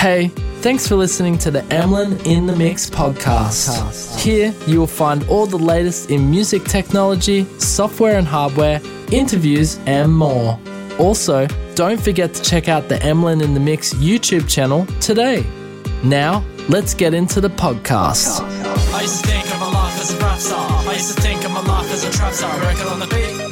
Hey, 0.00 0.28
thanks 0.62 0.88
for 0.88 0.96
listening 0.96 1.36
to 1.40 1.50
the 1.50 1.60
Emlyn 1.70 2.24
in 2.24 2.46
the 2.46 2.56
Mix 2.56 2.88
podcast. 2.88 4.18
Here 4.18 4.54
you 4.66 4.78
will 4.78 4.86
find 4.86 5.22
all 5.28 5.44
the 5.44 5.58
latest 5.58 6.10
in 6.10 6.30
music 6.30 6.64
technology, 6.64 7.44
software 7.58 8.16
and 8.16 8.26
hardware, 8.26 8.80
interviews, 9.12 9.78
and 9.84 10.10
more. 10.10 10.58
Also, 10.98 11.46
don't 11.74 12.00
forget 12.00 12.32
to 12.32 12.42
check 12.42 12.66
out 12.66 12.88
the 12.88 12.98
Emlyn 13.02 13.42
in 13.42 13.52
the 13.52 13.60
Mix 13.60 13.92
YouTube 13.92 14.48
channel 14.48 14.86
today. 15.02 15.44
Now, 16.02 16.46
let's 16.70 16.94
get 16.94 17.12
into 17.12 17.42
the 17.42 17.50
podcast. 17.50 18.40
I 18.94 19.02
used 19.02 19.22
to 19.22 19.30
think 19.30 19.52
of 19.52 19.60
my 19.60 19.70
life 19.70 20.00
as 20.00 20.14
a 20.14 20.18
rap 20.18 20.38
star. 20.38 20.88
I 20.88 20.94
used 20.94 21.14
to 21.14 21.20
think 21.20 21.44
of 21.44 21.50
my 21.50 21.60
life 21.60 21.92
as 21.92 22.04
a 22.04 22.10
trap 22.10 22.32
star. 22.32 22.50
On 22.90 23.00
the 23.00 23.06
beat, 23.06 23.49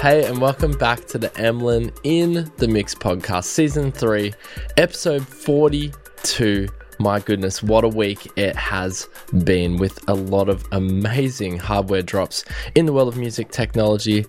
Hey, 0.00 0.24
and 0.24 0.40
welcome 0.40 0.72
back 0.72 1.04
to 1.08 1.18
the 1.18 1.28
Emlyn 1.38 1.92
in 2.04 2.50
the 2.56 2.66
Mix 2.66 2.94
podcast, 2.94 3.44
season 3.44 3.92
three, 3.92 4.32
episode 4.78 5.28
42. 5.28 6.68
My 7.00 7.18
goodness, 7.18 7.62
what 7.62 7.82
a 7.82 7.88
week 7.88 8.30
it 8.36 8.54
has 8.56 9.08
been 9.42 9.78
with 9.78 10.06
a 10.06 10.12
lot 10.12 10.50
of 10.50 10.66
amazing 10.70 11.56
hardware 11.56 12.02
drops 12.02 12.44
in 12.74 12.84
the 12.84 12.92
world 12.92 13.08
of 13.08 13.16
music 13.16 13.50
technology. 13.52 14.26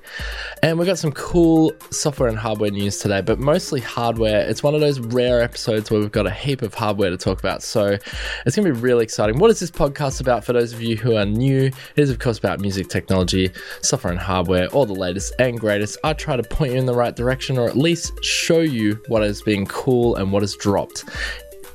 And 0.63 0.79
we've 0.79 0.87
got 0.87 0.97
some 0.97 1.11
cool 1.11 1.73
software 1.89 2.29
and 2.29 2.37
hardware 2.37 2.71
news 2.71 2.99
today, 2.99 3.19
but 3.19 3.39
mostly 3.39 3.81
hardware. 3.81 4.47
It's 4.47 4.63
one 4.63 4.73
of 4.73 4.79
those 4.79 5.01
rare 5.01 5.41
episodes 5.41 5.91
where 5.91 5.99
we've 5.99 6.13
got 6.13 6.25
a 6.25 6.31
heap 6.31 6.61
of 6.61 6.73
hardware 6.73 7.09
to 7.09 7.17
talk 7.17 7.39
about. 7.39 7.61
So 7.61 7.97
it's 8.45 8.55
going 8.55 8.65
to 8.65 8.73
be 8.73 8.79
really 8.79 9.03
exciting. 9.03 9.37
What 9.37 9.51
is 9.51 9.59
this 9.59 9.69
podcast 9.69 10.21
about 10.21 10.45
for 10.45 10.53
those 10.53 10.71
of 10.71 10.81
you 10.81 10.95
who 10.95 11.17
are 11.17 11.25
new? 11.25 11.65
It 11.65 11.73
is, 11.97 12.09
of 12.09 12.19
course, 12.19 12.37
about 12.37 12.61
music 12.61 12.87
technology, 12.87 13.51
software 13.81 14.13
and 14.13 14.21
hardware, 14.21 14.67
all 14.67 14.85
the 14.85 14.93
latest 14.93 15.33
and 15.39 15.59
greatest. 15.59 15.97
I 16.05 16.13
try 16.13 16.37
to 16.37 16.43
point 16.43 16.71
you 16.71 16.79
in 16.79 16.85
the 16.85 16.95
right 16.95 17.17
direction 17.17 17.57
or 17.57 17.67
at 17.67 17.75
least 17.75 18.23
show 18.23 18.61
you 18.61 18.97
what 19.09 19.23
has 19.23 19.41
been 19.41 19.65
cool 19.65 20.15
and 20.15 20.31
what 20.31 20.41
has 20.41 20.55
dropped 20.55 21.03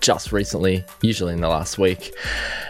just 0.07 0.31
recently, 0.31 0.85
usually 1.03 1.33
in 1.33 1.41
the 1.41 1.49
last 1.49 1.79
week. 1.79 2.15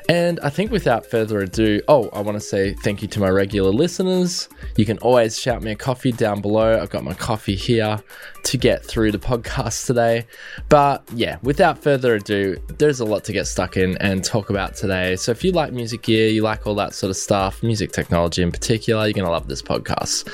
And 0.08 0.40
I 0.40 0.48
think 0.48 0.70
without 0.70 1.04
further 1.04 1.40
ado, 1.40 1.82
oh, 1.86 2.08
I 2.14 2.22
want 2.22 2.36
to 2.36 2.40
say 2.40 2.72
thank 2.72 3.02
you 3.02 3.08
to 3.08 3.20
my 3.20 3.28
regular 3.28 3.70
listeners. 3.70 4.48
You 4.76 4.86
can 4.86 4.96
always 4.98 5.38
shout 5.38 5.62
me 5.62 5.72
a 5.72 5.76
coffee 5.76 6.12
down 6.12 6.40
below. 6.40 6.80
I've 6.80 6.88
got 6.88 7.04
my 7.04 7.12
coffee 7.12 7.54
here 7.54 8.02
to 8.44 8.56
get 8.56 8.86
through 8.86 9.12
the 9.12 9.18
podcast 9.18 9.84
today. 9.84 10.26
But 10.70 11.06
yeah, 11.12 11.36
without 11.42 11.76
further 11.82 12.14
ado, 12.14 12.56
there's 12.78 13.00
a 13.00 13.04
lot 13.04 13.22
to 13.24 13.34
get 13.34 13.46
stuck 13.46 13.76
in 13.76 13.98
and 13.98 14.24
talk 14.24 14.48
about 14.48 14.74
today. 14.74 15.16
So 15.16 15.30
if 15.30 15.44
you 15.44 15.52
like 15.52 15.74
music 15.74 16.04
gear, 16.04 16.28
you 16.28 16.40
like 16.40 16.66
all 16.66 16.76
that 16.76 16.94
sort 16.94 17.10
of 17.10 17.18
stuff, 17.18 17.62
music 17.62 17.92
technology 17.92 18.40
in 18.40 18.50
particular, 18.50 19.04
you're 19.04 19.12
going 19.12 19.26
to 19.26 19.30
love 19.30 19.46
this 19.46 19.60
podcast. 19.60 20.26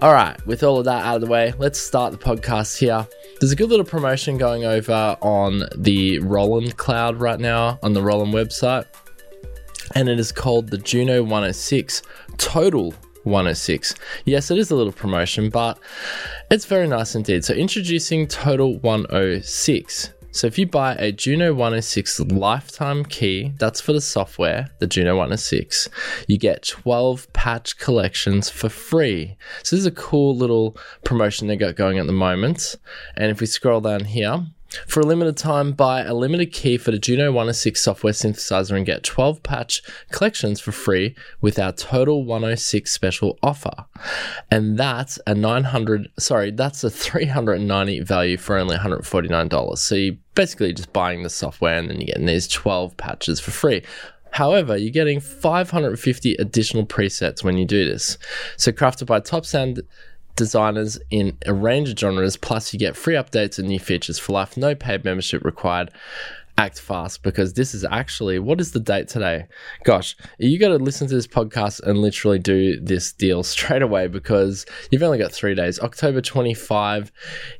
All 0.00 0.12
right, 0.12 0.38
with 0.46 0.62
all 0.62 0.78
of 0.78 0.84
that 0.84 1.04
out 1.04 1.16
of 1.16 1.22
the 1.22 1.26
way, 1.26 1.52
let's 1.58 1.80
start 1.80 2.12
the 2.12 2.18
podcast 2.18 2.78
here. 2.78 3.08
There's 3.40 3.52
a 3.52 3.56
good 3.56 3.70
little 3.70 3.84
promotion 3.86 4.36
going 4.36 4.64
over 4.64 5.16
on 5.22 5.62
the 5.76 6.18
Roland 6.18 6.76
Cloud 6.76 7.20
right 7.20 7.38
now 7.38 7.78
on 7.84 7.92
the 7.92 8.02
Roland 8.02 8.34
website, 8.34 8.84
and 9.94 10.08
it 10.08 10.18
is 10.18 10.32
called 10.32 10.70
the 10.70 10.78
Juno 10.78 11.22
106 11.22 12.02
Total 12.36 12.92
106. 13.22 13.94
Yes, 14.24 14.50
it 14.50 14.58
is 14.58 14.72
a 14.72 14.74
little 14.74 14.92
promotion, 14.92 15.50
but 15.50 15.78
it's 16.50 16.64
very 16.64 16.88
nice 16.88 17.14
indeed. 17.14 17.44
So, 17.44 17.54
introducing 17.54 18.26
Total 18.26 18.76
106. 18.80 20.10
So, 20.38 20.46
if 20.46 20.56
you 20.56 20.68
buy 20.68 20.94
a 20.94 21.10
Juno 21.10 21.52
106 21.52 22.20
lifetime 22.20 23.04
key, 23.04 23.54
that's 23.58 23.80
for 23.80 23.92
the 23.92 24.00
software, 24.00 24.68
the 24.78 24.86
Juno 24.86 25.16
106, 25.16 25.88
you 26.28 26.38
get 26.38 26.62
12 26.62 27.32
patch 27.32 27.76
collections 27.76 28.48
for 28.48 28.68
free. 28.68 29.36
So, 29.64 29.74
this 29.74 29.80
is 29.80 29.86
a 29.86 29.90
cool 29.90 30.36
little 30.36 30.76
promotion 31.02 31.48
they 31.48 31.56
got 31.56 31.74
going 31.74 31.98
at 31.98 32.06
the 32.06 32.12
moment. 32.12 32.76
And 33.16 33.32
if 33.32 33.40
we 33.40 33.46
scroll 33.46 33.80
down 33.80 34.04
here, 34.04 34.46
for 34.86 35.00
a 35.00 35.06
limited 35.06 35.36
time, 35.36 35.72
buy 35.72 36.02
a 36.02 36.14
limited 36.14 36.52
key 36.52 36.76
for 36.76 36.90
the 36.90 36.98
Juno 36.98 37.32
106 37.32 37.80
software 37.80 38.12
synthesizer 38.12 38.76
and 38.76 38.84
get 38.84 39.02
12 39.02 39.42
patch 39.42 39.82
collections 40.10 40.60
for 40.60 40.72
free 40.72 41.14
with 41.40 41.58
our 41.58 41.72
total 41.72 42.24
106 42.24 42.90
special 42.90 43.38
offer. 43.42 43.86
And 44.50 44.78
that's 44.78 45.18
a 45.26 45.34
900, 45.34 46.08
sorry, 46.18 46.50
that's 46.50 46.84
a 46.84 46.90
390 46.90 48.00
value 48.00 48.36
for 48.36 48.58
only 48.58 48.76
$149. 48.76 49.78
So 49.78 49.94
you're 49.94 50.16
basically 50.34 50.74
just 50.74 50.92
buying 50.92 51.22
the 51.22 51.30
software 51.30 51.78
and 51.78 51.88
then 51.88 52.00
you're 52.00 52.06
getting 52.06 52.26
these 52.26 52.48
12 52.48 52.96
patches 52.96 53.40
for 53.40 53.50
free. 53.50 53.82
However, 54.32 54.76
you're 54.76 54.92
getting 54.92 55.20
550 55.20 56.34
additional 56.34 56.86
presets 56.86 57.42
when 57.42 57.56
you 57.56 57.64
do 57.64 57.86
this. 57.86 58.18
So 58.56 58.72
crafted 58.72 59.06
by 59.06 59.20
top 59.20 59.46
sound 59.46 59.80
designers 60.38 60.98
in 61.10 61.36
a 61.44 61.52
range 61.52 61.90
of 61.90 61.98
genres, 61.98 62.36
plus 62.36 62.72
you 62.72 62.78
get 62.78 62.96
free 62.96 63.14
updates 63.14 63.58
and 63.58 63.68
new 63.68 63.80
features 63.80 64.18
for 64.18 64.32
life. 64.32 64.56
No 64.56 64.74
paid 64.74 65.04
membership 65.04 65.44
required. 65.44 65.90
Act 66.58 66.80
fast 66.80 67.22
because 67.22 67.54
this 67.54 67.72
is 67.72 67.84
actually 67.84 68.40
what 68.40 68.60
is 68.60 68.72
the 68.72 68.80
date 68.80 69.06
today? 69.06 69.46
Gosh, 69.84 70.16
you 70.40 70.58
got 70.58 70.70
to 70.70 70.76
listen 70.76 71.06
to 71.06 71.14
this 71.14 71.28
podcast 71.28 71.80
and 71.84 71.98
literally 71.98 72.40
do 72.40 72.80
this 72.80 73.12
deal 73.12 73.42
straight 73.44 73.80
away 73.80 74.08
because 74.08 74.66
you've 74.90 75.04
only 75.04 75.18
got 75.18 75.30
three 75.30 75.54
days. 75.54 75.78
October 75.78 76.20
25 76.20 77.12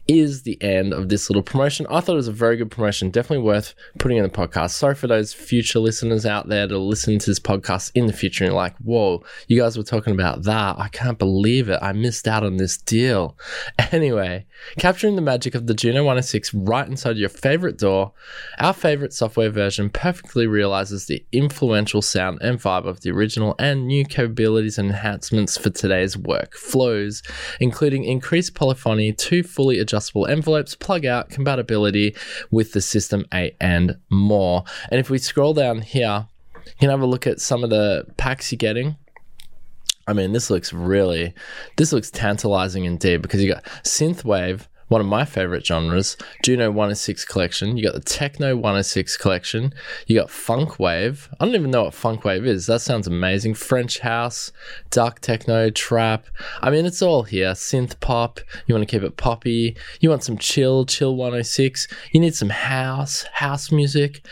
is 0.08 0.42
the 0.42 0.60
end 0.60 0.92
of 0.92 1.10
this 1.10 1.30
little 1.30 1.44
promotion. 1.44 1.86
I 1.88 2.00
thought 2.00 2.14
it 2.14 2.16
was 2.16 2.26
a 2.26 2.32
very 2.32 2.56
good 2.56 2.72
promotion, 2.72 3.10
definitely 3.10 3.44
worth 3.44 3.72
putting 4.00 4.16
in 4.16 4.24
the 4.24 4.30
podcast. 4.30 4.70
Sorry 4.70 4.96
for 4.96 5.06
those 5.06 5.32
future 5.32 5.78
listeners 5.78 6.26
out 6.26 6.48
there 6.48 6.66
to 6.66 6.76
listen 6.76 7.20
to 7.20 7.30
this 7.30 7.38
podcast 7.38 7.92
in 7.94 8.06
the 8.06 8.12
future 8.12 8.46
and 8.46 8.54
like, 8.54 8.76
whoa, 8.78 9.22
you 9.46 9.60
guys 9.60 9.76
were 9.76 9.84
talking 9.84 10.12
about 10.12 10.42
that. 10.42 10.76
I 10.76 10.88
can't 10.88 11.20
believe 11.20 11.68
it. 11.68 11.78
I 11.80 11.92
missed 11.92 12.26
out 12.26 12.42
on 12.42 12.56
this 12.56 12.76
deal. 12.76 13.36
Anyway, 13.90 14.44
capturing 14.78 15.16
the 15.16 15.22
magic 15.22 15.54
of 15.54 15.66
the 15.66 15.72
Juno 15.72 16.00
106 16.00 16.52
right 16.52 16.86
inside 16.86 17.16
your 17.16 17.30
favorite 17.30 17.78
DAW, 17.78 18.12
our 18.58 18.74
favorite 18.74 18.87
software 19.10 19.50
version 19.50 19.90
perfectly 19.90 20.46
realizes 20.46 21.06
the 21.06 21.24
influential 21.32 22.02
sound 22.02 22.38
and 22.40 22.58
vibe 22.58 22.86
of 22.86 23.00
the 23.00 23.10
original 23.10 23.54
and 23.58 23.86
new 23.86 24.04
capabilities 24.04 24.78
and 24.78 24.90
enhancements 24.90 25.56
for 25.56 25.70
today's 25.70 26.16
work 26.16 26.54
flows, 26.54 27.22
including 27.60 28.04
increased 28.04 28.54
polyphony, 28.54 29.12
two 29.12 29.42
fully 29.42 29.78
adjustable 29.78 30.26
envelopes, 30.26 30.74
plug 30.74 31.04
out, 31.04 31.30
compatibility 31.30 32.14
with 32.50 32.72
the 32.72 32.80
System 32.80 33.24
8, 33.32 33.56
and 33.60 33.96
more. 34.10 34.64
And 34.90 35.00
if 35.00 35.10
we 35.10 35.18
scroll 35.18 35.54
down 35.54 35.82
here, 35.82 36.26
you 36.66 36.72
can 36.80 36.90
have 36.90 37.00
a 37.00 37.06
look 37.06 37.26
at 37.26 37.40
some 37.40 37.64
of 37.64 37.70
the 37.70 38.04
packs 38.16 38.52
you're 38.52 38.56
getting. 38.56 38.96
I 40.06 40.14
mean, 40.14 40.32
this 40.32 40.48
looks 40.48 40.72
really, 40.72 41.34
this 41.76 41.92
looks 41.92 42.10
tantalizing 42.10 42.86
indeed 42.86 43.20
because 43.20 43.42
you 43.42 43.52
got 43.52 43.64
synthwave, 43.84 44.66
one 44.88 45.00
of 45.00 45.06
my 45.06 45.24
favorite 45.24 45.66
genres, 45.66 46.16
Juno 46.42 46.70
106 46.70 47.24
collection. 47.26 47.76
You 47.76 47.84
got 47.84 47.94
the 47.94 48.00
Techno 48.00 48.56
106 48.56 49.16
collection. 49.16 49.72
You 50.06 50.18
got 50.18 50.30
Funk 50.30 50.78
Wave. 50.78 51.28
I 51.38 51.44
don't 51.44 51.54
even 51.54 51.70
know 51.70 51.84
what 51.84 51.94
Funk 51.94 52.24
Wave 52.24 52.46
is. 52.46 52.66
That 52.66 52.80
sounds 52.80 53.06
amazing. 53.06 53.54
French 53.54 54.00
house, 54.00 54.50
dark 54.90 55.20
techno, 55.20 55.70
trap. 55.70 56.26
I 56.60 56.70
mean, 56.70 56.86
it's 56.86 57.02
all 57.02 57.22
here. 57.24 57.52
Synth 57.52 58.00
pop. 58.00 58.40
You 58.66 58.74
want 58.74 58.88
to 58.88 58.90
keep 58.90 59.04
it 59.04 59.16
poppy. 59.16 59.76
You 60.00 60.10
want 60.10 60.24
some 60.24 60.38
chill, 60.38 60.86
chill 60.86 61.16
106. 61.16 61.88
You 62.12 62.20
need 62.20 62.34
some 62.34 62.50
house, 62.50 63.24
house 63.34 63.70
music. 63.70 64.26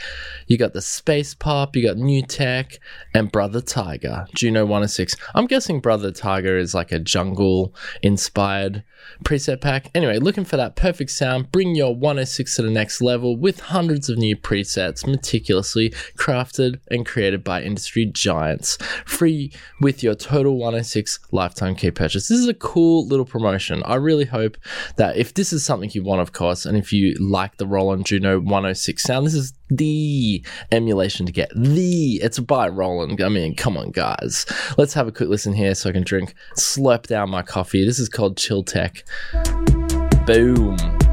You 0.47 0.57
got 0.57 0.73
the 0.73 0.83
space 0.83 1.35
pop. 1.35 1.77
You 1.77 1.87
got 1.87 1.99
new 1.99 2.23
tech 2.23 2.79
and 3.15 3.31
Brother 3.31 3.61
Tiger, 3.61 4.27
Juno 4.35 4.65
106. 4.65 5.17
I'm 5.35 5.47
guessing 5.47 5.81
Brother 5.81 6.13
Tiger 6.13 6.57
is 6.57 6.75
like 6.75 6.93
a 6.93 6.99
jungle 6.99 7.75
inspired 8.03 8.85
preset 9.25 9.61
pack. 9.61 9.91
Anyway, 9.95 10.19
looking 10.19 10.45
for 10.47 10.57
that 10.57 10.77
perfect 10.77 11.11
sound, 11.11 11.53
bring 11.53 11.75
your 11.75 11.95
106 11.95 12.57
to 12.57 12.63
the 12.63 12.71
next 12.71 13.01
level 13.01 13.37
with 13.37 13.61
hundreds 13.61 14.09
of 14.09 14.19
new 14.19 14.37
presets 14.37 15.07
meticulously 15.07 15.91
crafted 16.17 16.79
and 16.91 17.05
created 17.05 17.45
by 17.45 17.63
industry 17.63 18.07
giants. 18.07 18.79
Free 19.05 19.53
with 19.81 20.03
your 20.03 20.15
total 20.15 20.57
106 20.57 21.19
lifetime 21.33 21.75
key 21.75 21.91
purchase. 21.91 22.29
This 22.29 22.39
is 22.39 22.49
a 22.49 22.55
cool 22.55 23.07
little 23.07 23.25
promotion. 23.25 23.83
I 23.85 23.97
really 23.97 24.25
hope 24.25 24.57
that 24.97 25.17
if 25.17 25.35
this 25.35 25.53
is 25.53 25.65
something 25.65 25.91
you 25.93 26.05
want, 26.05 26.21
of 26.21 26.33
course, 26.33 26.65
and 26.65 26.77
if 26.77 26.93
you 26.93 27.15
like 27.21 27.57
the 27.57 27.67
Roland 27.67 28.07
Juno 28.07 28.39
106 28.41 29.03
sound, 29.03 29.27
this 29.27 29.35
is 29.35 29.53
the 29.69 30.45
emulation 30.71 31.27
to 31.27 31.33
get. 31.33 31.51
The 31.55 32.21
it's 32.23 32.39
by 32.39 32.69
Roland. 32.69 33.21
I 33.21 33.29
mean, 33.29 33.55
come 33.57 33.77
on, 33.77 33.91
guys. 33.91 34.47
Let's 34.79 34.95
have 34.95 35.09
a 35.09 35.13
quick 35.13 35.29
listen 35.29 35.53
here 35.53 35.75
so 35.75 35.91
I 35.91 35.93
can 35.93 36.05
drink, 36.05 36.35
slurp 36.57 37.07
down 37.07 37.31
my 37.31 37.43
coffee. 37.43 37.85
This 37.85 37.99
is 37.99 38.09
called 38.09 38.37
Chill 38.37 38.63
Tech. 38.63 39.05
Boom. 40.27 41.06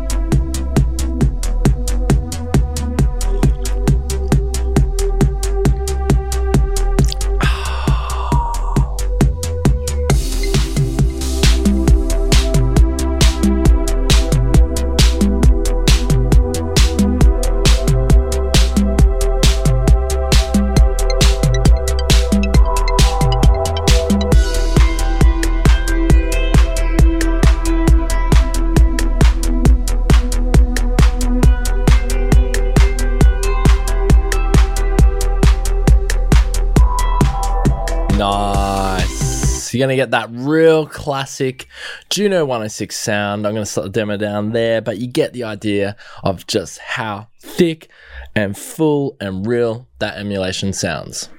106. 39.73 39.75
You're 39.75 39.87
going 39.87 39.97
to 39.97 40.01
get 40.01 40.11
that 40.11 40.29
real 40.31 40.85
classic 40.85 41.67
Juno 42.09 42.45
106 42.45 42.95
sound. 42.97 43.45
I'm 43.45 43.53
going 43.53 43.65
to 43.65 43.69
start 43.69 43.85
the 43.85 43.91
demo 43.91 44.17
down 44.17 44.51
there, 44.51 44.81
but 44.81 44.97
you 44.97 45.07
get 45.07 45.33
the 45.33 45.43
idea 45.43 45.95
of 46.23 46.45
just 46.47 46.79
how 46.79 47.27
thick 47.39 47.89
and 48.35 48.57
full 48.57 49.15
and 49.19 49.45
real 49.45 49.87
that 49.99 50.17
emulation 50.17 50.73
sounds. 50.73 51.29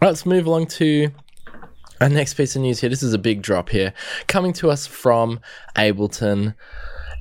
Let's 0.00 0.26
move 0.26 0.46
along 0.46 0.66
to 0.66 1.10
our 2.00 2.08
next 2.08 2.34
piece 2.34 2.56
of 2.56 2.62
news 2.62 2.80
here. 2.80 2.90
This 2.90 3.02
is 3.02 3.14
a 3.14 3.18
big 3.18 3.42
drop 3.42 3.70
here, 3.70 3.92
coming 4.26 4.52
to 4.54 4.70
us 4.70 4.86
from 4.86 5.40
Ableton. 5.76 6.54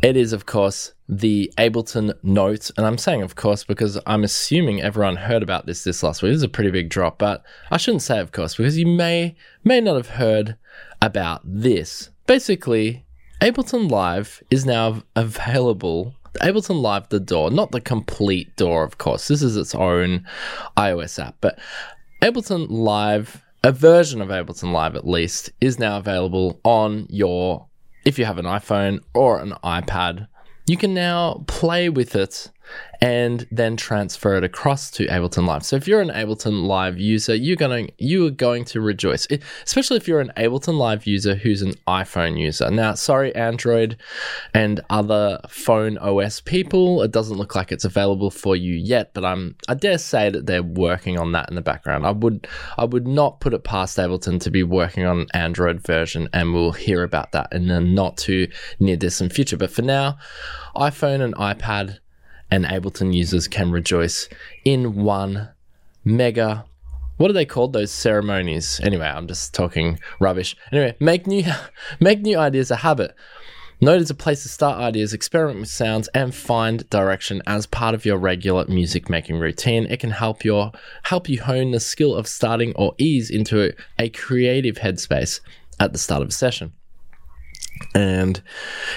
It 0.03 0.17
is, 0.17 0.33
of 0.33 0.45
course, 0.45 0.91
the 1.07 1.49
Ableton 1.57 2.13
Note, 2.23 2.69
and 2.75 2.85
I'm 2.85 2.97
saying, 2.97 3.21
of 3.21 3.35
course, 3.37 3.63
because 3.63 3.97
I'm 4.05 4.25
assuming 4.25 4.81
everyone 4.81 5.15
heard 5.15 5.41
about 5.41 5.65
this 5.65 5.85
this 5.85 6.03
last 6.03 6.21
week. 6.21 6.31
This 6.31 6.39
is 6.39 6.43
a 6.43 6.49
pretty 6.49 6.71
big 6.71 6.89
drop, 6.89 7.17
but 7.17 7.41
I 7.71 7.77
shouldn't 7.77 8.01
say, 8.01 8.19
of 8.19 8.33
course, 8.33 8.57
because 8.57 8.77
you 8.77 8.85
may 8.85 9.33
may 9.63 9.79
not 9.79 9.95
have 9.95 10.09
heard 10.09 10.57
about 11.01 11.39
this. 11.45 12.09
Basically, 12.27 13.05
Ableton 13.39 13.89
Live 13.89 14.43
is 14.51 14.65
now 14.65 15.03
available. 15.15 16.13
Ableton 16.41 16.81
Live, 16.81 17.07
the 17.07 17.21
DAW, 17.21 17.47
not 17.47 17.71
the 17.71 17.79
complete 17.79 18.53
DAW, 18.57 18.83
of 18.83 18.97
course. 18.97 19.29
This 19.29 19.41
is 19.41 19.55
its 19.55 19.73
own 19.73 20.25
iOS 20.75 21.17
app, 21.17 21.37
but 21.39 21.57
Ableton 22.21 22.67
Live, 22.69 23.41
a 23.63 23.71
version 23.71 24.21
of 24.21 24.27
Ableton 24.27 24.73
Live 24.73 24.97
at 24.97 25.07
least, 25.07 25.51
is 25.61 25.79
now 25.79 25.95
available 25.95 26.59
on 26.65 27.07
your 27.09 27.67
if 28.05 28.19
you 28.19 28.25
have 28.25 28.37
an 28.37 28.45
iPhone 28.45 28.99
or 29.13 29.39
an 29.39 29.53
iPad, 29.63 30.27
you 30.65 30.77
can 30.77 30.93
now 30.93 31.43
play 31.47 31.89
with 31.89 32.15
it 32.15 32.49
and 33.01 33.45
then 33.51 33.75
transfer 33.75 34.35
it 34.35 34.43
across 34.43 34.89
to 34.91 35.05
Ableton 35.07 35.45
Live. 35.45 35.65
So 35.65 35.75
if 35.75 35.87
you're 35.87 36.01
an 36.01 36.09
Ableton 36.09 36.65
Live 36.65 36.97
user, 36.97 37.35
you're 37.35 37.57
going 37.57 37.91
you 37.97 38.25
are 38.27 38.31
going 38.31 38.63
to 38.65 38.81
rejoice, 38.81 39.25
it, 39.25 39.43
especially 39.65 39.97
if 39.97 40.07
you're 40.07 40.21
an 40.21 40.31
Ableton 40.37 40.77
Live 40.77 41.05
user 41.05 41.35
who's 41.35 41.61
an 41.61 41.73
iPhone 41.87 42.39
user. 42.39 42.71
Now, 42.71 42.93
sorry, 42.93 43.35
Android 43.35 43.97
and 44.53 44.79
other 44.89 45.39
phone 45.49 45.97
OS 45.97 46.39
people, 46.39 47.01
it 47.01 47.11
doesn't 47.11 47.37
look 47.37 47.55
like 47.55 47.71
it's 47.71 47.85
available 47.85 48.31
for 48.31 48.55
you 48.55 48.73
yet, 48.73 49.13
but 49.13 49.25
I'm 49.25 49.55
I 49.67 49.73
dare 49.73 49.97
say 49.97 50.29
that 50.29 50.45
they're 50.45 50.63
working 50.63 51.19
on 51.19 51.33
that 51.33 51.49
in 51.49 51.55
the 51.55 51.61
background. 51.61 52.05
I 52.05 52.11
would 52.11 52.47
I 52.77 52.85
would 52.85 53.07
not 53.07 53.39
put 53.39 53.53
it 53.53 53.63
past 53.63 53.97
Ableton 53.97 54.39
to 54.41 54.49
be 54.49 54.63
working 54.63 55.05
on 55.05 55.19
an 55.21 55.27
Android 55.33 55.85
version, 55.85 56.29
and 56.31 56.53
we'll 56.53 56.71
hear 56.71 57.03
about 57.03 57.33
that 57.33 57.49
in 57.51 57.67
the 57.67 57.81
not 57.81 58.17
too 58.17 58.47
near 58.79 58.95
distant 58.95 59.33
future. 59.33 59.57
But 59.57 59.71
for 59.71 59.81
now, 59.81 60.17
iPhone 60.75 61.21
and 61.21 61.35
iPad 61.35 61.99
and 62.53 62.65
Ableton 62.65 63.11
users 63.15 63.47
can 63.47 63.71
rejoice 63.71 64.29
in 64.63 65.03
one 65.03 65.49
mega. 66.05 66.65
What 67.17 67.31
are 67.31 67.33
they 67.33 67.47
called? 67.47 67.73
Those 67.73 67.91
ceremonies. 67.91 68.79
Anyway, 68.83 69.07
I'm 69.07 69.27
just 69.27 69.55
talking 69.55 69.99
rubbish. 70.19 70.55
Anyway, 70.71 70.95
make 70.99 71.25
new 71.25 71.43
make 71.99 72.21
new 72.21 72.37
ideas 72.37 72.69
a 72.69 72.75
habit. 72.75 73.15
Note 73.81 74.01
is 74.01 74.11
a 74.11 74.15
place 74.15 74.43
to 74.43 74.49
start 74.49 74.79
ideas, 74.79 75.15
experiment 75.15 75.61
with 75.61 75.69
sounds, 75.69 76.07
and 76.09 76.33
find 76.33 76.87
direction 76.91 77.41
as 77.47 77.65
part 77.65 77.95
of 77.95 78.05
your 78.05 78.17
regular 78.17 78.65
music 78.67 79.09
making 79.09 79.39
routine. 79.39 79.87
It 79.87 79.99
can 79.99 80.11
help 80.11 80.45
your 80.45 80.71
help 81.01 81.27
you 81.27 81.41
hone 81.41 81.71
the 81.71 81.79
skill 81.79 82.13
of 82.13 82.27
starting 82.27 82.73
or 82.75 82.93
ease 82.99 83.31
into 83.31 83.63
a, 83.63 83.73
a 83.97 84.09
creative 84.09 84.75
headspace 84.75 85.39
at 85.79 85.91
the 85.91 85.97
start 85.97 86.21
of 86.21 86.27
a 86.27 86.31
session. 86.31 86.71
And 87.95 88.43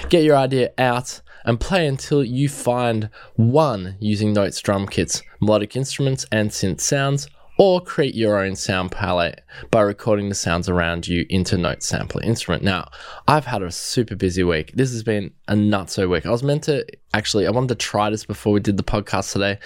get 0.09 0.23
your 0.23 0.37
idea 0.37 0.73
out 0.77 1.21
and 1.47 1.59
play 1.59 1.87
until 1.87 2.23
you 2.23 2.49
find 2.49 3.09
one 3.35 3.95
using 3.99 4.33
Notes 4.33 4.59
drum 4.59 4.85
kits, 4.85 5.23
melodic 5.39 5.75
instruments, 5.75 6.25
and 6.31 6.51
synth 6.51 6.81
sounds, 6.81 7.27
or 7.57 7.81
create 7.81 8.13
your 8.13 8.37
own 8.37 8.55
sound 8.55 8.91
palette 8.91 9.43
by 9.71 9.81
recording 9.81 10.29
the 10.29 10.35
sounds 10.35 10.69
around 10.69 11.07
you 11.07 11.25
into 11.29 11.57
Note 11.57 11.81
Sampler 11.81 12.21
Instrument. 12.23 12.63
Now, 12.63 12.89
I've 13.27 13.45
had 13.45 13.63
a 13.63 13.71
super 13.71 14.15
busy 14.15 14.43
week. 14.43 14.73
This 14.75 14.91
has 14.91 15.03
been 15.03 15.31
a 15.47 15.53
nutso 15.55 16.07
week. 16.09 16.25
I 16.25 16.29
was 16.29 16.43
meant 16.43 16.63
to 16.65 16.85
actually, 17.13 17.47
I 17.47 17.51
wanted 17.51 17.69
to 17.69 17.75
try 17.75 18.11
this 18.11 18.25
before 18.25 18.53
we 18.53 18.59
did 18.59 18.77
the 18.77 18.83
podcast 18.83 19.33
today. 19.33 19.57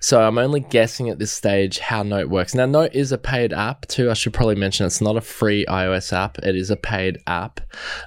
So 0.00 0.22
I'm 0.22 0.38
only 0.38 0.60
guessing 0.60 1.10
at 1.10 1.18
this 1.18 1.30
stage 1.30 1.78
how 1.78 2.02
Note 2.02 2.30
works. 2.30 2.54
Now, 2.54 2.64
Note 2.64 2.94
is 2.94 3.12
a 3.12 3.18
paid 3.18 3.52
app 3.52 3.86
too. 3.88 4.10
I 4.10 4.14
should 4.14 4.32
probably 4.32 4.54
mention 4.54 4.86
it's 4.86 5.02
not 5.02 5.16
a 5.16 5.20
free 5.20 5.66
iOS 5.66 6.12
app. 6.14 6.38
It 6.38 6.56
is 6.56 6.70
a 6.70 6.76
paid 6.76 7.18
app, 7.26 7.60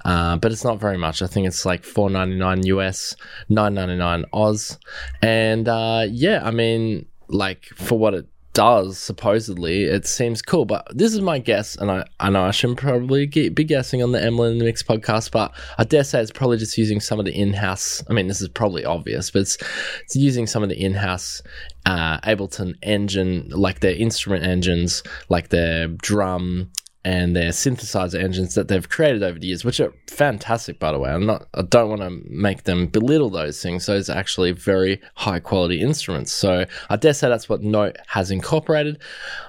uh, 0.04 0.38
but 0.38 0.52
it's 0.52 0.64
not 0.64 0.80
very 0.80 0.98
much. 0.98 1.22
I 1.22 1.28
think 1.28 1.46
it's 1.46 1.64
like 1.64 1.84
$4.99 1.84 2.66
US, 2.66 3.16
$9.99 3.52 4.24
Oz. 4.34 4.80
And 5.22 5.68
uh, 5.68 6.08
yeah, 6.10 6.42
I 6.44 6.50
mean, 6.50 7.06
like 7.28 7.66
for 7.76 8.00
what 8.00 8.16
it 8.16 8.28
does 8.53 8.98
supposedly 8.98 9.83
it 9.83 10.06
seems 10.06 10.42
cool 10.42 10.65
but 10.65 10.86
this 10.94 11.13
is 11.13 11.21
my 11.21 11.39
guess 11.39 11.75
and 11.75 11.89
i, 11.89 12.03
I 12.19 12.30
know 12.30 12.44
i 12.44 12.51
shouldn't 12.51 12.80
probably 12.80 13.25
be 13.25 13.63
guessing 13.63 14.03
on 14.03 14.12
the 14.12 14.19
emlyn 14.19 14.57
the 14.59 14.65
mix 14.65 14.83
podcast 14.83 15.31
but 15.31 15.53
i 15.77 15.83
dare 15.83 16.03
say 16.03 16.21
it's 16.21 16.31
probably 16.31 16.57
just 16.57 16.77
using 16.77 17.00
some 17.00 17.19
of 17.19 17.25
the 17.25 17.33
in-house 17.33 18.03
i 18.09 18.13
mean 18.13 18.27
this 18.27 18.42
is 18.42 18.50
probably 18.50 18.83
obvious 18.83 19.31
but 19.31 19.44
it's, 19.44 19.57
it's 20.01 20.15
using 20.15 20.48
some 20.48 20.63
of 20.63 20.69
the 20.69 20.83
in-house 20.83 21.42
uh, 21.86 22.19
ableton 22.19 22.75
engine 22.83 23.48
like 23.50 23.80
their 23.80 23.95
instrument 23.95 24.44
engines 24.45 25.01
like 25.30 25.50
their 25.50 25.88
drum 25.88 26.69
and 27.03 27.36
their 27.36 27.50
synthesizer 27.50 28.21
engines 28.21 28.53
that 28.56 28.68
they've 28.68 28.88
created 28.88 29.24
over 29.24 29.39
the 29.39 29.48
years, 29.48 29.65
which 29.65 29.80
are 29.80 29.94
fantastic, 30.07 30.80
by 30.80 30.92
the 30.92 31.00
way. 31.00 31.09
I'm 31.12 31.25
not, 31.25 31.48
I 31.53 31.63
don't 31.63 31.89
want 31.89 32.01
to 32.01 32.21
make 32.30 32.63
them 32.63 32.88
belittle 32.88 33.30
those 33.30 33.62
things. 33.62 33.86
Those 33.86 34.09
are 34.09 34.18
actually 34.18 34.51
very 34.51 35.01
high 35.15 35.39
quality 35.39 35.81
instruments. 35.81 36.31
So 36.31 36.65
I 36.89 36.95
dare 36.98 37.13
say 37.13 37.27
that's 37.27 37.50
what 37.50 37.63
Note 37.63 37.98
has 38.07 38.30
incorporated, 38.30 39.00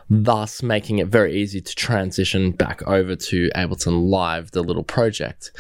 thus 0.09 0.63
making 0.63 0.99
it 0.99 1.09
very 1.09 1.37
easy 1.37 1.61
to 1.61 1.75
transition 1.75 2.53
back 2.53 2.83
over 2.87 3.17
to 3.17 3.51
Ableton 3.55 4.09
Live, 4.09 4.53
the 4.53 4.63
little 4.63 4.85
project. 4.85 5.51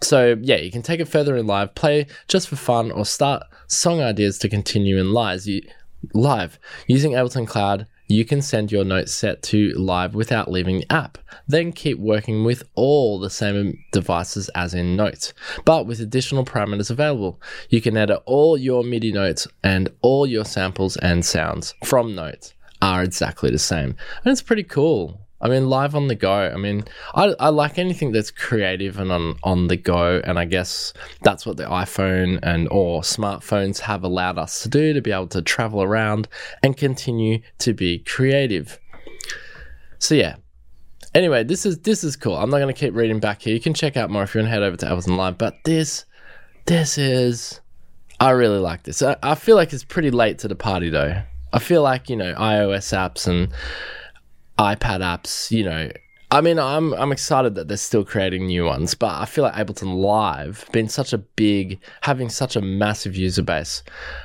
So 0.00 0.36
yeah, 0.40 0.56
you 0.56 0.70
can 0.70 0.82
take 0.82 1.00
it 1.00 1.06
further 1.06 1.36
in 1.36 1.46
live, 1.46 1.74
play 1.74 2.06
just 2.28 2.48
for 2.48 2.56
fun, 2.56 2.90
or 2.90 3.04
start 3.04 3.44
song 3.68 4.00
ideas 4.00 4.38
to 4.40 4.48
continue 4.48 4.98
in 4.98 5.12
live. 5.12 5.46
You, 5.46 5.62
live 6.14 6.58
using 6.86 7.12
Ableton 7.12 7.46
Cloud 7.46 7.86
you 8.12 8.24
can 8.24 8.42
send 8.42 8.70
your 8.70 8.84
notes 8.84 9.14
set 9.14 9.42
to 9.42 9.72
live 9.74 10.14
without 10.14 10.50
leaving 10.50 10.78
the 10.78 10.92
app. 10.92 11.18
Then 11.48 11.72
keep 11.72 11.98
working 11.98 12.44
with 12.44 12.62
all 12.74 13.18
the 13.18 13.30
same 13.30 13.82
devices 13.90 14.50
as 14.54 14.74
in 14.74 14.96
Notes, 14.96 15.32
but 15.64 15.86
with 15.86 16.00
additional 16.00 16.44
parameters 16.44 16.90
available. 16.90 17.40
You 17.70 17.80
can 17.80 17.96
edit 17.96 18.22
all 18.26 18.58
your 18.58 18.84
MIDI 18.84 19.12
notes 19.12 19.48
and 19.62 19.88
all 20.02 20.26
your 20.26 20.44
samples 20.44 20.96
and 20.98 21.24
sounds 21.24 21.74
from 21.84 22.14
Notes 22.14 22.54
are 22.82 23.02
exactly 23.02 23.50
the 23.50 23.58
same. 23.58 23.96
And 24.24 24.32
it's 24.32 24.42
pretty 24.42 24.64
cool. 24.64 25.21
I 25.42 25.48
mean, 25.48 25.68
live 25.68 25.94
on 25.96 26.06
the 26.06 26.14
go. 26.14 26.32
I 26.32 26.56
mean, 26.56 26.84
I, 27.14 27.34
I 27.40 27.48
like 27.48 27.78
anything 27.78 28.12
that's 28.12 28.30
creative 28.30 28.98
and 28.98 29.10
on, 29.10 29.36
on 29.42 29.66
the 29.66 29.76
go. 29.76 30.22
And 30.24 30.38
I 30.38 30.44
guess 30.44 30.92
that's 31.22 31.44
what 31.44 31.56
the 31.56 31.64
iPhone 31.64 32.38
and 32.42 32.68
or 32.70 33.02
smartphones 33.02 33.80
have 33.80 34.04
allowed 34.04 34.38
us 34.38 34.62
to 34.62 34.68
do 34.68 34.92
to 34.92 35.02
be 35.02 35.10
able 35.10 35.26
to 35.28 35.42
travel 35.42 35.82
around 35.82 36.28
and 36.62 36.76
continue 36.76 37.40
to 37.58 37.72
be 37.72 37.98
creative. 37.98 38.78
So 39.98 40.14
yeah. 40.14 40.36
Anyway, 41.14 41.44
this 41.44 41.66
is 41.66 41.78
this 41.80 42.04
is 42.04 42.16
cool. 42.16 42.36
I'm 42.36 42.48
not 42.48 42.58
gonna 42.58 42.72
keep 42.72 42.94
reading 42.94 43.20
back 43.20 43.42
here. 43.42 43.52
You 43.52 43.60
can 43.60 43.74
check 43.74 43.98
out 43.98 44.08
more 44.08 44.22
if 44.22 44.34
you 44.34 44.40
want 44.40 44.46
to 44.46 44.50
head 44.50 44.62
over 44.62 44.78
to 44.78 44.86
Ableton 44.86 45.16
Live. 45.16 45.36
But 45.36 45.56
this 45.64 46.06
this 46.64 46.96
is 46.96 47.60
I 48.18 48.30
really 48.30 48.60
like 48.60 48.84
this. 48.84 49.02
I, 49.02 49.16
I 49.22 49.34
feel 49.34 49.56
like 49.56 49.72
it's 49.72 49.84
pretty 49.84 50.10
late 50.10 50.38
to 50.38 50.48
the 50.48 50.54
party 50.54 50.88
though. 50.88 51.20
I 51.52 51.58
feel 51.58 51.82
like, 51.82 52.08
you 52.08 52.16
know, 52.16 52.32
iOS 52.34 52.96
apps 52.96 53.26
and 53.26 53.52
iPad 54.58 55.00
apps, 55.00 55.50
you 55.50 55.64
know, 55.64 55.90
I 56.32 56.40
mean, 56.40 56.58
I'm 56.58 56.94
I'm 56.94 57.12
excited 57.12 57.56
that 57.56 57.68
they're 57.68 57.76
still 57.76 58.06
creating 58.06 58.46
new 58.46 58.64
ones, 58.64 58.94
but 58.94 59.20
I 59.20 59.26
feel 59.26 59.44
like 59.44 59.52
Ableton 59.52 59.96
Live 59.96 60.66
being 60.72 60.88
such 60.88 61.12
a 61.12 61.18
big, 61.18 61.78
having 62.00 62.30
such 62.30 62.56
a 62.56 62.62
massive 62.62 63.14
user 63.14 63.42
base, 63.42 63.82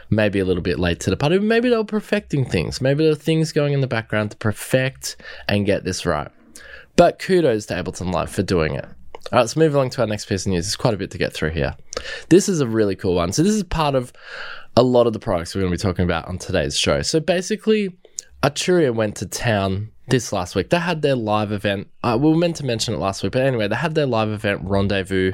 maybe 0.09 0.39
a 0.39 0.45
little 0.45 0.63
bit 0.63 0.79
late 0.79 1.01
to 1.01 1.09
the 1.09 1.17
party. 1.17 1.37
Maybe 1.37 1.67
they 1.67 1.75
were 1.75 1.83
perfecting 1.83 2.45
things. 2.45 2.79
Maybe 2.79 3.03
there 3.03 3.11
are 3.11 3.15
things 3.15 3.51
going 3.51 3.73
in 3.73 3.81
the 3.81 3.87
background 3.87 4.31
to 4.31 4.37
perfect 4.37 5.17
and 5.49 5.65
get 5.65 5.83
this 5.83 6.05
right. 6.05 6.31
But 6.95 7.19
kudos 7.19 7.65
to 7.65 7.73
Ableton 7.73 8.13
Live 8.13 8.31
for 8.31 8.41
doing 8.41 8.75
it. 8.75 8.85
All 8.85 8.91
right, 9.33 9.41
let's 9.41 9.57
move 9.57 9.75
along 9.75 9.89
to 9.91 10.01
our 10.01 10.07
next 10.07 10.29
piece 10.29 10.45
of 10.45 10.53
news. 10.53 10.63
There's 10.63 10.77
quite 10.77 10.93
a 10.93 10.97
bit 10.97 11.11
to 11.11 11.17
get 11.17 11.33
through 11.33 11.49
here. 11.49 11.75
This 12.29 12.47
is 12.47 12.61
a 12.61 12.67
really 12.67 12.95
cool 12.95 13.15
one. 13.15 13.33
So 13.33 13.43
this 13.43 13.53
is 13.53 13.63
part 13.63 13.95
of 13.95 14.13
a 14.77 14.83
lot 14.83 15.07
of 15.07 15.11
the 15.11 15.19
products 15.19 15.53
we're 15.53 15.61
going 15.61 15.73
to 15.73 15.77
be 15.77 15.81
talking 15.81 16.05
about 16.05 16.29
on 16.29 16.37
today's 16.37 16.79
show. 16.79 17.01
So 17.01 17.19
basically, 17.19 17.97
Arturia 18.43 18.95
went 18.95 19.17
to 19.17 19.25
town 19.25 19.91
this 20.07 20.31
last 20.31 20.55
week. 20.55 20.69
They 20.69 20.79
had 20.79 21.01
their 21.01 21.15
live 21.15 21.51
event. 21.51 21.87
Uh, 22.03 22.17
we 22.19 22.29
were 22.29 22.37
meant 22.37 22.55
to 22.57 22.65
mention 22.65 22.93
it 22.93 22.97
last 22.97 23.23
week, 23.23 23.33
but 23.33 23.43
anyway, 23.43 23.67
they 23.67 23.75
had 23.75 23.95
their 23.95 24.05
live 24.05 24.29
event 24.29 24.61
Rendezvous 24.63 25.33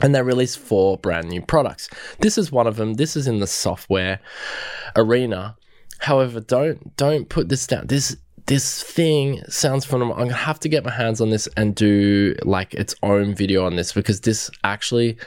and 0.00 0.14
they 0.14 0.22
released 0.22 0.58
four 0.58 0.98
brand 0.98 1.28
new 1.28 1.42
products. 1.42 1.88
This 2.20 2.38
is 2.38 2.50
one 2.50 2.66
of 2.66 2.76
them. 2.76 2.94
This 2.94 3.16
is 3.16 3.26
in 3.26 3.40
the 3.40 3.46
software 3.46 4.20
arena. 4.96 5.56
However, 5.98 6.40
don't 6.40 6.96
don't 6.96 7.28
put 7.28 7.48
this 7.48 7.66
down. 7.66 7.86
This 7.86 8.16
this 8.46 8.82
thing 8.82 9.42
sounds 9.48 9.84
phenomenal. 9.84 10.14
I'm 10.20 10.28
gonna 10.28 10.34
have 10.34 10.60
to 10.60 10.68
get 10.68 10.84
my 10.84 10.90
hands 10.90 11.20
on 11.20 11.30
this 11.30 11.48
and 11.56 11.74
do 11.74 12.34
like 12.42 12.74
its 12.74 12.94
own 13.02 13.34
video 13.34 13.64
on 13.66 13.76
this 13.76 13.92
because 13.92 14.22
this 14.22 14.50
actually 14.64 15.18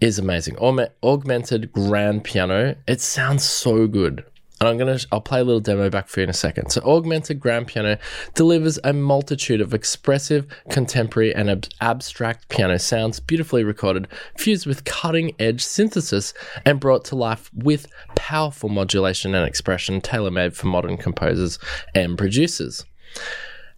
is 0.00 0.18
amazing. 0.18 0.56
Augmented 0.58 1.72
grand 1.72 2.24
piano. 2.24 2.76
It 2.86 3.00
sounds 3.00 3.44
so 3.44 3.86
good. 3.86 4.24
And 4.58 4.68
I'm 4.68 4.78
gonna 4.78 4.98
I'll 5.12 5.20
play 5.20 5.40
a 5.40 5.44
little 5.44 5.60
demo 5.60 5.90
back 5.90 6.08
for 6.08 6.20
you 6.20 6.24
in 6.24 6.30
a 6.30 6.34
second. 6.34 6.70
So 6.70 6.80
augmented 6.80 7.40
grand 7.40 7.66
piano 7.66 7.98
delivers 8.34 8.78
a 8.84 8.92
multitude 8.92 9.60
of 9.60 9.74
expressive, 9.74 10.46
contemporary, 10.70 11.34
and 11.34 11.50
ab- 11.50 11.66
abstract 11.82 12.48
piano 12.48 12.78
sounds, 12.78 13.20
beautifully 13.20 13.64
recorded, 13.64 14.08
fused 14.38 14.66
with 14.66 14.84
cutting-edge 14.84 15.62
synthesis, 15.62 16.32
and 16.64 16.80
brought 16.80 17.04
to 17.06 17.16
life 17.16 17.50
with 17.54 17.86
powerful 18.14 18.70
modulation 18.70 19.34
and 19.34 19.46
expression 19.46 20.00
tailor-made 20.00 20.56
for 20.56 20.68
modern 20.68 20.96
composers 20.96 21.58
and 21.94 22.16
producers. 22.16 22.86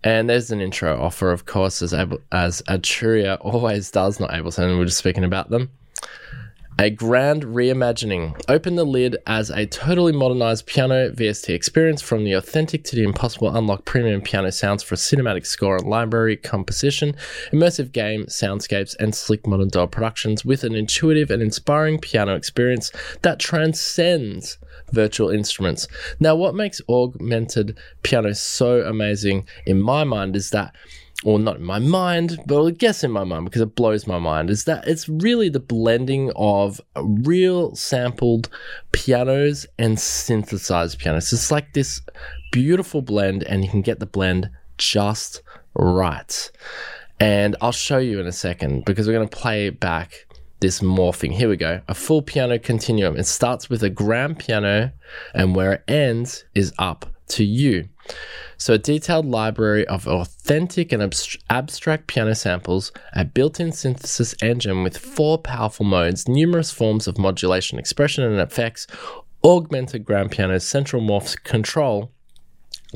And 0.04 0.30
there's 0.30 0.52
an 0.52 0.61
intro 0.61 1.00
offer, 1.00 1.32
of 1.32 1.44
course, 1.44 1.82
as 1.82 1.92
able, 1.92 2.18
as 2.30 2.62
Arturia 2.68 3.37
always 3.40 3.90
does, 3.90 4.20
not 4.20 4.30
Ableton, 4.30 4.78
we're 4.78 4.85
just 4.85 4.99
speaking 4.99 5.25
about 5.25 5.50
them. 5.50 5.70
A 6.80 6.90
grand 6.90 7.42
reimagining. 7.42 8.40
Open 8.49 8.76
the 8.76 8.85
lid 8.85 9.16
as 9.26 9.50
a 9.50 9.66
totally 9.66 10.12
modernized 10.12 10.66
piano 10.66 11.11
VST 11.11 11.52
experience 11.52 12.00
from 12.00 12.23
the 12.23 12.35
authentic 12.35 12.85
to 12.85 12.94
the 12.94 13.02
impossible. 13.02 13.49
Unlock 13.56 13.85
premium 13.85 14.20
piano 14.20 14.52
sounds 14.52 14.85
for 14.85 14.94
cinematic 14.94 15.44
score 15.44 15.75
and 15.75 15.88
library 15.88 16.37
composition, 16.37 17.16
immersive 17.52 17.90
game 17.90 18.26
soundscapes, 18.26 18.94
and 19.00 19.12
slick 19.12 19.44
modern 19.44 19.70
DAW 19.70 19.87
productions 19.87 20.44
with 20.44 20.62
an 20.62 20.76
intuitive 20.76 21.32
and 21.32 21.42
inspiring 21.42 21.99
piano 21.99 22.37
experience 22.37 22.92
that 23.23 23.40
transcends 23.40 24.58
virtual 24.92 25.30
instruments. 25.30 25.88
Now, 26.20 26.37
what 26.37 26.54
makes 26.54 26.80
augmented 26.88 27.76
piano 28.04 28.35
so 28.35 28.82
amazing 28.82 29.49
in 29.66 29.82
my 29.82 30.04
mind 30.04 30.37
is 30.37 30.50
that 30.50 30.76
or 31.25 31.38
not 31.38 31.56
in 31.56 31.64
my 31.64 31.78
mind, 31.78 32.38
but 32.46 32.64
I 32.64 32.70
guess 32.70 33.02
in 33.02 33.10
my 33.10 33.25
mind 33.25 33.44
because 33.44 33.60
it 33.60 33.75
blows 33.75 34.06
my 34.06 34.18
mind, 34.18 34.50
is 34.50 34.64
that 34.64 34.87
it's 34.87 35.08
really 35.08 35.48
the 35.48 35.60
blending 35.60 36.30
of 36.37 36.80
real 36.96 37.75
sampled 37.75 38.48
pianos 38.92 39.66
and 39.78 39.98
synthesized 39.98 40.98
pianos. 40.98 41.32
It's 41.32 41.50
like 41.50 41.72
this 41.72 42.00
beautiful 42.52 43.02
blend, 43.02 43.42
and 43.42 43.64
you 43.64 43.70
can 43.70 43.82
get 43.82 43.98
the 43.98 44.06
blend 44.06 44.50
just 44.78 45.42
right. 45.75 46.50
And 47.20 47.56
I'll 47.60 47.72
show 47.72 47.98
you 47.98 48.20
in 48.20 48.26
a 48.26 48.32
second 48.32 48.84
because 48.84 49.06
we're 49.06 49.14
going 49.14 49.28
to 49.28 49.37
play 49.37 49.70
back 49.70 50.26
this 50.60 50.80
morphing. 50.80 51.32
Here 51.32 51.48
we 51.48 51.56
go. 51.56 51.80
A 51.88 51.94
full 51.94 52.22
piano 52.22 52.58
continuum. 52.60 53.16
It 53.16 53.26
starts 53.26 53.68
with 53.68 53.82
a 53.82 53.90
grand 53.90 54.38
piano, 54.38 54.92
and 55.34 55.56
where 55.56 55.72
it 55.72 55.84
ends 55.88 56.44
is 56.54 56.72
up 56.78 57.06
to 57.30 57.44
you. 57.44 57.88
So, 58.60 58.74
a 58.74 58.78
detailed 58.78 59.26
library 59.26 59.86
of 59.86 60.08
authentic 60.08 60.92
and 60.92 61.00
abst- 61.00 61.40
abstract 61.48 62.08
piano 62.08 62.34
samples, 62.34 62.90
a 63.12 63.24
built 63.24 63.60
in 63.60 63.70
synthesis 63.70 64.34
engine 64.42 64.82
with 64.82 64.98
four 64.98 65.38
powerful 65.38 65.86
modes, 65.86 66.26
numerous 66.26 66.72
forms 66.72 67.06
of 67.06 67.18
modulation, 67.18 67.78
expression, 67.78 68.24
and 68.24 68.40
effects, 68.40 68.88
augmented 69.44 70.04
grand 70.04 70.32
piano's 70.32 70.66
central 70.66 71.00
morph 71.00 71.40
control 71.44 72.10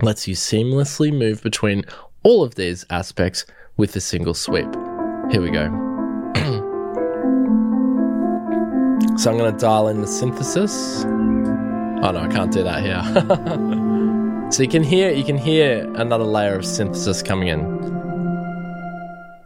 lets 0.02 0.26
you 0.26 0.35
seamlessly 0.35 1.16
move 1.16 1.40
between 1.42 1.85
all 2.25 2.42
of 2.42 2.57
these 2.57 2.85
aspects 2.90 3.47
with 3.76 3.95
a 3.95 4.00
single 4.00 4.35
sweep. 4.35 4.66
Here 5.31 5.40
we 5.40 5.50
go. 5.50 5.66
so, 9.16 9.31
I'm 9.31 9.38
going 9.38 9.52
to 9.52 9.59
dial 9.59 9.87
in 9.87 10.00
the 10.00 10.09
synthesis. 10.09 11.04
Oh 11.04 12.11
no, 12.11 12.19
I 12.19 12.28
can't 12.28 12.50
do 12.50 12.64
that 12.64 12.83
here. 12.83 13.83
So 14.52 14.62
you 14.62 14.68
can 14.68 14.82
hear 14.82 15.11
you 15.11 15.25
can 15.25 15.38
hear 15.38 15.90
another 15.94 16.25
layer 16.25 16.56
of 16.56 16.66
synthesis 16.66 17.23
coming 17.23 17.49
in. 17.49 17.62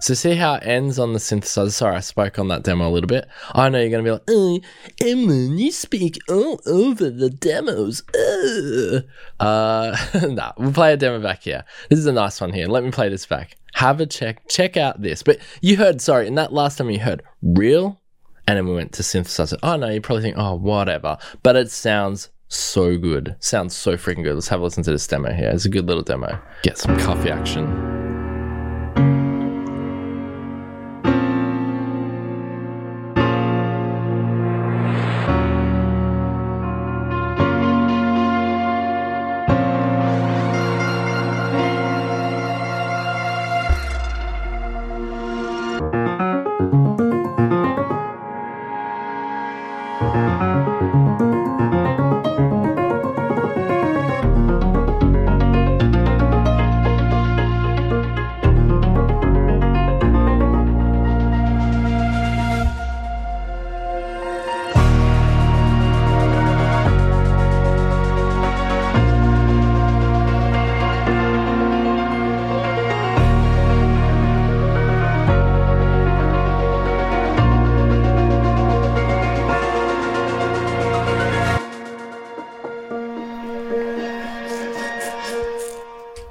So 0.00 0.14
see 0.14 0.34
how 0.34 0.54
it 0.54 0.64
ends 0.66 0.98
on 0.98 1.12
the 1.12 1.20
synthesizer. 1.20 1.70
Sorry, 1.70 1.94
I 1.94 2.00
spoke 2.00 2.40
on 2.40 2.48
that 2.48 2.64
demo 2.64 2.88
a 2.88 2.90
little 2.90 3.06
bit. 3.06 3.28
I 3.52 3.68
know 3.68 3.78
you're 3.80 3.90
gonna 3.90 4.02
be 4.02 4.10
like, 4.10 4.24
oh, 4.28 4.60
Emlyn, 5.00 5.58
you 5.58 5.70
speak 5.70 6.18
all 6.28 6.60
over 6.66 7.08
the 7.08 7.30
demos. 7.30 8.02
Uh, 8.12 9.02
uh 9.38 9.96
nah, 10.26 10.50
we'll 10.58 10.72
play 10.72 10.94
a 10.94 10.96
demo 10.96 11.22
back 11.22 11.44
here. 11.44 11.64
This 11.88 12.00
is 12.00 12.06
a 12.06 12.12
nice 12.12 12.40
one 12.40 12.52
here. 12.52 12.66
Let 12.66 12.82
me 12.82 12.90
play 12.90 13.08
this 13.08 13.26
back. 13.26 13.54
Have 13.74 14.00
a 14.00 14.06
check. 14.06 14.48
Check 14.48 14.76
out 14.76 15.02
this. 15.02 15.22
But 15.22 15.38
you 15.60 15.76
heard, 15.76 16.00
sorry, 16.00 16.26
in 16.26 16.34
that 16.34 16.52
last 16.52 16.78
time 16.78 16.90
you 16.90 16.98
heard 16.98 17.22
real, 17.42 18.00
and 18.48 18.56
then 18.56 18.66
we 18.66 18.74
went 18.74 18.92
to 18.94 19.04
synthesizer. 19.04 19.58
Oh 19.62 19.76
no, 19.76 19.88
you 19.88 20.00
probably 20.00 20.22
think, 20.22 20.36
oh, 20.36 20.56
whatever. 20.56 21.16
But 21.44 21.54
it 21.54 21.70
sounds 21.70 22.30
so 22.48 22.98
good. 22.98 23.36
Sounds 23.40 23.74
so 23.74 23.96
freaking 23.96 24.24
good. 24.24 24.34
Let's 24.34 24.48
have 24.48 24.60
a 24.60 24.64
listen 24.64 24.82
to 24.84 24.90
this 24.90 25.06
demo 25.06 25.32
here. 25.32 25.50
It's 25.50 25.64
a 25.64 25.70
good 25.70 25.86
little 25.86 26.02
demo. 26.02 26.40
Get 26.62 26.78
some 26.78 26.98
coffee 26.98 27.30
action. 27.30 27.95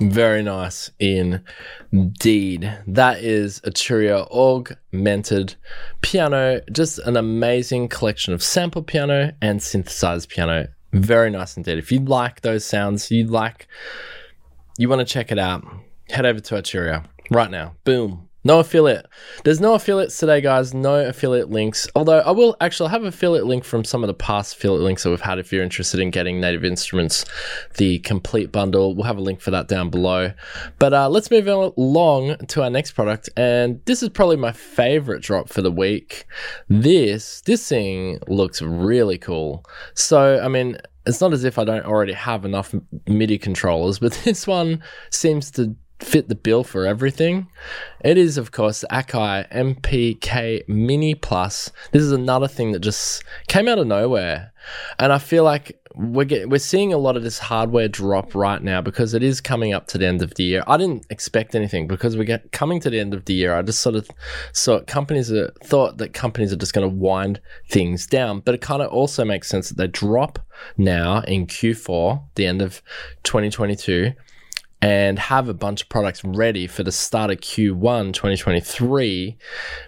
Very 0.01 0.43
nice 0.43 0.91
indeed. 0.99 2.79
That 2.85 3.23
is 3.23 3.59
a 3.63 3.71
Arturia 3.71 4.29
augmented 4.29 5.55
piano. 6.01 6.61
Just 6.71 6.99
an 6.99 7.15
amazing 7.15 7.87
collection 7.87 8.33
of 8.33 8.43
sample 8.43 8.83
piano 8.83 9.33
and 9.41 9.63
synthesized 9.63 10.29
piano. 10.29 10.67
Very 10.91 11.29
nice 11.29 11.55
indeed. 11.55 11.77
If 11.77 11.91
you 11.91 11.99
like 11.99 12.41
those 12.41 12.65
sounds, 12.65 13.09
you 13.09 13.25
like, 13.25 13.67
you 14.77 14.89
want 14.89 14.99
to 14.99 15.05
check 15.05 15.31
it 15.31 15.39
out, 15.39 15.65
head 16.09 16.25
over 16.25 16.41
to 16.41 16.55
Arturia 16.55 17.05
right 17.31 17.49
now. 17.49 17.75
Boom. 17.85 18.24
No 18.45 18.59
affiliate. 18.59 19.07
There's 19.43 19.59
no 19.59 19.73
affiliates 19.73 20.19
today, 20.19 20.39
guys. 20.39 20.71
No 20.71 21.03
affiliate 21.03 21.49
links. 21.49 21.87
Although 21.95 22.19
I 22.19 22.29
will 22.29 22.55
actually 22.61 22.91
have 22.91 23.03
affiliate 23.03 23.47
link 23.47 23.63
from 23.63 23.83
some 23.83 24.03
of 24.03 24.07
the 24.07 24.13
past 24.13 24.55
affiliate 24.55 24.83
links 24.83 25.01
that 25.01 25.09
we've 25.09 25.19
had 25.19 25.39
if 25.39 25.51
you're 25.51 25.63
interested 25.63 25.99
in 25.99 26.11
getting 26.11 26.39
Native 26.39 26.63
Instruments, 26.63 27.25
the 27.77 27.97
complete 27.99 28.51
bundle. 28.51 28.93
We'll 28.93 29.07
have 29.07 29.17
a 29.17 29.21
link 29.21 29.41
for 29.41 29.49
that 29.49 29.67
down 29.67 29.89
below. 29.89 30.31
But 30.77 30.93
uh, 30.93 31.09
let's 31.09 31.31
move 31.31 31.47
along 31.47 32.37
to 32.37 32.61
our 32.61 32.69
next 32.69 32.91
product. 32.91 33.31
And 33.35 33.83
this 33.85 34.03
is 34.03 34.09
probably 34.09 34.37
my 34.37 34.51
favorite 34.51 35.23
drop 35.23 35.49
for 35.49 35.63
the 35.63 35.71
week. 35.71 36.27
This, 36.69 37.41
this 37.41 37.67
thing 37.67 38.19
looks 38.27 38.61
really 38.61 39.17
cool. 39.17 39.65
So, 39.95 40.39
I 40.39 40.49
mean, 40.49 40.77
it's 41.07 41.19
not 41.19 41.33
as 41.33 41.43
if 41.43 41.57
I 41.57 41.63
don't 41.63 41.85
already 41.85 42.13
have 42.13 42.45
enough 42.45 42.75
MIDI 43.07 43.39
controllers, 43.39 43.97
but 43.97 44.11
this 44.23 44.45
one 44.45 44.83
seems 45.09 45.49
to 45.51 45.75
fit 45.99 46.29
the 46.29 46.35
bill 46.35 46.63
for 46.63 46.85
everything. 46.85 47.47
It 48.01 48.17
is, 48.17 48.37
of 48.37 48.51
course, 48.51 48.81
the 48.81 48.87
Akai 48.87 49.49
MPK 49.51 50.67
Mini 50.67 51.15
Plus. 51.15 51.71
This 51.91 52.01
is 52.01 52.11
another 52.11 52.47
thing 52.47 52.71
that 52.73 52.79
just 52.79 53.23
came 53.47 53.67
out 53.67 53.79
of 53.79 53.87
nowhere, 53.87 54.53
and 54.99 55.13
I 55.13 55.17
feel 55.17 55.43
like 55.43 55.79
we're 55.95 56.25
get, 56.25 56.49
we're 56.49 56.59
seeing 56.59 56.91
a 56.91 56.97
lot 56.97 57.15
of 57.15 57.23
this 57.23 57.39
hardware 57.39 57.87
drop 57.87 58.35
right 58.35 58.61
now 58.61 58.81
because 58.81 59.13
it 59.13 59.23
is 59.23 59.39
coming 59.39 59.73
up 59.73 59.87
to 59.87 59.97
the 59.97 60.05
end 60.05 60.21
of 60.21 60.35
the 60.35 60.43
year. 60.43 60.63
I 60.67 60.77
didn't 60.77 61.05
expect 61.09 61.55
anything 61.55 61.87
because 61.87 62.17
we 62.17 62.25
get 62.25 62.51
coming 62.51 62.79
to 62.81 62.89
the 62.89 62.99
end 62.99 63.13
of 63.13 63.25
the 63.25 63.33
year. 63.33 63.55
I 63.55 63.61
just 63.61 63.79
sort 63.79 63.95
of 63.95 64.09
saw 64.51 64.81
companies 64.81 65.31
are, 65.31 65.51
thought 65.63 65.97
that 65.99 66.13
companies 66.13 66.51
are 66.51 66.57
just 66.57 66.73
going 66.73 66.89
to 66.89 66.93
wind 66.93 67.39
things 67.69 68.07
down, 68.07 68.41
but 68.41 68.53
it 68.53 68.61
kind 68.61 68.81
of 68.81 68.91
also 68.91 69.23
makes 69.23 69.47
sense 69.47 69.69
that 69.69 69.77
they 69.77 69.87
drop 69.87 70.39
now 70.77 71.21
in 71.21 71.47
Q4, 71.47 72.21
the 72.35 72.45
end 72.45 72.61
of 72.61 72.81
2022 73.23 74.13
and 74.85 75.17
have 75.17 75.49
a 75.49 75.53
bunch 75.55 75.81
of 75.81 75.89
products 75.89 76.23
ready 76.23 76.67
for 76.67 76.83
the 76.83 76.91
start 76.91 77.31
of 77.31 77.37
Q1 77.39 78.13
2023 78.13 79.35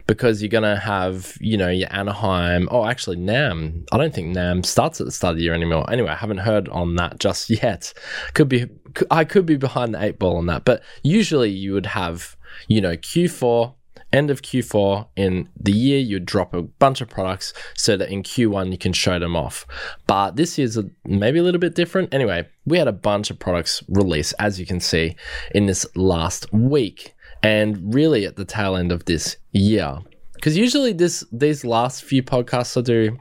because 0.08 0.42
you're 0.42 0.50
going 0.50 0.64
to 0.64 0.76
have, 0.76 1.38
you 1.40 1.56
know, 1.56 1.70
your 1.70 1.88
Anaheim. 1.92 2.68
Oh, 2.72 2.84
actually, 2.84 3.18
NAMM. 3.18 3.88
I 3.92 3.98
don't 4.00 4.12
think 4.12 4.36
NAMM 4.36 4.66
starts 4.66 5.00
at 5.00 5.06
the 5.06 5.12
start 5.12 5.34
of 5.34 5.38
the 5.38 5.44
year 5.44 5.54
anymore. 5.54 5.88
Anyway, 5.92 6.10
I 6.10 6.16
haven't 6.16 6.40
heard 6.40 6.68
on 6.70 6.96
that 6.96 7.20
just 7.20 7.48
yet. 7.62 7.94
Could 8.34 8.50
be, 8.50 8.66
I 9.12 9.24
could 9.24 9.46
be 9.46 9.56
behind 9.56 9.94
the 9.94 10.02
eight 10.02 10.18
ball 10.18 10.36
on 10.36 10.48
that, 10.48 10.66
but 10.66 10.82
usually 11.04 11.52
you 11.52 11.74
would 11.74 11.86
have, 11.86 12.36
you 12.68 12.82
know, 12.82 12.98
Q4 12.98 13.76
end 14.18 14.30
of 14.32 14.42
Q4 14.42 15.08
in 15.16 15.48
the 15.60 15.72
year, 15.72 16.00
you'd 16.00 16.26
drop 16.26 16.54
a 16.54 16.64
bunch 16.64 17.02
of 17.02 17.10
products 17.10 17.54
so 17.76 17.96
that 17.98 18.10
in 18.10 18.24
Q1 18.24 18.72
you 18.72 18.78
can 18.78 18.94
show 18.94 19.20
them 19.20 19.36
off. 19.36 19.66
But 20.08 20.36
this 20.36 20.58
year's 20.58 20.78
maybe 21.06 21.40
a 21.40 21.44
little 21.44 21.62
bit 21.62 21.76
different. 21.76 22.14
Anyway, 22.14 22.48
we 22.66 22.78
had 22.78 22.88
a 22.88 22.94
bunch 22.94 23.30
of 23.30 23.40
products 23.40 23.84
release, 23.88 24.34
as 24.34 24.60
you 24.60 24.66
can 24.66 24.80
see, 24.80 25.16
in 25.54 25.68
this 25.68 25.86
last 25.96 26.52
week, 26.52 27.16
and 27.44 27.94
really 27.94 28.26
at 28.26 28.36
the 28.36 28.46
tail 28.46 28.76
end 28.76 28.92
of 28.92 29.06
this 29.06 29.38
year. 29.52 30.00
Because 30.34 30.58
usually 30.58 30.94
this 30.94 31.24
these 31.32 31.64
last 31.66 32.04
few 32.04 32.22
podcasts 32.22 32.78
I 32.78 32.82
do 32.82 33.18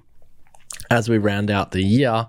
as 0.91 1.09
we 1.09 1.19
round 1.19 1.51
out 1.51 1.73
the 1.73 1.83
year, 1.83 2.27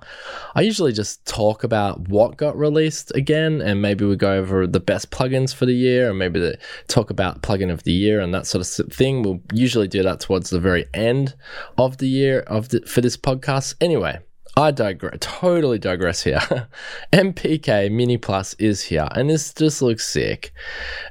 I 0.56 0.62
usually 0.62 0.94
just 0.94 1.26
talk 1.26 1.64
about 1.64 2.08
what 2.08 2.38
got 2.38 2.58
released 2.58 3.12
again, 3.16 3.62
and 3.62 3.82
maybe 3.82 4.06
we 4.06 4.16
go 4.16 4.34
over 4.34 4.66
the 4.68 4.80
best 4.80 5.12
plugins 5.12 5.54
for 5.54 5.66
the 5.66 5.74
year, 5.74 6.10
and 6.10 6.20
maybe 6.20 6.40
the, 6.40 6.58
talk 6.88 7.10
about 7.10 7.42
plugin 7.42 7.72
of 7.72 7.84
the 7.84 7.92
year 7.92 8.20
and 8.20 8.34
that 8.34 8.48
sort 8.48 8.62
of 8.80 8.94
thing. 8.94 9.24
We'll 9.24 9.42
usually 9.54 9.88
do 9.88 10.04
that 10.04 10.20
towards 10.20 10.50
the 10.50 10.60
very 10.60 10.86
end 10.94 11.36
of 11.78 11.98
the 11.98 12.08
year 12.08 12.42
of 12.42 12.70
the, 12.70 12.82
for 12.82 13.02
this 13.02 13.18
podcast. 13.18 13.76
Anyway, 13.82 14.20
I 14.58 14.72
digress, 14.72 15.18
totally 15.20 15.78
digress 15.78 16.24
here. 16.24 16.40
MPK 17.14 17.92
Mini 17.92 18.18
Plus 18.18 18.56
is 18.56 18.82
here, 18.82 19.08
and 19.12 19.30
this 19.30 19.54
just 19.54 19.84
looks 19.84 20.08
sick. 20.08 20.52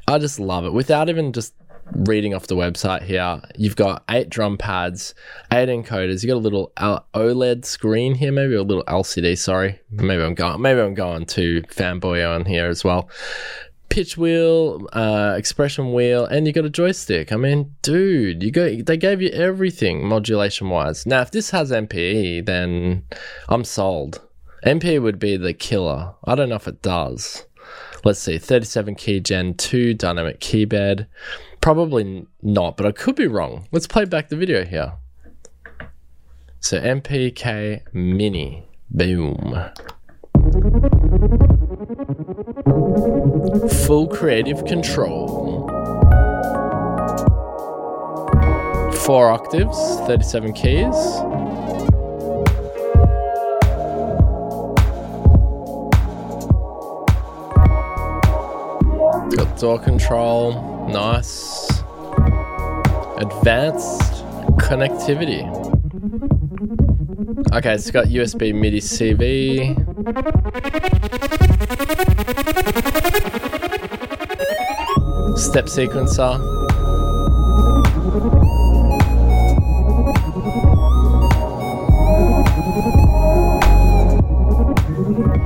I 0.09 0.19
just 0.19 0.41
love 0.41 0.65
it 0.65 0.73
without 0.73 1.09
even 1.09 1.33
just 1.33 1.55
reading 1.93 2.35
off 2.35 2.47
the 2.47 2.57
website 2.57 3.03
here, 3.03 3.41
you've 3.57 3.77
got 3.77 4.05
eight 4.11 4.29
drum 4.29 4.59
pads, 4.59 5.15
eight 5.53 5.69
encoders. 5.69 6.23
You 6.23 6.29
got 6.29 6.37
a 6.37 6.39
little 6.39 6.73
OLED 6.77 7.65
screen 7.65 8.15
here, 8.15 8.33
maybe 8.33 8.55
a 8.55 8.63
little 8.63 8.85
LCD. 8.85 9.39
Sorry, 9.39 9.81
maybe 9.91 10.23
I'm 10.23 10.35
going. 10.35 10.61
Maybe 10.61 10.81
I'm 10.81 10.95
going 10.95 11.27
to 11.27 11.63
fanboy 11.63 12.29
on 12.35 12.45
here 12.45 12.67
as 12.67 12.85
well. 12.85 13.09
Pitch 13.89 14.19
wheel, 14.19 14.89
uh, 14.93 15.35
expression 15.39 15.93
wheel, 15.93 16.27
and 16.27 16.47
you 16.47 16.53
got 16.53 16.65
a 16.65 16.71
joystick. 16.71 17.33
I 17.33 17.37
mean, 17.37 17.75
dude, 17.83 18.43
you 18.43 18.51
got 18.51 18.87
they 18.87 18.97
gave 18.97 19.23
you 19.23 19.31
everything 19.31 20.07
modulation 20.07 20.69
wise. 20.69 21.07
Now, 21.07 21.23
if 21.23 21.31
this 21.31 21.51
has 21.51 21.71
MPE, 21.71 22.47
then 22.47 23.05
I'm 23.49 23.65
sold. 23.65 24.21
MPE 24.65 25.01
would 25.03 25.19
be 25.19 25.37
the 25.37 25.55
killer. 25.55 26.15
I 26.25 26.35
don't 26.35 26.49
know 26.49 26.57
if 26.57 26.67
it 26.67 26.83
does. 26.83 27.47
Let's 28.05 28.21
see, 28.21 28.39
37 28.39 28.95
key 28.95 29.21
Gen 29.21 29.55
2 29.55 29.95
dynamic 29.95 30.41
keyboard. 30.41 31.07
Probably 31.67 32.25
not, 32.43 32.77
but 32.77 32.87
I 32.87 32.93
could 32.93 33.17
be 33.17 33.27
wrong. 33.27 33.67
Let's 33.73 33.89
play 33.89 34.05
back 34.05 34.29
the 34.29 34.37
video 34.37 34.65
here. 34.65 34.93
So 36.61 36.81
MPK 36.81 37.93
Mini. 37.93 38.69
Boom. 38.89 39.53
Full 43.85 44.07
creative 44.07 44.65
control. 44.65 45.67
Four 48.93 49.33
octaves, 49.33 49.77
37 50.07 50.53
keys. 50.53 50.95
Got 59.35 59.59
DAW 59.59 59.79
control, 59.79 60.76
nice. 60.89 61.69
Advanced 63.19 64.25
connectivity. 64.59 65.45
Okay, 67.53 67.75
it's 67.75 67.91
got 67.91 68.07
USB 68.07 68.55
MIDI 68.55 68.81
CV. 68.81 69.77
Step 75.39 75.67
sequencer. 75.67 76.39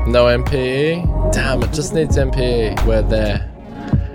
No 0.06 0.26
MPE? 0.26 1.32
Damn, 1.32 1.62
it 1.62 1.72
just 1.72 1.94
needs 1.94 2.16
MPE. 2.16 2.84
We're 2.84 3.02
there. 3.02 3.49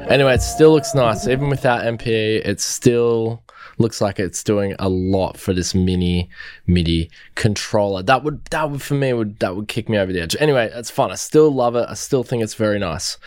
Anyway, 0.10 0.36
it 0.36 0.42
still 0.42 0.72
looks 0.72 0.94
nice. 0.94 1.28
Even 1.28 1.50
without 1.50 1.84
MPE, 1.84 2.42
it's 2.46 2.64
still 2.64 3.42
looks 3.78 4.02
like 4.02 4.20
it's 4.20 4.44
doing 4.44 4.76
a 4.80 4.90
lot 4.90 5.38
for 5.38 5.54
this 5.54 5.76
mini 5.76 6.30
MIDI 6.68 7.10
controller. 7.36 8.04
That 8.04 8.24
would 8.24 8.46
that 8.46 8.72
would 8.72 8.82
for 8.82 8.96
me 8.96 9.14
would 9.14 9.40
that 9.40 9.56
would 9.56 9.68
kick 9.68 9.90
me 9.90 9.98
over 9.98 10.12
the 10.12 10.22
edge. 10.22 10.36
Anyway, 10.40 10.70
it's 10.74 10.90
fun. 10.90 11.12
I 11.12 11.16
still 11.16 11.52
love 11.52 11.76
it. 11.76 11.86
I 11.90 11.94
still 11.94 12.24
think 12.24 12.44
it's 12.44 12.54
very 12.54 12.80
nice. 12.80 13.18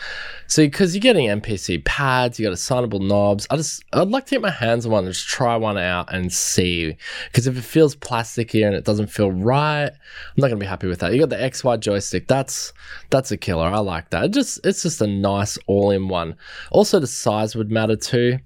So 0.46 0.62
because 0.62 0.94
you're 0.94 1.00
getting 1.00 1.28
MPC 1.28 1.84
pads, 1.84 2.38
you 2.38 2.46
got 2.46 2.52
assignable 2.52 3.00
knobs. 3.00 3.46
I 3.50 3.56
just 3.56 3.84
I'd 3.92 4.08
like 4.08 4.26
to 4.26 4.30
get 4.30 4.40
my 4.40 4.50
hands 4.50 4.86
on 4.86 4.92
one 4.92 5.04
and 5.04 5.12
just 5.12 5.28
try 5.28 5.56
one 5.56 5.76
out 5.76 6.12
and 6.12 6.32
see. 6.32 6.96
Because 7.26 7.46
if 7.46 7.56
it 7.56 7.62
feels 7.62 7.94
plasticky 7.94 8.66
and 8.66 8.74
it 8.74 8.84
doesn't 8.84 9.08
feel 9.08 9.30
right, 9.30 9.90
I'm 9.90 10.34
not 10.36 10.48
gonna 10.48 10.56
be 10.56 10.66
happy 10.66 10.86
with 10.86 11.00
that. 11.00 11.12
You 11.12 11.20
got 11.20 11.28
the 11.28 11.36
XY 11.36 11.80
joystick. 11.80 12.28
That's 12.28 12.72
that's 13.10 13.30
a 13.30 13.36
killer. 13.36 13.66
I 13.66 13.78
like 13.78 14.10
that. 14.10 14.24
It 14.24 14.32
just 14.32 14.64
it's 14.64 14.82
just 14.82 15.02
a 15.02 15.06
nice 15.06 15.58
all-in-one. 15.66 16.36
Also, 16.70 16.98
the 16.98 17.06
size 17.06 17.54
would 17.54 17.70
matter 17.70 17.96
too. 17.96 18.38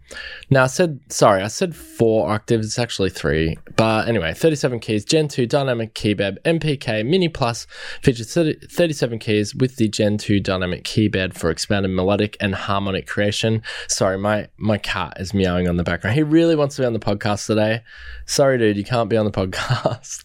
Now 0.50 0.64
I 0.64 0.66
said 0.66 1.00
sorry, 1.08 1.42
I 1.42 1.48
said 1.48 1.74
four 1.96 2.30
octaves. 2.30 2.66
It's 2.66 2.78
actually 2.78 3.10
three. 3.10 3.56
But 3.76 4.08
anyway, 4.08 4.34
37 4.34 4.80
keys, 4.80 5.04
Gen 5.04 5.28
2 5.28 5.46
dynamic 5.46 5.94
keyboard, 5.94 6.38
MPK 6.44 7.06
Mini 7.06 7.28
Plus 7.28 7.66
features 8.02 8.32
30, 8.32 8.66
37 8.66 9.18
keys 9.18 9.54
with 9.54 9.76
the 9.76 9.88
Gen 9.88 10.18
2 10.18 10.40
dynamic 10.40 10.84
keyboard 10.84 11.34
for 11.34 11.50
expanded 11.50 11.90
melodic 11.90 12.36
and 12.40 12.54
harmonic 12.54 13.06
creation. 13.06 13.62
Sorry, 13.88 14.18
my 14.18 14.48
my 14.56 14.78
cat 14.78 15.14
is 15.18 15.34
meowing 15.34 15.68
on 15.68 15.76
the 15.76 15.84
background. 15.84 16.16
He 16.16 16.22
really 16.22 16.56
wants 16.56 16.76
to 16.76 16.82
be 16.82 16.86
on 16.86 16.92
the 16.92 16.98
podcast 16.98 17.46
today. 17.46 17.82
Sorry, 18.26 18.58
dude, 18.58 18.76
you 18.76 18.84
can't 18.84 19.10
be 19.10 19.16
on 19.16 19.26
the 19.26 19.32
podcast. 19.46 20.24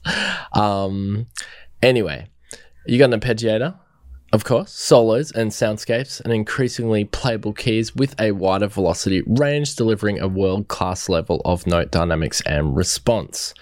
um, 0.56 1.28
anyway, 1.82 2.28
you 2.86 2.98
got 2.98 3.14
an 3.14 3.20
arpeggiator, 3.20 3.78
of 4.34 4.44
course, 4.44 4.72
solos 4.72 5.32
and 5.32 5.52
soundscapes, 5.52 6.20
and 6.22 6.34
increasingly 6.34 7.06
playable 7.06 7.54
keys 7.54 7.96
with 7.96 8.20
a 8.20 8.32
wider 8.32 8.68
velocity 8.68 9.24
range, 9.26 9.76
delivering 9.76 10.20
a 10.20 10.28
world 10.28 10.68
class 10.68 11.08
level 11.08 11.42
of 11.46 11.66
note 11.66 11.92
dynamics 11.92 12.42
and 12.42 12.76
response. 12.76 13.54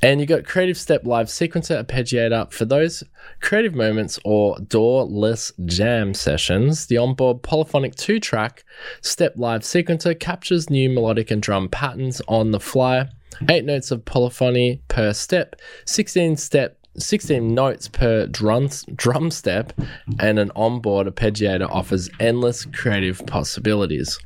And 0.00 0.20
you've 0.20 0.28
got 0.28 0.44
Creative 0.44 0.76
Step 0.76 1.06
Live 1.06 1.28
Sequencer 1.28 1.82
Arpeggiator 1.82 2.52
for 2.52 2.64
those 2.66 3.02
creative 3.40 3.74
moments 3.74 4.18
or 4.24 4.56
DAWless 4.56 5.52
jam 5.64 6.12
sessions. 6.12 6.86
The 6.86 6.98
onboard 6.98 7.42
polyphonic 7.42 7.94
two 7.94 8.20
track 8.20 8.64
Step 9.00 9.32
Live 9.36 9.62
Sequencer 9.62 10.18
captures 10.18 10.68
new 10.68 10.90
melodic 10.90 11.30
and 11.30 11.40
drum 11.40 11.68
patterns 11.70 12.20
on 12.28 12.50
the 12.50 12.60
fly. 12.60 13.08
Eight 13.48 13.64
notes 13.64 13.90
of 13.90 14.04
polyphony 14.04 14.82
per 14.88 15.12
step, 15.12 15.56
16 15.86 16.36
step 16.36 16.83
16 16.98 17.54
notes 17.54 17.88
per 17.88 18.26
drum, 18.26 18.68
drum 18.94 19.30
step, 19.30 19.72
and 20.18 20.38
an 20.38 20.50
onboard 20.54 21.06
arpeggiator 21.06 21.68
offers 21.70 22.08
endless 22.20 22.64
creative 22.66 23.24
possibilities. 23.26 24.18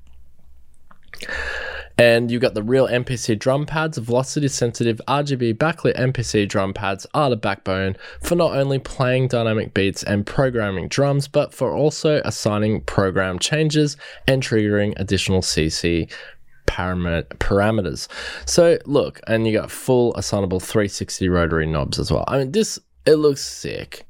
And 2.01 2.31
you've 2.31 2.43
got 2.43 2.55
the 2.55 2.63
real 2.63 2.87
MPC 2.87 3.37
drum 3.37 3.67
pads, 3.67 3.99
velocity 3.99 4.47
sensitive 4.47 5.01
RGB 5.09 5.55
backlit 5.55 5.97
MPC 5.97 6.49
drum 6.49 6.73
pads 6.73 7.09
are 7.13 7.29
the 7.29 7.37
backbone 7.37 7.97
for 8.23 8.37
not 8.37 8.57
only 8.57 8.79
playing 8.79 9.27
dynamic 9.27 9.75
beats 9.75 10.05
and 10.05 10.25
programming 10.25 10.87
drums, 10.87 11.27
but 11.27 11.53
for 11.53 11.73
also 11.73 12.23
assigning 12.25 12.83
program 12.83 13.41
changes 13.41 13.97
and 14.29 14.45
triggering 14.45 14.93
additional 14.97 15.43
CC 15.43 16.09
parameters. 16.69 18.09
So 18.47 18.79
look, 18.87 19.21
and 19.27 19.47
you 19.47 19.53
got 19.53 19.71
full 19.71 20.15
assignable 20.17 20.61
360 20.61 21.29
rotary 21.29 21.67
knobs 21.67 21.99
as 21.99 22.13
well. 22.13 22.25
I 22.29 22.39
mean, 22.39 22.53
this 22.53 22.79
it 23.07 23.17
looks 23.17 23.43
sick 23.43 24.07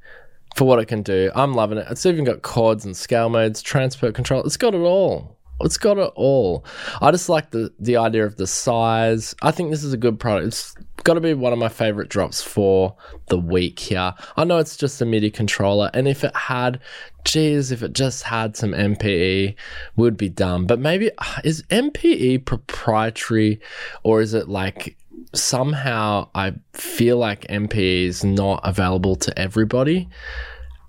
for 0.55 0.65
what 0.65 0.79
it 0.79 0.85
can 0.87 1.01
do. 1.01 1.31
I'm 1.35 1.53
loving 1.53 1.77
it. 1.77 1.87
It's 1.89 2.05
even 2.05 2.25
got 2.25 2.41
chords 2.41 2.85
and 2.85 2.95
scale 2.95 3.29
modes, 3.29 3.61
transport 3.61 4.13
control. 4.13 4.43
It's 4.43 4.57
got 4.57 4.75
it 4.75 4.79
all. 4.79 5.38
It's 5.61 5.77
got 5.77 5.97
it 5.97 6.11
all. 6.15 6.65
I 7.01 7.11
just 7.11 7.29
like 7.29 7.51
the 7.51 7.73
the 7.79 7.97
idea 7.97 8.25
of 8.25 8.37
the 8.37 8.47
size. 8.47 9.35
I 9.41 9.51
think 9.51 9.71
this 9.71 9.83
is 9.83 9.93
a 9.93 9.97
good 9.97 10.19
product. 10.19 10.47
It's 10.47 10.75
got 11.03 11.15
to 11.15 11.21
be 11.21 11.33
one 11.33 11.53
of 11.53 11.59
my 11.59 11.69
favorite 11.69 12.09
drops 12.09 12.41
for 12.41 12.95
the 13.27 13.37
week 13.37 13.79
here. 13.79 14.13
I 14.37 14.43
know 14.43 14.57
it's 14.57 14.77
just 14.77 15.01
a 15.01 15.05
MIDI 15.05 15.31
controller, 15.31 15.89
and 15.93 16.07
if 16.07 16.23
it 16.23 16.35
had, 16.35 16.79
geez, 17.25 17.71
if 17.71 17.83
it 17.83 17.93
just 17.93 18.23
had 18.23 18.55
some 18.55 18.71
MPE, 18.71 19.55
would 19.95 20.17
be 20.17 20.29
dumb. 20.29 20.65
But 20.65 20.79
maybe 20.79 21.11
is 21.43 21.63
MPE 21.63 22.45
proprietary, 22.45 23.59
or 24.03 24.21
is 24.21 24.33
it 24.33 24.49
like 24.49 24.97
somehow 25.33 26.29
I 26.35 26.53
feel 26.73 27.17
like 27.17 27.47
MPE 27.47 28.05
is 28.05 28.23
not 28.23 28.61
available 28.63 29.15
to 29.17 29.37
everybody, 29.37 30.09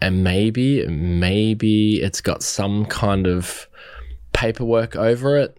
and 0.00 0.24
maybe 0.24 0.87
maybe 0.87 2.00
it's 2.00 2.20
got 2.20 2.42
some 2.42 2.87
kind 2.87 3.26
of 3.26 3.68
paperwork 4.32 4.96
over 4.96 5.36
it 5.36 5.58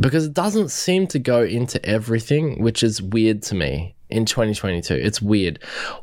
because 0.00 0.26
it 0.26 0.34
doesn't 0.34 0.70
seem 0.70 1.06
to 1.08 1.18
go 1.18 1.42
into 1.42 1.84
everything, 1.84 2.62
which 2.62 2.82
is 2.82 3.02
weird 3.02 3.42
to 3.42 3.54
me 3.54 3.94
in 4.10 4.24
2022. 4.24 4.94
It's 4.94 5.20
weird. 5.20 5.58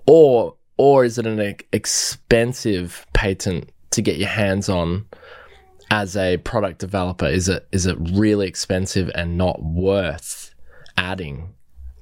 Or 0.05 0.55
or 0.77 1.03
is 1.03 1.17
it 1.17 1.27
an 1.27 1.55
expensive 1.73 3.05
patent 3.13 3.69
to 3.91 4.01
get 4.01 4.17
your 4.17 4.29
hands 4.29 4.69
on 4.69 5.05
as 5.91 6.15
a 6.15 6.37
product 6.37 6.79
developer? 6.79 7.25
Is 7.25 7.49
it 7.49 7.67
is 7.71 7.85
it 7.85 7.97
really 7.99 8.47
expensive 8.47 9.11
and 9.15 9.37
not 9.37 9.61
worth 9.61 10.53
adding? 10.97 11.53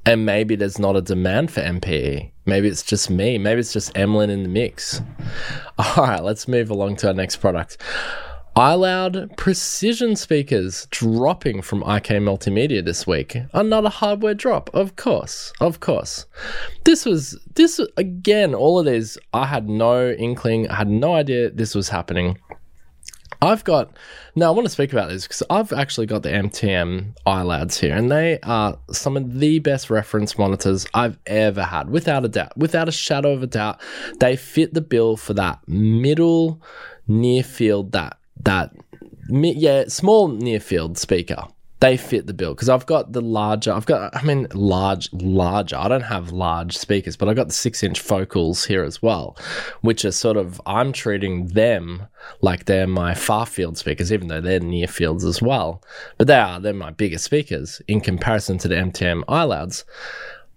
And 0.06 0.26
maybe 0.26 0.56
there's 0.56 0.80
not 0.80 0.96
a 0.96 1.02
demand 1.02 1.52
for 1.52 1.60
MPE. 1.60 2.32
Maybe 2.46 2.70
it's 2.70 2.84
just 2.84 3.10
me. 3.10 3.38
Maybe 3.38 3.60
it's 3.60 3.74
just 3.74 3.94
Emlyn 3.94 4.30
in 4.30 4.44
the 4.44 4.50
mix. 4.50 5.02
All 5.78 6.06
right, 6.06 6.24
let's 6.24 6.48
move 6.48 6.70
along 6.70 6.96
to 6.98 7.08
our 7.08 7.14
next 7.14 7.38
product. 7.38 7.78
iLoud 8.58 9.38
precision 9.38 10.16
speakers 10.16 10.88
dropping 10.90 11.62
from 11.62 11.84
IK 11.84 12.08
Multimedia 12.18 12.84
this 12.84 13.06
week. 13.06 13.38
Another 13.54 13.90
hardware 13.90 14.34
drop, 14.34 14.72
of 14.74 14.96
course, 14.96 15.54
of 15.62 15.80
course. 15.80 16.26
This 16.84 17.06
was 17.06 17.40
this 17.54 17.80
again. 17.98 18.56
All 18.56 18.80
of 18.80 18.88
these, 18.88 19.16
I 19.32 19.46
had 19.46 19.70
no 19.70 20.10
inkling. 20.10 20.68
I 20.70 20.74
had 20.74 20.90
no 20.90 21.14
idea 21.14 21.52
this 21.52 21.76
was 21.76 21.90
happening. 21.90 22.40
I've 23.44 23.64
got 23.64 23.96
now. 24.36 24.48
I 24.48 24.56
want 24.56 24.66
to 24.66 24.72
speak 24.72 24.92
about 24.92 25.10
this 25.10 25.26
because 25.28 25.44
I've 25.52 25.72
actually 25.72 26.08
got 26.08 26.24
the 26.24 26.30
MTM 26.30 27.14
iLouds 27.28 27.78
here, 27.78 27.96
and 27.96 28.10
they 28.10 28.40
are 28.42 28.80
some 28.92 29.16
of 29.18 29.40
the 29.40 29.60
best 29.60 29.92
reference 29.92 30.36
monitors 30.36 30.88
I've 30.96 31.20
ever 31.28 31.62
had, 31.62 31.92
without 31.92 32.26
a 32.26 32.28
doubt, 32.28 32.58
without 32.58 32.90
a 32.90 32.92
shadow 32.92 33.34
of 33.34 33.44
a 33.44 33.48
doubt. 33.48 33.80
They 34.20 34.36
fit 34.36 34.74
the 34.74 34.82
bill 34.82 35.16
for 35.16 35.36
that 35.36 35.60
middle 35.68 36.60
near 37.08 37.44
field, 37.44 37.92
that 37.92 38.17
that 38.44 38.72
yeah, 39.30 39.86
small 39.88 40.28
near 40.30 40.60
field 40.60 40.98
speaker. 40.98 41.44
They 41.80 41.96
fit 41.96 42.26
the 42.26 42.34
bill 42.34 42.56
because 42.56 42.70
I've 42.70 42.88
got 42.88 43.14
the 43.14 43.22
larger. 43.22 43.72
I've 43.72 43.86
got, 43.86 44.16
I 44.16 44.24
mean, 44.24 44.48
large, 44.56 45.14
larger. 45.14 45.76
I 45.76 45.88
don't 45.88 46.02
have 46.02 46.32
large 46.32 46.76
speakers, 46.76 47.16
but 47.16 47.30
I've 47.30 47.36
got 47.36 47.50
the 47.50 47.54
six 47.54 47.84
inch 47.84 48.00
focals 48.00 48.66
here 48.66 48.84
as 48.84 49.00
well, 49.00 49.38
which 49.82 50.04
are 50.04 50.12
sort 50.12 50.38
of. 50.38 50.60
I'm 50.66 50.92
treating 50.92 51.50
them 51.50 52.08
like 52.42 52.66
they're 52.66 52.88
my 52.88 53.14
far 53.14 53.46
field 53.46 53.78
speakers, 53.78 54.12
even 54.12 54.28
though 54.28 54.42
they're 54.42 54.60
near 54.60 54.88
fields 54.88 55.24
as 55.24 55.40
well. 55.40 55.84
But 56.18 56.26
they 56.26 56.40
are. 56.40 56.60
They're 56.60 56.74
my 56.74 56.90
bigger 56.90 57.20
speakers 57.20 57.80
in 57.88 58.02
comparison 58.02 58.58
to 58.60 58.68
the 58.68 58.76
MTM 58.76 59.24
iLouds. 59.26 59.84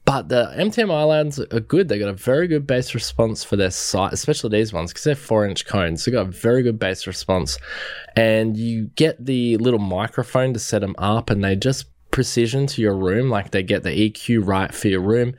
But 0.05 0.29
the 0.29 0.53
MTM 0.57 0.89
iLouds 0.89 1.39
are 1.53 1.61
good. 1.61 1.89
They 1.89 1.99
got 1.99 2.09
a 2.09 2.15
very 2.15 2.49
good 2.49 2.67
bass 2.67 2.95
response 2.95 3.45
for 3.45 3.57
their 3.57 3.71
size, 3.71 4.13
especially 4.13 4.51
these 4.51 4.73
ones 4.73 4.91
because 4.91 5.05
they're 5.05 5.15
four 5.15 5.47
inch 5.47 5.67
cones. 5.67 6.05
They 6.05 6.13
got 6.13 6.27
a 6.27 6.31
very 6.31 6.63
good 6.63 6.79
bass 6.79 7.07
response, 7.07 7.59
and 8.17 8.57
you 8.57 8.87
get 8.97 9.25
the 9.25 9.57
little 9.59 9.79
microphone 9.79 10.53
to 10.55 10.59
set 10.59 10.81
them 10.81 10.97
up, 10.99 11.31
and 11.31 11.45
they 11.45 11.55
just 11.55 11.87
precision 12.11 12.67
to 12.67 12.83
your 12.83 12.97
room. 12.97 13.31
Like 13.31 13.51
they 13.51 13.63
get 13.63 13.83
the 13.83 14.11
EQ 14.11 14.47
right 14.47 14.75
for 14.75 14.89
your 14.89 15.01
room. 15.01 15.35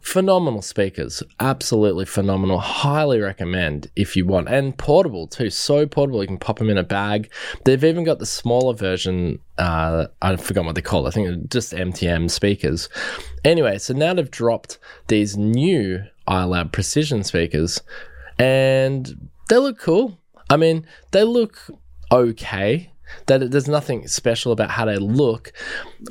Phenomenal 0.00 0.62
speakers, 0.62 1.22
absolutely 1.40 2.04
phenomenal. 2.04 2.58
Highly 2.58 3.20
recommend 3.20 3.90
if 3.96 4.16
you 4.16 4.24
want, 4.26 4.48
and 4.48 4.76
portable 4.78 5.26
too. 5.26 5.50
So 5.50 5.86
portable, 5.86 6.22
you 6.22 6.28
can 6.28 6.38
pop 6.38 6.58
them 6.58 6.70
in 6.70 6.78
a 6.78 6.82
bag. 6.82 7.30
They've 7.64 7.82
even 7.82 8.04
got 8.04 8.18
the 8.18 8.26
smaller 8.26 8.74
version. 8.74 9.40
Uh, 9.58 10.06
I 10.22 10.36
forgot 10.36 10.64
what 10.64 10.76
they 10.76 10.82
call. 10.82 11.04
It. 11.04 11.08
I 11.08 11.10
think 11.10 11.50
just 11.50 11.72
MTM 11.72 12.30
speakers. 12.30 12.88
Anyway, 13.44 13.78
so 13.78 13.92
now 13.92 14.14
they've 14.14 14.30
dropped 14.30 14.78
these 15.08 15.36
new 15.36 16.04
iLoud 16.28 16.72
precision 16.72 17.24
speakers, 17.24 17.82
and 18.38 19.28
they 19.48 19.56
look 19.56 19.78
cool. 19.78 20.18
I 20.48 20.56
mean, 20.56 20.86
they 21.10 21.24
look 21.24 21.58
okay. 22.10 22.92
That 23.26 23.50
there's 23.50 23.68
nothing 23.68 24.06
special 24.06 24.52
about 24.52 24.70
how 24.70 24.84
they 24.84 24.98
look, 24.98 25.52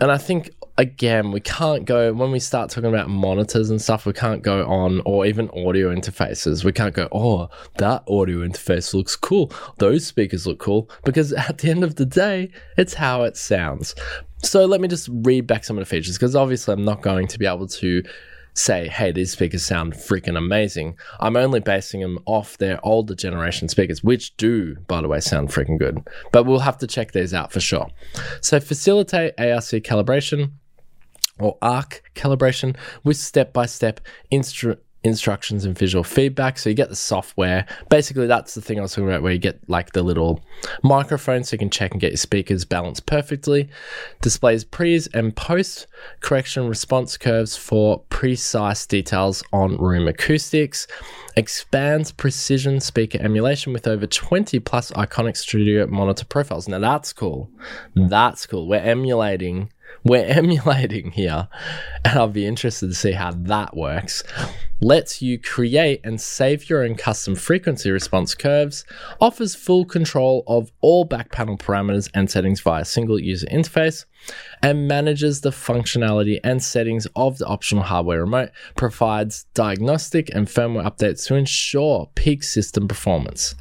and 0.01 0.11
I 0.11 0.17
think 0.17 0.51
again 0.77 1.31
we 1.31 1.39
can't 1.39 1.85
go 1.85 2.13
when 2.13 2.31
we 2.31 2.39
start 2.39 2.69
talking 2.69 2.89
about 2.89 3.09
monitors 3.09 3.69
and 3.69 3.81
stuff. 3.81 4.05
We 4.05 4.13
can't 4.13 4.43
go 4.43 4.65
on 4.67 5.01
or 5.05 5.25
even 5.25 5.49
audio 5.49 5.93
interfaces. 5.93 6.63
We 6.63 6.71
can't 6.71 6.93
go, 6.93 7.07
oh, 7.11 7.49
that 7.77 8.03
audio 8.07 8.39
interface 8.39 8.93
looks 8.93 9.15
cool. 9.15 9.51
Those 9.77 10.05
speakers 10.05 10.45
look 10.45 10.59
cool 10.59 10.89
because 11.03 11.33
at 11.33 11.59
the 11.59 11.69
end 11.69 11.83
of 11.83 11.95
the 11.95 12.05
day, 12.05 12.51
it's 12.77 12.93
how 12.93 13.23
it 13.23 13.37
sounds. 13.37 13.95
So 14.43 14.65
let 14.65 14.81
me 14.81 14.87
just 14.87 15.09
read 15.11 15.47
back 15.47 15.63
some 15.63 15.77
of 15.77 15.81
the 15.81 15.89
features 15.89 16.17
because 16.17 16.35
obviously 16.35 16.73
I'm 16.73 16.85
not 16.85 17.01
going 17.01 17.27
to 17.27 17.39
be 17.39 17.45
able 17.45 17.67
to 17.67 18.03
say, 18.53 18.87
hey, 18.87 19.11
these 19.11 19.31
speakers 19.31 19.65
sound 19.65 19.93
freaking 19.93 20.37
amazing. 20.37 20.97
I'm 21.19 21.35
only 21.35 21.59
basing 21.59 22.01
them 22.01 22.19
off 22.25 22.57
their 22.57 22.83
older 22.83 23.13
generation 23.13 23.69
speakers, 23.69 24.03
which 24.03 24.35
do, 24.37 24.75
by 24.87 25.01
the 25.01 25.07
way, 25.07 25.19
sound 25.19 25.49
freaking 25.49 25.77
good. 25.77 26.07
But 26.31 26.45
we'll 26.45 26.59
have 26.59 26.77
to 26.79 26.87
check 26.87 27.11
these 27.11 27.33
out 27.33 27.51
for 27.51 27.59
sure. 27.59 27.87
So, 28.41 28.59
facilitate 28.59 29.35
ARC 29.37 29.83
calibration 29.83 30.53
or 31.39 31.57
ARC 31.61 32.03
calibration 32.15 32.75
with 33.03 33.17
step 33.17 33.53
by 33.53 33.65
step 33.65 33.99
instru- 34.31 34.77
instructions 35.07 35.65
and 35.65 35.77
visual 35.77 36.03
feedback. 36.03 36.57
So 36.57 36.69
you 36.69 36.75
get 36.75 36.89
the 36.89 36.95
software. 36.95 37.65
Basically, 37.89 38.27
that's 38.27 38.53
the 38.53 38.61
thing 38.61 38.77
I 38.77 38.81
was 38.81 38.91
talking 38.91 39.07
about 39.07 39.21
where 39.21 39.31
you 39.31 39.39
get 39.39 39.67
like 39.69 39.93
the 39.93 40.03
little 40.03 40.43
microphone 40.83 41.43
so 41.43 41.53
you 41.53 41.59
can 41.59 41.69
check 41.69 41.91
and 41.91 42.01
get 42.01 42.11
your 42.11 42.17
speakers 42.17 42.65
balanced 42.65 43.05
perfectly. 43.05 43.69
Displays 44.21 44.63
pre 44.63 44.87
and 45.13 45.35
post 45.35 45.87
correction 46.21 46.67
response 46.67 47.17
curves 47.17 47.57
for 47.57 47.99
precise 48.09 48.85
details 48.85 49.43
on 49.51 49.77
room 49.77 50.07
acoustics. 50.07 50.87
Expands 51.35 52.11
precision 52.11 52.79
speaker 52.79 53.19
emulation 53.21 53.73
with 53.73 53.87
over 53.87 54.07
20 54.07 54.59
plus 54.59 54.91
iconic 54.91 55.37
studio 55.37 55.85
monitor 55.87 56.25
profiles. 56.25 56.67
Now 56.67 56.79
that's 56.79 57.13
cool. 57.13 57.49
That's 57.95 58.45
cool. 58.45 58.67
We're 58.67 58.77
emulating 58.77 59.71
we're 60.03 60.25
emulating 60.27 61.11
here, 61.11 61.47
and 62.03 62.17
I'll 62.17 62.27
be 62.27 62.45
interested 62.45 62.87
to 62.87 62.95
see 62.95 63.11
how 63.11 63.31
that 63.31 63.75
works. 63.75 64.23
Lets 64.79 65.21
you 65.21 65.39
create 65.39 66.01
and 66.03 66.21
save 66.21 66.69
your 66.69 66.83
own 66.83 66.95
custom 66.95 67.35
frequency 67.35 67.89
response 67.89 68.35
curves, 68.35 68.85
offers 69.19 69.55
full 69.55 69.85
control 69.85 70.43
of 70.47 70.71
all 70.81 71.03
back 71.03 71.31
panel 71.31 71.57
parameters 71.57 72.09
and 72.13 72.29
settings 72.29 72.61
via 72.61 72.85
single 72.85 73.19
user 73.19 73.47
interface, 73.47 74.05
and 74.61 74.87
manages 74.87 75.41
the 75.41 75.49
functionality 75.49 76.39
and 76.43 76.61
settings 76.61 77.07
of 77.15 77.39
the 77.39 77.45
optional 77.47 77.83
hardware 77.83 78.21
remote, 78.21 78.51
provides 78.75 79.45
diagnostic 79.53 80.29
and 80.33 80.47
firmware 80.47 80.85
updates 80.85 81.25
to 81.27 81.35
ensure 81.35 82.09
peak 82.15 82.43
system 82.43 82.87
performance. 82.87 83.55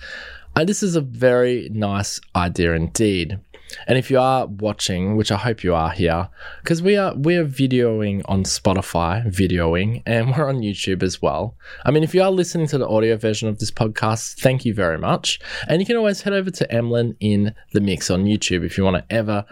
And 0.56 0.66
this 0.66 0.82
is 0.82 0.96
a 0.96 1.02
very 1.02 1.68
nice 1.70 2.18
idea 2.34 2.72
indeed. 2.72 3.38
And 3.86 3.98
if 3.98 4.10
you 4.10 4.18
are 4.18 4.46
watching, 4.46 5.16
which 5.16 5.30
I 5.30 5.36
hope 5.36 5.62
you 5.62 5.74
are 5.74 5.90
here, 5.90 6.28
because 6.62 6.82
we 6.82 6.96
are 6.96 7.14
we 7.14 7.36
are 7.36 7.46
videoing 7.46 8.22
on 8.26 8.44
Spotify, 8.44 9.26
videoing, 9.26 10.02
and 10.06 10.28
we're 10.36 10.48
on 10.48 10.60
YouTube 10.60 11.02
as 11.02 11.20
well. 11.20 11.56
I 11.84 11.90
mean, 11.90 12.02
if 12.02 12.14
you 12.14 12.22
are 12.22 12.30
listening 12.30 12.66
to 12.68 12.78
the 12.78 12.88
audio 12.88 13.16
version 13.16 13.48
of 13.48 13.58
this 13.58 13.70
podcast, 13.70 14.40
thank 14.40 14.64
you 14.64 14.74
very 14.74 14.98
much. 14.98 15.40
And 15.68 15.80
you 15.80 15.86
can 15.86 15.96
always 15.96 16.22
head 16.22 16.32
over 16.32 16.50
to 16.50 16.74
Emlyn 16.74 17.16
in 17.20 17.54
the 17.72 17.80
mix 17.80 18.10
on 18.10 18.24
YouTube 18.24 18.64
if 18.64 18.76
you 18.78 18.84
want 18.84 18.96
to 18.96 19.14
ever 19.14 19.44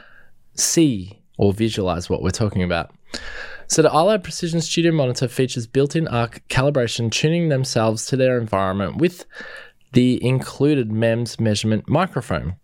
see 0.55 1.21
or 1.37 1.53
visualize 1.53 2.09
what 2.09 2.23
we're 2.23 2.31
talking 2.31 2.63
about. 2.63 2.95
So 3.67 3.83
the 3.83 3.89
iLoud 3.89 4.23
Precision 4.23 4.61
Studio 4.61 4.93
Monitor 4.93 5.29
features 5.29 5.67
built-in 5.67 6.07
ARC 6.09 6.47
calibration 6.49 7.11
tuning 7.11 7.49
themselves 7.49 8.07
to 8.07 8.17
their 8.17 8.39
environment 8.39 8.97
with 8.97 9.25
the 9.93 10.23
included 10.25 10.93
MEMS 10.93 11.41
measurement 11.41 11.89
microphone. 11.89 12.57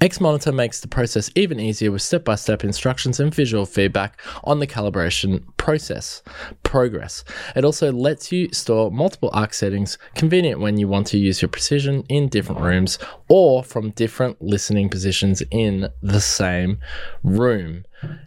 X 0.00 0.20
Monitor 0.20 0.52
makes 0.52 0.80
the 0.80 0.88
process 0.88 1.30
even 1.34 1.58
easier 1.58 1.90
with 1.90 2.02
step 2.02 2.24
by 2.24 2.34
step 2.34 2.64
instructions 2.64 3.18
and 3.18 3.34
visual 3.34 3.64
feedback 3.64 4.20
on 4.44 4.58
the 4.58 4.66
calibration 4.66 5.42
process 5.56 6.22
progress. 6.62 7.24
It 7.54 7.64
also 7.64 7.92
lets 7.92 8.30
you 8.30 8.52
store 8.52 8.90
multiple 8.90 9.30
ARC 9.32 9.54
settings, 9.54 9.96
convenient 10.14 10.60
when 10.60 10.76
you 10.76 10.86
want 10.86 11.06
to 11.08 11.18
use 11.18 11.40
your 11.40 11.48
precision 11.48 12.04
in 12.08 12.28
different 12.28 12.60
rooms 12.60 12.98
or 13.28 13.64
from 13.64 13.90
different 13.90 14.40
listening 14.42 14.90
positions 14.90 15.42
in 15.50 15.88
the 16.02 16.20
same 16.20 16.78
room. 17.22 17.84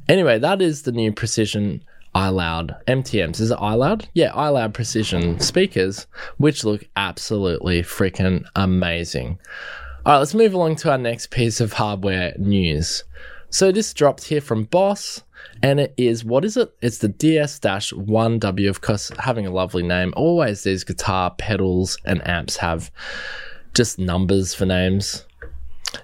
Anyway, 0.07 0.39
that 0.39 0.61
is 0.61 0.81
the 0.83 0.91
new 0.91 1.11
precision 1.11 1.83
iLoud 2.15 2.83
MTMs. 2.85 3.39
Is 3.39 3.51
it 3.51 3.59
iLoud? 3.59 4.07
Yeah, 4.13 4.31
iLoud 4.31 4.73
Precision 4.73 5.39
speakers, 5.39 6.07
which 6.37 6.63
look 6.63 6.83
absolutely 6.95 7.83
freaking 7.83 8.43
amazing. 8.55 9.37
All 10.05 10.13
right, 10.13 10.19
let's 10.19 10.33
move 10.33 10.53
along 10.53 10.77
to 10.77 10.91
our 10.91 10.97
next 10.97 11.29
piece 11.29 11.59
of 11.59 11.73
hardware 11.73 12.33
news. 12.37 13.03
So 13.49 13.69
this 13.69 13.93
dropped 13.93 14.23
here 14.23 14.39
from 14.39 14.63
Boss, 14.63 15.23
and 15.61 15.77
it 15.77 15.93
is 15.97 16.23
what 16.23 16.45
is 16.45 16.55
it? 16.55 16.73
It's 16.81 16.99
the 16.99 17.09
DS-1W, 17.09 18.69
of 18.69 18.79
course, 18.79 19.11
having 19.19 19.45
a 19.45 19.51
lovely 19.51 19.83
name. 19.83 20.13
Always 20.15 20.63
these 20.63 20.85
guitar 20.85 21.31
pedals 21.37 21.97
and 22.05 22.25
amps 22.25 22.57
have 22.57 22.91
just 23.73 23.99
numbers 23.99 24.55
for 24.55 24.65
names 24.65 25.25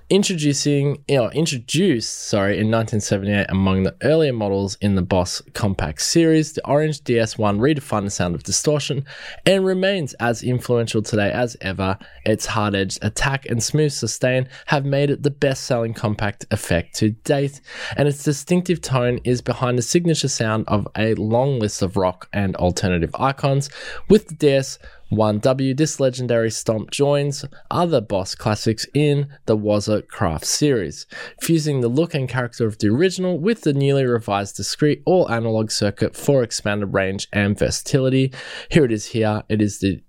introducing 0.10 1.04
you 1.08 1.16
know 1.16 1.30
introduced 1.32 2.28
sorry 2.28 2.60
in 2.60 2.72
1978 2.72 3.46
among 3.50 3.84
the 3.84 3.96
earlier 4.04 4.34
models 4.34 4.78
in 4.82 4.96
the 4.96 5.02
boss 5.02 5.42
compact 5.54 6.02
series 6.02 6.54
the 6.54 6.68
orange 6.68 7.02
ds1 7.02 7.60
redefined 7.60 8.04
the 8.04 8.10
sound 8.10 8.36
of 8.36 8.44
distortion 8.44 9.04
and 9.46 9.66
remains 9.66 10.14
as 10.16 10.44
influential 10.44 11.02
today 11.02 11.32
as 11.32 11.58
ever. 11.62 11.98
Its 12.26 12.46
hard-edged 12.46 13.00
attack 13.02 13.46
and 13.48 13.62
smooth 13.62 13.92
sustain 13.92 14.48
have 14.68 14.86
made 14.86 15.10
it 15.10 15.24
the 15.24 15.32
best-selling 15.32 15.94
compact 15.94 16.46
effect 16.52 16.96
to 16.96 17.12
date 17.12 17.62
and 17.98 18.08
its 18.08 18.24
distinctive 18.24 18.82
tone 18.82 19.20
is 19.24 19.42
behind 19.42 19.78
the 19.78 19.82
signature 19.82 20.28
sound 20.28 20.66
of 20.68 20.88
a 20.98 21.14
long 21.16 21.60
list 21.60 21.82
of 21.82 21.98
rock 21.98 22.28
and 22.34 22.56
alternative 22.56 23.16
icons 23.20 23.70
with 24.10 24.28
the 24.28 24.36
ds 24.36 24.80
1W, 25.12 25.78
this 25.78 26.00
legendary 26.00 26.50
stomp 26.50 26.92
joins 26.92 27.46
other 27.70 28.02
Boss 28.02 28.36
classics 28.36 28.88
in 28.94 29.28
the 29.46 29.58
Waza 29.58 30.08
Craft 30.08 30.46
series, 30.46 31.06
fusing 31.42 31.82
the 31.82 31.88
look 31.88 32.14
and 32.14 32.28
character 32.28 32.66
of 32.66 32.80
the 32.80 32.88
original 32.88 33.38
with 33.38 33.62
the 33.62 33.74
newly 33.74 34.06
revised 34.06 34.56
discrete 34.58 35.04
all 35.06 35.30
analog 35.32 35.70
circuit 35.72 36.16
for 36.16 36.44
expanded 36.44 36.94
range 36.94 37.28
and 37.32 37.58
versatility. 37.58 38.34
Here 38.70 38.86
it 38.86 38.92
is 38.92 39.06
here. 39.08 39.44
It 39.48 39.62
is 39.62 39.80
the 39.80 40.02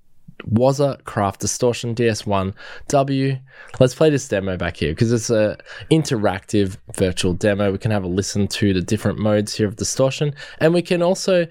Waza 0.45 1.03
Craft 1.05 1.41
Distortion 1.41 1.95
DS1W. 1.95 3.41
Let's 3.81 3.95
play 3.95 4.11
this 4.11 4.29
demo 4.29 4.57
back 4.57 4.77
here 4.77 4.93
because 4.93 5.13
it's 5.13 5.31
a 5.31 5.57
interactive 5.91 6.77
virtual 6.95 7.33
demo. 7.33 7.73
We 7.73 7.79
can 7.79 7.91
have 7.91 8.05
a 8.05 8.09
listen 8.09 8.47
to 8.49 8.73
the 8.73 8.83
different 8.83 9.19
modes 9.19 9.55
here 9.55 9.67
of 9.67 9.77
distortion, 9.77 10.35
and 10.59 10.75
we 10.75 10.83
can 10.83 11.03
also 11.03 11.47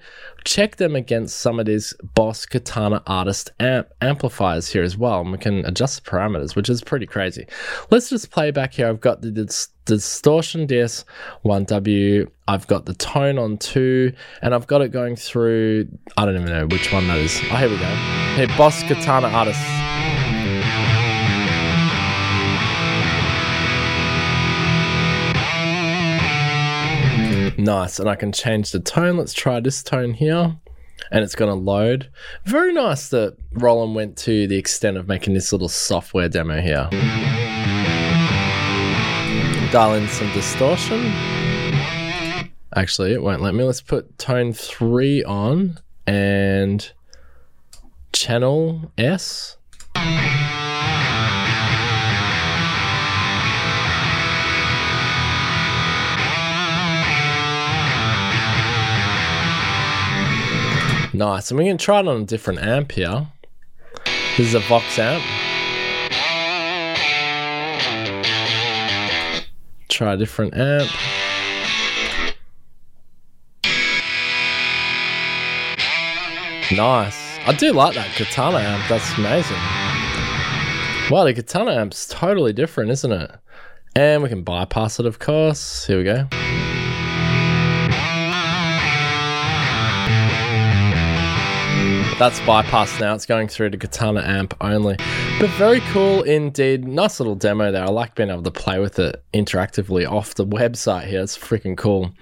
check 0.46 0.76
them 0.76 0.94
against 0.94 1.40
some 1.40 1.58
of 1.58 1.66
these 1.66 1.92
Boss 2.14 2.46
Katana 2.46 3.02
Artist 3.06 3.50
amp 3.58 3.88
amplifiers 4.00 4.68
here 4.68 4.82
as 4.82 4.96
well, 4.96 5.20
and 5.20 5.32
we 5.32 5.38
can 5.38 5.64
adjust 5.66 6.02
the 6.02 6.10
parameters, 6.10 6.54
which 6.54 6.70
is 6.70 6.82
pretty 6.82 7.04
crazy. 7.04 7.46
Let's 7.90 8.08
just 8.08 8.30
play 8.30 8.52
back 8.52 8.74
here. 8.74 8.88
I've 8.88 9.00
got 9.00 9.20
the 9.20 9.32
dis- 9.32 9.68
distortion 9.84 10.66
DS1W. 10.66 12.30
I've 12.48 12.66
got 12.68 12.86
the 12.86 12.94
tone 12.94 13.38
on 13.38 13.58
two, 13.58 14.12
and 14.40 14.54
I've 14.54 14.68
got 14.68 14.80
it 14.80 14.92
going 14.92 15.16
through. 15.16 15.88
I 16.16 16.24
don't 16.24 16.36
even 16.36 16.46
know 16.46 16.66
which 16.68 16.92
one 16.92 17.08
that 17.08 17.18
is. 17.18 17.38
Oh, 17.50 17.56
here 17.56 17.68
we 17.68 17.76
go. 17.76 17.94
Here, 18.36 18.48
Boss 18.56 18.82
Katana 18.84 19.26
Artist. 19.28 19.60
Nice, 27.66 27.98
and 27.98 28.08
I 28.08 28.14
can 28.14 28.30
change 28.30 28.70
the 28.70 28.78
tone. 28.78 29.16
Let's 29.16 29.34
try 29.34 29.58
this 29.58 29.82
tone 29.82 30.14
here, 30.14 30.56
and 31.10 31.24
it's 31.24 31.34
going 31.34 31.48
to 31.48 31.56
load. 31.56 32.08
Very 32.44 32.72
nice 32.72 33.08
that 33.08 33.36
Roland 33.54 33.96
went 33.96 34.16
to 34.18 34.46
the 34.46 34.56
extent 34.56 34.96
of 34.96 35.08
making 35.08 35.34
this 35.34 35.50
little 35.50 35.68
software 35.68 36.28
demo 36.28 36.60
here. 36.60 36.88
Dial 39.72 39.94
in 39.94 40.06
some 40.06 40.32
distortion. 40.32 41.06
Actually, 42.76 43.12
it 43.12 43.20
won't 43.20 43.42
let 43.42 43.52
me. 43.52 43.64
Let's 43.64 43.80
put 43.80 44.16
tone 44.16 44.52
3 44.52 45.24
on 45.24 45.80
and 46.06 46.92
channel 48.12 48.92
S. 48.96 49.56
Nice. 61.16 61.50
And 61.50 61.56
we 61.56 61.64
can 61.64 61.78
try 61.78 62.00
it 62.00 62.08
on 62.08 62.20
a 62.20 62.24
different 62.26 62.60
amp 62.60 62.92
here. 62.92 63.26
This 64.36 64.48
is 64.48 64.54
a 64.54 64.60
Vox 64.60 64.98
amp. 64.98 65.24
Try 69.88 70.12
a 70.12 70.16
different 70.18 70.54
amp. 70.54 70.90
Nice. 76.70 77.38
I 77.46 77.54
do 77.56 77.72
like 77.72 77.94
that 77.94 78.14
Katana 78.14 78.58
amp. 78.58 78.86
That's 78.90 79.16
amazing. 79.16 79.56
Wow, 81.10 81.24
the 81.24 81.32
Katana 81.32 81.72
amp's 81.80 82.08
totally 82.08 82.52
different, 82.52 82.90
isn't 82.90 83.12
it? 83.12 83.30
And 83.94 84.22
we 84.22 84.28
can 84.28 84.42
bypass 84.42 85.00
it, 85.00 85.06
of 85.06 85.18
course. 85.18 85.86
Here 85.86 85.96
we 85.96 86.04
go. 86.04 86.65
That's 92.18 92.40
bypassed 92.40 92.98
now. 92.98 93.14
It's 93.14 93.26
going 93.26 93.46
through 93.46 93.68
to 93.70 93.76
Katana 93.76 94.22
amp 94.22 94.54
only. 94.62 94.96
But 95.38 95.50
very 95.50 95.80
cool 95.92 96.22
indeed. 96.22 96.88
Nice 96.88 97.20
little 97.20 97.34
demo 97.34 97.70
there. 97.70 97.84
I 97.84 97.88
like 97.88 98.14
being 98.14 98.30
able 98.30 98.42
to 98.44 98.50
play 98.50 98.78
with 98.78 98.98
it 98.98 99.22
interactively 99.34 100.10
off 100.10 100.34
the 100.34 100.46
website 100.46 101.08
here. 101.08 101.20
It's 101.20 101.36
freaking 101.36 101.76
cool. 101.76 102.14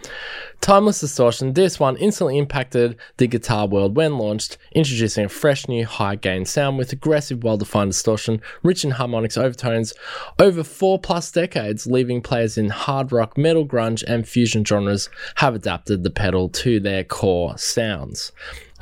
Timeless 0.60 0.98
Distortion, 0.98 1.52
this 1.52 1.78
one 1.78 1.96
instantly 1.98 2.38
impacted 2.38 2.96
the 3.18 3.28
guitar 3.28 3.68
world 3.68 3.96
when 3.96 4.18
launched, 4.18 4.58
introducing 4.72 5.26
a 5.26 5.28
fresh 5.28 5.68
new 5.68 5.84
high 5.84 6.16
gain 6.16 6.44
sound 6.44 6.78
with 6.78 6.90
aggressive, 6.92 7.44
well 7.44 7.58
defined 7.58 7.90
distortion, 7.90 8.40
rich 8.62 8.82
in 8.82 8.92
harmonics 8.92 9.36
overtones 9.36 9.92
over 10.38 10.64
four 10.64 10.98
plus 10.98 11.30
decades, 11.30 11.86
leaving 11.86 12.20
players 12.22 12.58
in 12.58 12.70
hard 12.70 13.12
rock, 13.12 13.36
metal, 13.38 13.64
grunge, 13.66 14.02
and 14.04 14.26
fusion 14.26 14.64
genres 14.64 15.08
have 15.36 15.54
adapted 15.54 16.02
the 16.02 16.10
pedal 16.10 16.48
to 16.48 16.80
their 16.80 17.04
core 17.04 17.56
sounds. 17.58 18.32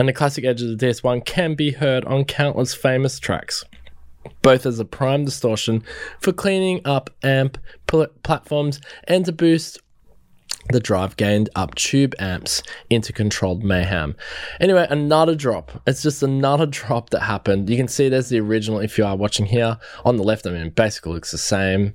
And 0.03 0.09
the 0.09 0.13
classic 0.13 0.45
edge 0.45 0.61
of 0.61 0.77
the 0.77 0.87
DS1 0.87 1.25
can 1.25 1.55
be 1.55 1.71
heard 1.71 2.05
on 2.07 2.25
countless 2.25 2.75
famous 2.75 3.21
tracks 3.21 3.65
both 4.43 4.67
as 4.67 4.81
a 4.81 4.85
prime 4.85 5.25
distortion 5.25 5.85
for 6.19 6.33
cleaning 6.33 6.81
up 6.85 7.09
amp 7.23 7.57
pl- 7.87 8.09
platforms 8.25 8.81
and 9.07 9.25
to 9.27 9.31
boost 9.31 9.79
the 10.71 10.81
drive 10.81 11.17
gained 11.17 11.51
up 11.55 11.77
tube 11.77 12.17
amps 12.19 12.65
into 12.91 13.13
controlled 13.13 13.63
mayhem. 13.63 14.17
Anyway, 14.61 14.89
another 14.91 15.37
drop. 15.37 15.71
It's 15.87 16.03
just 16.03 16.25
another 16.25 16.67
drop 16.67 17.11
that 17.11 17.21
happened. 17.21 17.71
You 17.71 17.77
can 17.77 17.87
see 17.87 18.09
there's 18.09 18.29
the 18.29 18.41
original 18.41 18.81
if 18.81 18.99
you 18.99 19.05
are 19.05 19.17
watching 19.17 19.47
here 19.47 19.79
on 20.05 20.17
the 20.17 20.25
left. 20.25 20.49
I 20.49 20.51
mean, 20.51 20.71
basically 20.71 21.13
looks 21.13 21.31
the 21.31 21.39
same. 21.39 21.95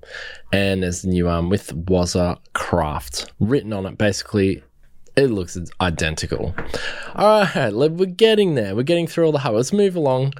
And 0.53 0.81
there's 0.81 1.01
the 1.01 1.09
new 1.09 1.25
one 1.25 1.49
with 1.49 1.75
Waza 1.87 2.37
Craft 2.53 3.33
written 3.41 3.73
on 3.73 3.85
it. 3.85 3.97
Basically, 3.97 4.63
it 5.17 5.31
looks 5.31 5.57
identical. 5.81 6.55
All 7.15 7.43
right, 7.43 7.73
we're 7.73 8.05
getting 8.05 8.53
there. 8.55 8.75
We're 8.75 8.83
getting 8.83 9.07
through 9.07 9.25
all 9.25 9.31
the 9.31 9.39
hardware. 9.39 9.57
Let's 9.57 9.73
move 9.73 9.95
along. 9.95 10.33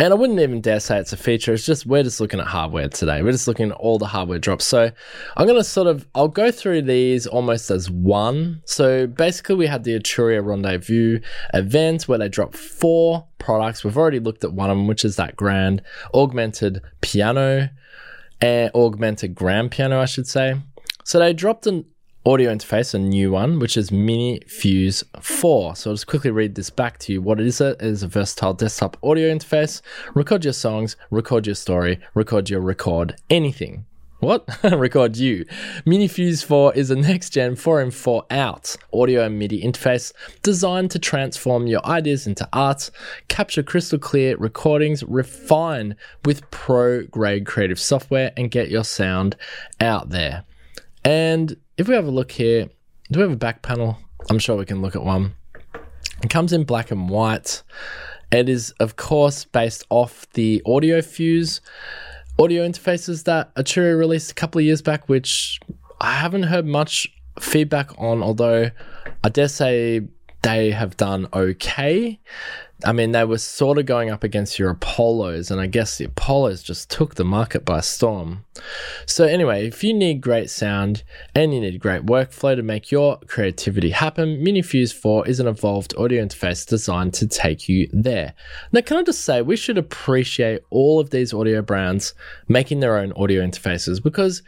And 0.00 0.12
I 0.12 0.16
wouldn't 0.16 0.40
even 0.40 0.60
dare 0.60 0.80
say 0.80 0.98
it's 0.98 1.12
a 1.12 1.16
feature. 1.16 1.52
It's 1.52 1.64
just 1.64 1.86
we're 1.86 2.02
just 2.02 2.20
looking 2.20 2.40
at 2.40 2.48
hardware 2.48 2.88
today. 2.88 3.22
We're 3.22 3.30
just 3.30 3.46
looking 3.46 3.70
at 3.70 3.76
all 3.76 3.98
the 3.98 4.06
hardware 4.06 4.40
drops. 4.40 4.64
So 4.64 4.90
I'm 5.36 5.46
going 5.46 5.58
to 5.58 5.62
sort 5.62 5.86
of, 5.86 6.08
I'll 6.16 6.26
go 6.26 6.50
through 6.50 6.82
these 6.82 7.28
almost 7.28 7.70
as 7.70 7.90
one. 7.90 8.60
So 8.64 9.06
basically 9.06 9.54
we 9.54 9.66
had 9.68 9.84
the 9.84 9.96
Arturia 9.96 10.44
Rendezvous 10.44 11.20
event 11.52 12.08
where 12.08 12.18
they 12.18 12.28
dropped 12.28 12.56
four 12.56 13.24
products. 13.38 13.84
We've 13.84 13.96
already 13.96 14.18
looked 14.18 14.42
at 14.42 14.52
one 14.52 14.68
of 14.68 14.76
them, 14.76 14.88
which 14.88 15.04
is 15.04 15.14
that 15.14 15.36
grand 15.36 15.80
augmented 16.12 16.80
piano 17.02 17.70
and 18.40 18.72
augmented 18.74 19.36
grand 19.36 19.70
piano, 19.70 20.00
I 20.00 20.06
should 20.06 20.26
say. 20.26 20.56
So 21.04 21.20
they 21.20 21.32
dropped 21.32 21.68
an 21.68 21.84
audio 22.26 22.54
interface, 22.54 22.94
a 22.94 22.98
new 22.98 23.30
one, 23.32 23.58
which 23.58 23.76
is 23.76 23.92
Mini 23.92 24.40
Fuse 24.46 25.04
4. 25.20 25.76
So 25.76 25.90
I'll 25.90 25.94
just 25.94 26.06
quickly 26.06 26.30
read 26.30 26.54
this 26.54 26.70
back 26.70 26.98
to 27.00 27.12
you. 27.12 27.20
What 27.20 27.38
it 27.38 27.46
is, 27.46 27.60
it 27.60 27.82
is 27.82 28.02
a 28.02 28.08
versatile 28.08 28.54
desktop 28.54 28.96
audio 29.02 29.34
interface. 29.34 29.82
Record 30.14 30.44
your 30.44 30.54
songs, 30.54 30.96
record 31.10 31.46
your 31.46 31.54
story, 31.54 32.00
record 32.14 32.48
your 32.48 32.60
record 32.60 33.16
anything. 33.28 33.84
What? 34.20 34.48
record 34.62 35.18
you. 35.18 35.44
Mini 35.84 36.08
Fuse 36.08 36.42
4 36.42 36.74
is 36.74 36.90
a 36.90 36.96
next 36.96 37.30
gen 37.30 37.56
4M4 37.56 38.24
out 38.30 38.74
audio 38.90 39.26
and 39.26 39.38
MIDI 39.38 39.62
interface 39.62 40.14
designed 40.42 40.90
to 40.92 40.98
transform 40.98 41.66
your 41.66 41.84
ideas 41.84 42.26
into 42.26 42.48
art, 42.54 42.90
capture 43.28 43.62
crystal 43.62 43.98
clear 43.98 44.34
recordings, 44.38 45.04
refine 45.04 45.94
with 46.24 46.50
pro 46.50 47.04
grade 47.04 47.44
creative 47.44 47.78
software, 47.78 48.32
and 48.34 48.50
get 48.50 48.70
your 48.70 48.84
sound 48.84 49.36
out 49.78 50.08
there. 50.08 50.44
And 51.04 51.58
if 51.76 51.88
we 51.88 51.94
have 51.94 52.06
a 52.06 52.10
look 52.10 52.32
here, 52.32 52.68
do 53.10 53.18
we 53.18 53.22
have 53.22 53.32
a 53.32 53.36
back 53.36 53.62
panel? 53.62 53.98
I'm 54.30 54.38
sure 54.38 54.56
we 54.56 54.64
can 54.64 54.82
look 54.82 54.96
at 54.96 55.04
one. 55.04 55.34
It 56.22 56.30
comes 56.30 56.52
in 56.52 56.64
black 56.64 56.90
and 56.90 57.08
white. 57.08 57.62
It 58.32 58.48
is, 58.48 58.70
of 58.80 58.96
course, 58.96 59.44
based 59.44 59.84
off 59.90 60.28
the 60.30 60.62
Audio 60.66 61.02
Fuse 61.02 61.60
audio 62.38 62.66
interfaces 62.66 63.24
that 63.24 63.54
Arturia 63.54 63.98
released 63.98 64.32
a 64.32 64.34
couple 64.34 64.58
of 64.58 64.64
years 64.64 64.82
back, 64.82 65.08
which 65.08 65.60
I 66.00 66.14
haven't 66.14 66.44
heard 66.44 66.66
much 66.66 67.06
feedback 67.38 67.90
on, 67.98 68.22
although 68.22 68.70
I 69.22 69.28
dare 69.28 69.48
say 69.48 70.02
they 70.42 70.70
have 70.70 70.96
done 70.96 71.28
okay. 71.32 72.18
I 72.82 72.92
mean, 72.92 73.12
they 73.12 73.24
were 73.24 73.38
sort 73.38 73.78
of 73.78 73.86
going 73.86 74.10
up 74.10 74.24
against 74.24 74.58
your 74.58 74.70
Apollos, 74.70 75.50
and 75.50 75.60
I 75.60 75.66
guess 75.66 75.96
the 75.96 76.06
Apollos 76.06 76.62
just 76.62 76.90
took 76.90 77.14
the 77.14 77.24
market 77.24 77.64
by 77.64 77.80
storm. 77.80 78.44
So, 79.06 79.24
anyway, 79.24 79.66
if 79.68 79.84
you 79.84 79.94
need 79.94 80.20
great 80.20 80.50
sound 80.50 81.04
and 81.34 81.54
you 81.54 81.60
need 81.60 81.78
great 81.78 82.04
workflow 82.04 82.56
to 82.56 82.62
make 82.62 82.90
your 82.90 83.18
creativity 83.26 83.90
happen, 83.90 84.44
MiniFuse 84.44 84.92
4 84.92 85.28
is 85.28 85.38
an 85.38 85.46
evolved 85.46 85.94
audio 85.96 86.24
interface 86.24 86.66
designed 86.66 87.14
to 87.14 87.28
take 87.28 87.68
you 87.68 87.88
there. 87.92 88.34
Now, 88.72 88.80
can 88.80 88.96
I 88.96 89.02
just 89.02 89.24
say, 89.24 89.40
we 89.40 89.56
should 89.56 89.78
appreciate 89.78 90.62
all 90.70 90.98
of 90.98 91.10
these 91.10 91.32
audio 91.32 91.62
brands 91.62 92.12
making 92.48 92.80
their 92.80 92.98
own 92.98 93.12
audio 93.12 93.46
interfaces 93.46 94.02
because 94.02 94.42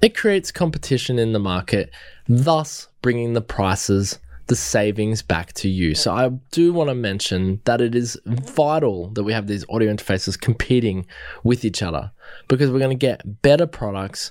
it 0.00 0.16
creates 0.16 0.50
competition 0.50 1.18
in 1.18 1.32
the 1.32 1.38
market, 1.38 1.90
thus 2.26 2.88
bringing 3.02 3.34
the 3.34 3.42
prices 3.42 4.18
the 4.46 4.56
savings 4.56 5.22
back 5.22 5.52
to 5.54 5.68
you. 5.68 5.94
So 5.94 6.12
I 6.12 6.28
do 6.50 6.72
want 6.72 6.88
to 6.88 6.94
mention 6.94 7.60
that 7.64 7.80
it 7.80 7.94
is 7.94 8.18
vital 8.26 9.08
that 9.10 9.24
we 9.24 9.32
have 9.32 9.46
these 9.46 9.64
audio 9.68 9.92
interfaces 9.92 10.40
competing 10.40 11.06
with 11.42 11.64
each 11.64 11.82
other 11.82 12.12
because 12.48 12.70
we're 12.70 12.78
going 12.78 12.96
to 12.96 13.06
get 13.06 13.42
better 13.42 13.66
products, 13.66 14.30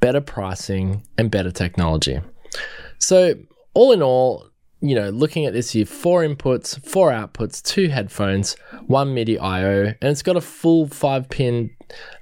better 0.00 0.20
pricing, 0.20 1.02
and 1.18 1.30
better 1.30 1.50
technology. 1.50 2.20
So 2.98 3.34
all 3.74 3.92
in 3.92 4.02
all, 4.02 4.48
you 4.80 4.94
know, 4.94 5.10
looking 5.10 5.46
at 5.46 5.52
this 5.52 5.70
here, 5.70 5.86
four 5.86 6.22
inputs, 6.22 6.84
four 6.86 7.10
outputs, 7.10 7.62
two 7.62 7.88
headphones, 7.88 8.56
one 8.86 9.14
MIDI 9.14 9.38
I/O, 9.38 9.86
and 9.86 9.96
it's 10.02 10.22
got 10.22 10.36
a 10.36 10.40
full 10.40 10.86
five 10.86 11.28
pin 11.28 11.70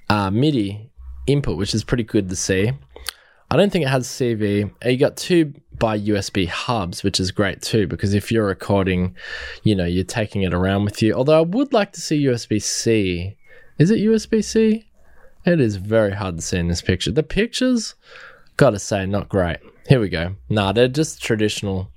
uh, 0.09 0.31
MIDI 0.31 0.91
input, 1.27 1.59
which 1.59 1.75
is 1.75 1.85
pretty 1.85 2.05
good 2.05 2.29
to 2.29 2.37
see. 2.37 2.73
I 3.51 3.57
don't 3.57 3.71
think 3.71 3.85
it 3.85 3.89
has 3.89 4.09
CV. 4.09 4.71
You 4.85 4.97
got 4.97 5.17
two 5.17 5.55
by 5.79 5.99
USB 5.99 6.49
hubs, 6.49 7.03
which 7.03 7.21
is 7.21 7.31
great 7.31 7.63
too, 7.63 7.87
because 7.87 8.15
if 8.15 8.31
you're 8.31 8.47
recording, 8.47 9.15
you 9.63 9.75
know, 9.75 9.85
you're 9.85 10.05
taking 10.05 10.43
it 10.43 10.55
around 10.55 10.85
with 10.85 11.03
you. 11.03 11.15
Although 11.15 11.39
I 11.39 11.43
would 11.43 11.73
like 11.73 11.93
to 11.93 12.01
see 12.01 12.25
USB 12.25 12.63
C. 12.63 13.37
Is 13.79 13.91
it 13.91 13.99
USB 13.99 14.43
C? 14.45 14.87
It 15.45 15.61
is 15.61 15.77
very 15.77 16.13
hard 16.13 16.37
to 16.37 16.43
see 16.43 16.59
in 16.59 16.69
this 16.69 16.83
picture. 16.83 17.11
The 17.11 17.23
pictures, 17.23 17.95
gotta 18.57 18.79
say, 18.79 19.05
not 19.05 19.29
great. 19.29 19.59
Here 19.89 20.01
we 20.01 20.09
go. 20.09 20.37
Nah, 20.49 20.73
they're 20.73 20.89
just 20.89 21.23
traditional 21.23 21.91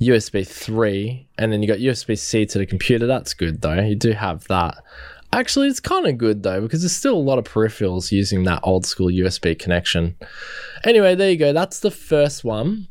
USB 0.00 0.46
3, 0.46 1.26
and 1.38 1.52
then 1.52 1.62
you 1.62 1.68
got 1.68 1.78
USB 1.78 2.18
C 2.18 2.44
to 2.46 2.58
the 2.58 2.66
computer. 2.66 3.06
That's 3.06 3.34
good 3.34 3.62
though. 3.62 3.80
You 3.80 3.94
do 3.94 4.12
have 4.12 4.46
that. 4.48 4.82
Actually, 5.32 5.68
it's 5.68 5.80
kind 5.80 6.06
of 6.06 6.18
good 6.18 6.42
though 6.42 6.60
because 6.60 6.82
there's 6.82 6.94
still 6.94 7.16
a 7.16 7.18
lot 7.18 7.38
of 7.38 7.44
peripherals 7.44 8.12
using 8.12 8.44
that 8.44 8.60
old 8.62 8.84
school 8.84 9.08
USB 9.08 9.58
connection. 9.58 10.16
Anyway, 10.84 11.14
there 11.14 11.30
you 11.30 11.38
go. 11.38 11.52
That's 11.52 11.80
the 11.80 11.90
first 11.90 12.44
one. 12.44 12.88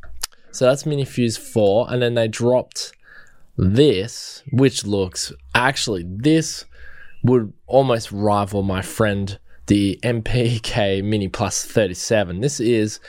So 0.51 0.65
that's 0.65 0.83
Minifuse 0.83 1.39
4, 1.39 1.87
and 1.91 2.01
then 2.01 2.15
they 2.15 2.27
dropped 2.27 2.93
this, 3.57 4.43
which 4.51 4.85
looks 4.85 5.31
actually 5.55 6.05
this 6.07 6.65
would 7.23 7.53
almost 7.67 8.11
rival 8.11 8.63
my 8.63 8.81
friend 8.81 9.39
the 9.67 9.99
MPK 10.03 11.03
Mini 11.03 11.27
Plus 11.27 11.63
37. 11.63 12.41
This 12.41 12.59
is 12.59 12.99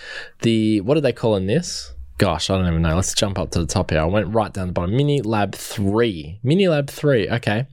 the 0.42 0.80
what 0.82 0.96
are 0.96 1.00
they 1.00 1.12
calling 1.12 1.46
this? 1.46 1.92
Gosh, 2.18 2.50
I 2.50 2.56
don't 2.56 2.68
even 2.68 2.82
know. 2.82 2.94
Let's 2.94 3.14
jump 3.14 3.38
up 3.38 3.50
to 3.52 3.58
the 3.58 3.66
top 3.66 3.90
here. 3.90 4.00
I 4.00 4.04
went 4.04 4.32
right 4.32 4.52
down 4.52 4.68
the 4.68 4.72
bottom. 4.72 4.96
Mini 4.96 5.22
Lab 5.22 5.54
3. 5.54 6.38
Mini 6.42 6.68
Lab 6.68 6.88
3. 6.88 7.30
Okay. 7.30 7.66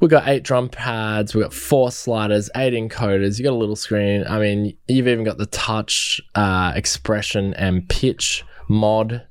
We've 0.00 0.10
got 0.10 0.26
eight 0.28 0.44
drum 0.44 0.70
pads, 0.70 1.34
we've 1.34 1.44
got 1.44 1.52
four 1.52 1.92
sliders, 1.92 2.48
eight 2.56 2.72
encoders, 2.72 3.38
you've 3.38 3.44
got 3.44 3.52
a 3.52 3.56
little 3.56 3.76
screen. 3.76 4.24
I 4.26 4.38
mean, 4.38 4.74
you've 4.88 5.06
even 5.06 5.24
got 5.24 5.36
the 5.36 5.46
touch, 5.46 6.22
uh, 6.34 6.72
expression, 6.74 7.52
and 7.54 7.86
pitch 7.86 8.42
mod. 8.66 9.26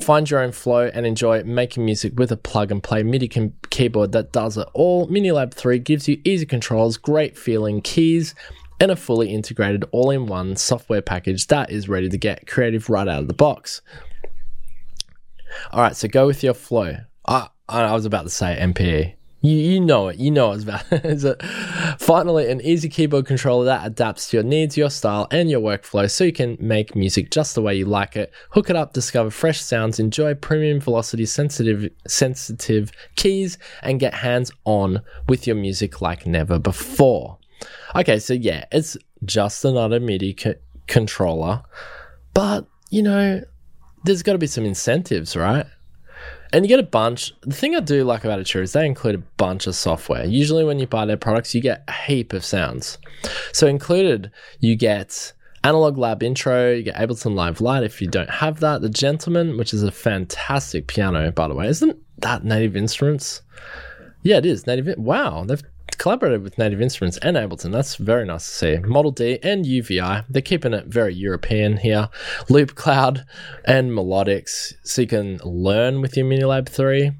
Find 0.00 0.28
your 0.30 0.40
own 0.40 0.52
flow 0.52 0.90
and 0.92 1.04
enjoy 1.04 1.42
making 1.42 1.84
music 1.84 2.12
with 2.16 2.30
a 2.30 2.36
plug 2.36 2.70
and 2.70 2.82
play 2.82 3.02
MIDI 3.02 3.26
com- 3.26 3.54
keyboard 3.70 4.12
that 4.12 4.32
does 4.32 4.56
it 4.56 4.68
all. 4.72 5.08
Minilab 5.08 5.52
3 5.52 5.80
gives 5.80 6.06
you 6.08 6.20
easy 6.24 6.46
controls, 6.46 6.96
great 6.96 7.36
feeling 7.36 7.80
keys, 7.80 8.36
and 8.80 8.92
a 8.92 8.96
fully 8.96 9.32
integrated 9.32 9.84
all 9.90 10.10
in 10.10 10.26
one 10.26 10.54
software 10.56 11.02
package 11.02 11.48
that 11.48 11.70
is 11.70 11.88
ready 11.88 12.08
to 12.08 12.18
get 12.18 12.46
creative 12.46 12.88
right 12.88 13.08
out 13.08 13.22
of 13.22 13.28
the 13.28 13.34
box. 13.34 13.82
All 15.72 15.80
right, 15.80 15.96
so 15.96 16.06
go 16.06 16.26
with 16.26 16.42
your 16.44 16.54
flow. 16.54 16.98
I, 17.26 17.48
I 17.68 17.92
was 17.92 18.04
about 18.04 18.22
to 18.22 18.30
say 18.30 18.56
MPE. 18.60 19.14
You, 19.44 19.56
you 19.56 19.80
know 19.80 20.08
it. 20.08 20.16
You 20.16 20.30
know 20.30 20.52
it's 20.52 20.64
it. 21.24 21.42
Finally, 22.00 22.50
an 22.50 22.62
easy 22.62 22.88
keyboard 22.88 23.26
controller 23.26 23.66
that 23.66 23.86
adapts 23.86 24.30
to 24.30 24.38
your 24.38 24.44
needs, 24.44 24.78
your 24.78 24.88
style, 24.88 25.28
and 25.30 25.50
your 25.50 25.60
workflow 25.60 26.10
so 26.10 26.24
you 26.24 26.32
can 26.32 26.56
make 26.58 26.96
music 26.96 27.30
just 27.30 27.54
the 27.54 27.60
way 27.60 27.74
you 27.74 27.84
like 27.84 28.16
it. 28.16 28.32
Hook 28.52 28.70
it 28.70 28.76
up, 28.76 28.94
discover 28.94 29.30
fresh 29.30 29.60
sounds, 29.60 30.00
enjoy 30.00 30.32
premium 30.32 30.80
velocity 30.80 31.26
sensitive 31.26 31.90
sensitive 32.08 32.90
keys, 33.16 33.58
and 33.82 34.00
get 34.00 34.14
hands 34.14 34.50
on 34.64 35.02
with 35.28 35.46
your 35.46 35.56
music 35.56 36.00
like 36.00 36.26
never 36.26 36.58
before. 36.58 37.36
Okay, 37.94 38.18
so 38.20 38.32
yeah, 38.32 38.64
it's 38.72 38.96
just 39.26 39.62
another 39.62 40.00
MIDI 40.00 40.32
co- 40.32 40.54
controller, 40.86 41.62
but 42.32 42.66
you 42.88 43.02
know, 43.02 43.42
there's 44.04 44.22
got 44.22 44.32
to 44.32 44.38
be 44.38 44.46
some 44.46 44.64
incentives, 44.64 45.36
right? 45.36 45.66
And 46.54 46.64
you 46.64 46.68
get 46.68 46.78
a 46.78 46.84
bunch. 46.84 47.34
The 47.40 47.52
thing 47.52 47.74
I 47.74 47.80
do 47.80 48.04
like 48.04 48.24
about 48.24 48.38
Arturia 48.38 48.62
is 48.62 48.72
they 48.72 48.86
include 48.86 49.16
a 49.16 49.24
bunch 49.38 49.66
of 49.66 49.74
software. 49.74 50.24
Usually, 50.24 50.62
when 50.62 50.78
you 50.78 50.86
buy 50.86 51.04
their 51.04 51.16
products, 51.16 51.52
you 51.52 51.60
get 51.60 51.82
a 51.88 51.92
heap 51.92 52.32
of 52.32 52.44
sounds. 52.44 52.96
So, 53.52 53.66
included, 53.66 54.30
you 54.60 54.76
get 54.76 55.32
Analog 55.64 55.98
Lab 55.98 56.22
Intro, 56.22 56.70
you 56.70 56.84
get 56.84 56.94
Ableton 56.94 57.34
Live 57.34 57.60
Lite 57.60 57.82
if 57.82 58.00
you 58.00 58.06
don't 58.06 58.30
have 58.30 58.60
that. 58.60 58.82
The 58.82 58.88
Gentleman, 58.88 59.56
which 59.56 59.74
is 59.74 59.82
a 59.82 59.90
fantastic 59.90 60.86
piano, 60.86 61.32
by 61.32 61.48
the 61.48 61.54
way. 61.56 61.66
Isn't 61.66 61.98
that 62.18 62.44
Native 62.44 62.76
Instruments? 62.76 63.42
Yeah, 64.22 64.36
it 64.36 64.46
is. 64.46 64.64
Native. 64.64 64.96
Wow, 64.96 65.42
they've 65.42 65.62
collaborated 65.98 66.42
with 66.42 66.58
Native 66.58 66.80
Instruments 66.80 67.18
and 67.18 67.36
Ableton. 67.36 67.72
That's 67.72 67.96
very 67.96 68.24
nice 68.24 68.44
to 68.44 68.54
see. 68.54 68.78
Model 68.78 69.10
D 69.10 69.38
and 69.42 69.64
UVI, 69.64 70.24
they're 70.28 70.42
keeping 70.42 70.74
it 70.74 70.86
very 70.86 71.14
European 71.14 71.78
here. 71.78 72.08
Loopcloud 72.48 73.24
and 73.64 73.90
Melodics, 73.90 74.74
so 74.82 75.02
you 75.02 75.08
can 75.08 75.38
learn 75.44 76.00
with 76.00 76.16
your 76.16 76.26
Minilab 76.26 76.68
3. 76.68 77.12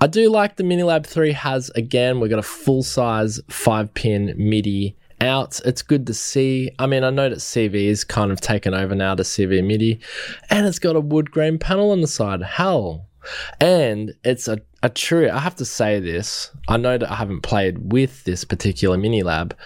I 0.00 0.06
do 0.08 0.30
like 0.30 0.56
the 0.56 0.64
Minilab 0.64 1.06
3 1.06 1.32
has, 1.32 1.70
again, 1.76 2.18
we've 2.18 2.30
got 2.30 2.40
a 2.40 2.42
full 2.42 2.82
size 2.82 3.40
5 3.48 3.94
pin 3.94 4.34
MIDI 4.36 4.96
out. 5.20 5.60
It's 5.64 5.82
good 5.82 6.06
to 6.08 6.14
see. 6.14 6.70
I 6.78 6.86
mean, 6.86 7.04
I 7.04 7.10
know 7.10 7.28
that 7.28 7.38
CV 7.38 7.84
is 7.84 8.02
kind 8.02 8.32
of 8.32 8.40
taken 8.40 8.74
over 8.74 8.94
now 8.94 9.14
to 9.14 9.22
CV 9.22 9.64
MIDI, 9.64 10.00
and 10.50 10.66
it's 10.66 10.80
got 10.80 10.96
a 10.96 11.00
wood 11.00 11.30
grain 11.30 11.58
panel 11.58 11.92
on 11.92 12.00
the 12.00 12.08
side. 12.08 12.42
Hell, 12.42 13.06
and 13.60 14.14
it's 14.24 14.48
a, 14.48 14.60
a 14.82 14.88
true, 14.88 15.30
I 15.30 15.38
have 15.38 15.56
to 15.56 15.64
say 15.64 16.00
this. 16.00 16.50
I 16.68 16.76
know 16.76 16.98
that 16.98 17.10
I 17.10 17.16
haven't 17.16 17.42
played 17.42 17.92
with 17.92 18.24
this 18.24 18.44
particular 18.44 18.96
mini 18.96 19.22
lab, 19.22 19.56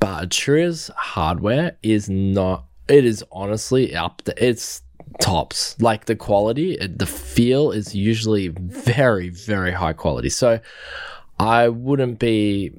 but 0.00 0.24
Arturia's 0.24 0.90
hardware 0.96 1.76
is 1.82 2.08
not, 2.08 2.64
it 2.88 3.04
is 3.04 3.24
honestly 3.32 3.94
up 3.94 4.22
to, 4.22 4.44
it's 4.44 4.82
tops. 5.20 5.80
Like 5.80 6.06
the 6.06 6.16
quality, 6.16 6.76
the 6.76 7.06
feel 7.06 7.70
is 7.70 7.94
usually 7.94 8.48
very, 8.48 9.28
very 9.28 9.72
high 9.72 9.92
quality. 9.92 10.28
So 10.28 10.60
I 11.38 11.68
wouldn't 11.68 12.18
be 12.18 12.72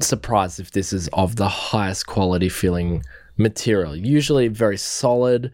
surprised 0.00 0.60
if 0.60 0.72
this 0.72 0.92
is 0.92 1.08
of 1.12 1.36
the 1.36 1.48
highest 1.48 2.06
quality 2.06 2.48
feeling 2.48 3.02
material. 3.36 3.96
Usually 3.96 4.48
very 4.48 4.76
solid 4.76 5.52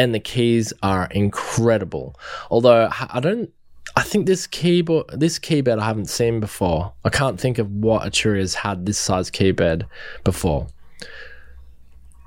and 0.00 0.14
the 0.14 0.20
keys 0.20 0.72
are 0.82 1.08
incredible. 1.10 2.18
Although 2.50 2.88
I 2.90 3.20
don't, 3.20 3.50
I 3.96 4.02
think 4.02 4.24
this 4.26 4.46
keyboard, 4.46 5.04
this 5.12 5.38
keyboard 5.38 5.78
I 5.78 5.84
haven't 5.84 6.08
seen 6.08 6.40
before. 6.40 6.94
I 7.04 7.10
can't 7.10 7.38
think 7.38 7.58
of 7.58 7.70
what 7.70 8.02
Arturia's 8.02 8.54
had 8.54 8.86
this 8.86 8.96
size 8.96 9.28
keyboard 9.28 9.86
before. 10.24 10.68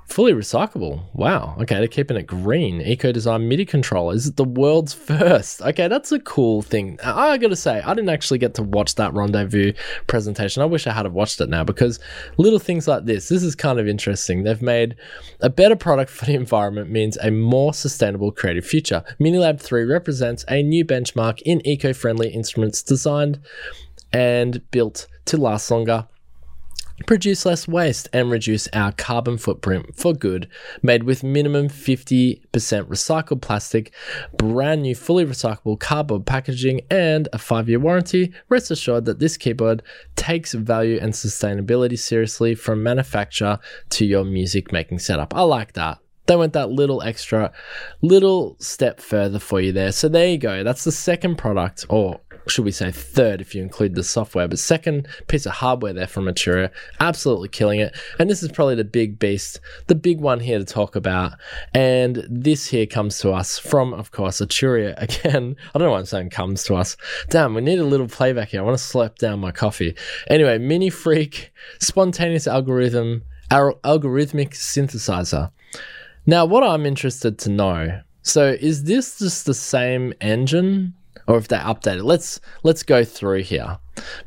Fully 0.06 0.32
recyclable. 0.32 1.02
Wow. 1.14 1.56
Okay, 1.60 1.76
they're 1.76 1.88
keeping 1.88 2.16
it 2.16 2.26
green. 2.26 2.80
Eco 2.82 3.10
Design 3.10 3.48
MIDI 3.48 3.64
controller. 3.64 4.14
Is 4.14 4.26
it 4.26 4.36
the 4.36 4.44
world's 4.44 4.92
first? 4.94 5.62
Okay, 5.62 5.88
that's 5.88 6.12
a 6.12 6.20
cool 6.20 6.62
thing. 6.62 6.98
I 7.02 7.38
gotta 7.38 7.56
say, 7.56 7.80
I 7.80 7.94
didn't 7.94 8.10
actually 8.10 8.38
get 8.38 8.54
to 8.54 8.62
watch 8.62 8.96
that 8.96 9.14
rendezvous 9.14 9.72
presentation. 10.06 10.62
I 10.62 10.66
wish 10.66 10.86
I 10.86 10.92
had 10.92 11.10
watched 11.12 11.40
it 11.40 11.48
now 11.48 11.64
because 11.64 11.98
little 12.36 12.58
things 12.58 12.86
like 12.86 13.06
this, 13.06 13.28
this 13.28 13.42
is 13.42 13.54
kind 13.54 13.80
of 13.80 13.88
interesting. 13.88 14.44
They've 14.44 14.60
made 14.60 14.94
a 15.40 15.50
better 15.50 15.76
product 15.76 16.10
for 16.10 16.26
the 16.26 16.34
environment 16.44 16.90
means 16.90 17.16
a 17.18 17.30
more 17.30 17.72
sustainable 17.72 18.30
creative 18.30 18.66
future. 18.66 19.02
Minilab 19.18 19.60
3 19.60 19.84
represents 19.84 20.44
a 20.48 20.62
new 20.62 20.84
benchmark 20.84 21.40
in 21.42 21.66
eco 21.66 21.92
friendly 21.92 22.28
instruments 22.28 22.82
designed 22.82 23.40
and 24.12 24.62
built 24.70 25.06
to 25.24 25.38
last 25.38 25.70
longer 25.70 26.06
produce 27.06 27.44
less 27.44 27.66
waste 27.66 28.08
and 28.12 28.30
reduce 28.30 28.68
our 28.68 28.92
carbon 28.92 29.38
footprint 29.38 29.96
for 29.96 30.12
good, 30.12 30.48
made 30.82 31.02
with 31.02 31.22
minimum 31.22 31.68
50% 31.68 32.40
recycled 32.52 33.42
plastic, 33.42 33.92
brand 34.36 34.82
new 34.82 34.94
fully 34.94 35.24
recyclable 35.24 35.78
cardboard 35.78 36.26
packaging, 36.26 36.80
and 36.90 37.28
a 37.32 37.38
five 37.38 37.68
year 37.68 37.78
warranty. 37.80 38.32
Rest 38.48 38.70
assured 38.70 39.04
that 39.06 39.18
this 39.18 39.36
keyboard 39.36 39.82
takes 40.16 40.54
value 40.54 40.98
and 41.00 41.12
sustainability 41.12 41.98
seriously 41.98 42.54
from 42.54 42.82
manufacture 42.82 43.58
to 43.90 44.04
your 44.04 44.24
music 44.24 44.72
making 44.72 45.00
setup. 45.00 45.34
I 45.34 45.42
like 45.42 45.72
that. 45.74 45.98
They 46.26 46.36
went 46.36 46.54
that 46.54 46.70
little 46.70 47.02
extra, 47.02 47.52
little 48.00 48.56
step 48.58 49.00
further 49.00 49.38
for 49.38 49.60
you 49.60 49.72
there. 49.72 49.92
So 49.92 50.08
there 50.08 50.28
you 50.28 50.38
go. 50.38 50.64
That's 50.64 50.84
the 50.84 50.92
second 50.92 51.36
product, 51.36 51.84
or 51.90 52.20
should 52.46 52.64
we 52.64 52.70
say 52.70 52.90
third 52.90 53.40
if 53.40 53.54
you 53.54 53.62
include 53.62 53.94
the 53.94 54.04
software, 54.04 54.48
but 54.48 54.58
second 54.58 55.08
piece 55.28 55.46
of 55.46 55.52
hardware 55.52 55.92
there 55.92 56.06
from 56.06 56.26
Arturia, 56.26 56.70
absolutely 57.00 57.48
killing 57.48 57.80
it. 57.80 57.94
And 58.18 58.28
this 58.28 58.42
is 58.42 58.50
probably 58.50 58.74
the 58.74 58.84
big 58.84 59.18
beast, 59.18 59.60
the 59.86 59.94
big 59.94 60.20
one 60.20 60.40
here 60.40 60.58
to 60.58 60.64
talk 60.64 60.96
about. 60.96 61.32
And 61.72 62.26
this 62.28 62.66
here 62.66 62.86
comes 62.86 63.18
to 63.18 63.32
us 63.32 63.58
from, 63.58 63.94
of 63.94 64.10
course, 64.10 64.40
Arturia 64.40 64.94
again. 65.02 65.56
I 65.74 65.78
don't 65.78 65.86
know 65.86 65.92
why 65.92 65.98
I'm 65.98 66.06
saying 66.06 66.30
comes 66.30 66.64
to 66.64 66.74
us. 66.74 66.96
Damn, 67.30 67.54
we 67.54 67.60
need 67.60 67.78
a 67.78 67.84
little 67.84 68.08
playback 68.08 68.48
here. 68.48 68.60
I 68.60 68.64
want 68.64 68.78
to 68.78 68.84
slurp 68.84 69.16
down 69.16 69.40
my 69.40 69.52
coffee. 69.52 69.94
Anyway, 70.28 70.58
Mini 70.58 70.90
Freak, 70.90 71.52
spontaneous 71.80 72.46
algorithm, 72.46 73.22
al- 73.50 73.78
algorithmic 73.84 74.50
synthesizer. 74.50 75.50
Now, 76.26 76.46
what 76.46 76.64
I'm 76.64 76.86
interested 76.86 77.38
to 77.40 77.50
know 77.50 78.00
so 78.26 78.56
is 78.58 78.84
this 78.84 79.18
just 79.18 79.44
the 79.44 79.52
same 79.52 80.14
engine 80.18 80.94
or 81.26 81.36
if 81.36 81.48
they 81.48 81.56
update 81.56 81.98
it? 81.98 82.04
Let's 82.04 82.40
let's 82.62 82.82
go 82.82 83.04
through 83.04 83.42
here. 83.42 83.78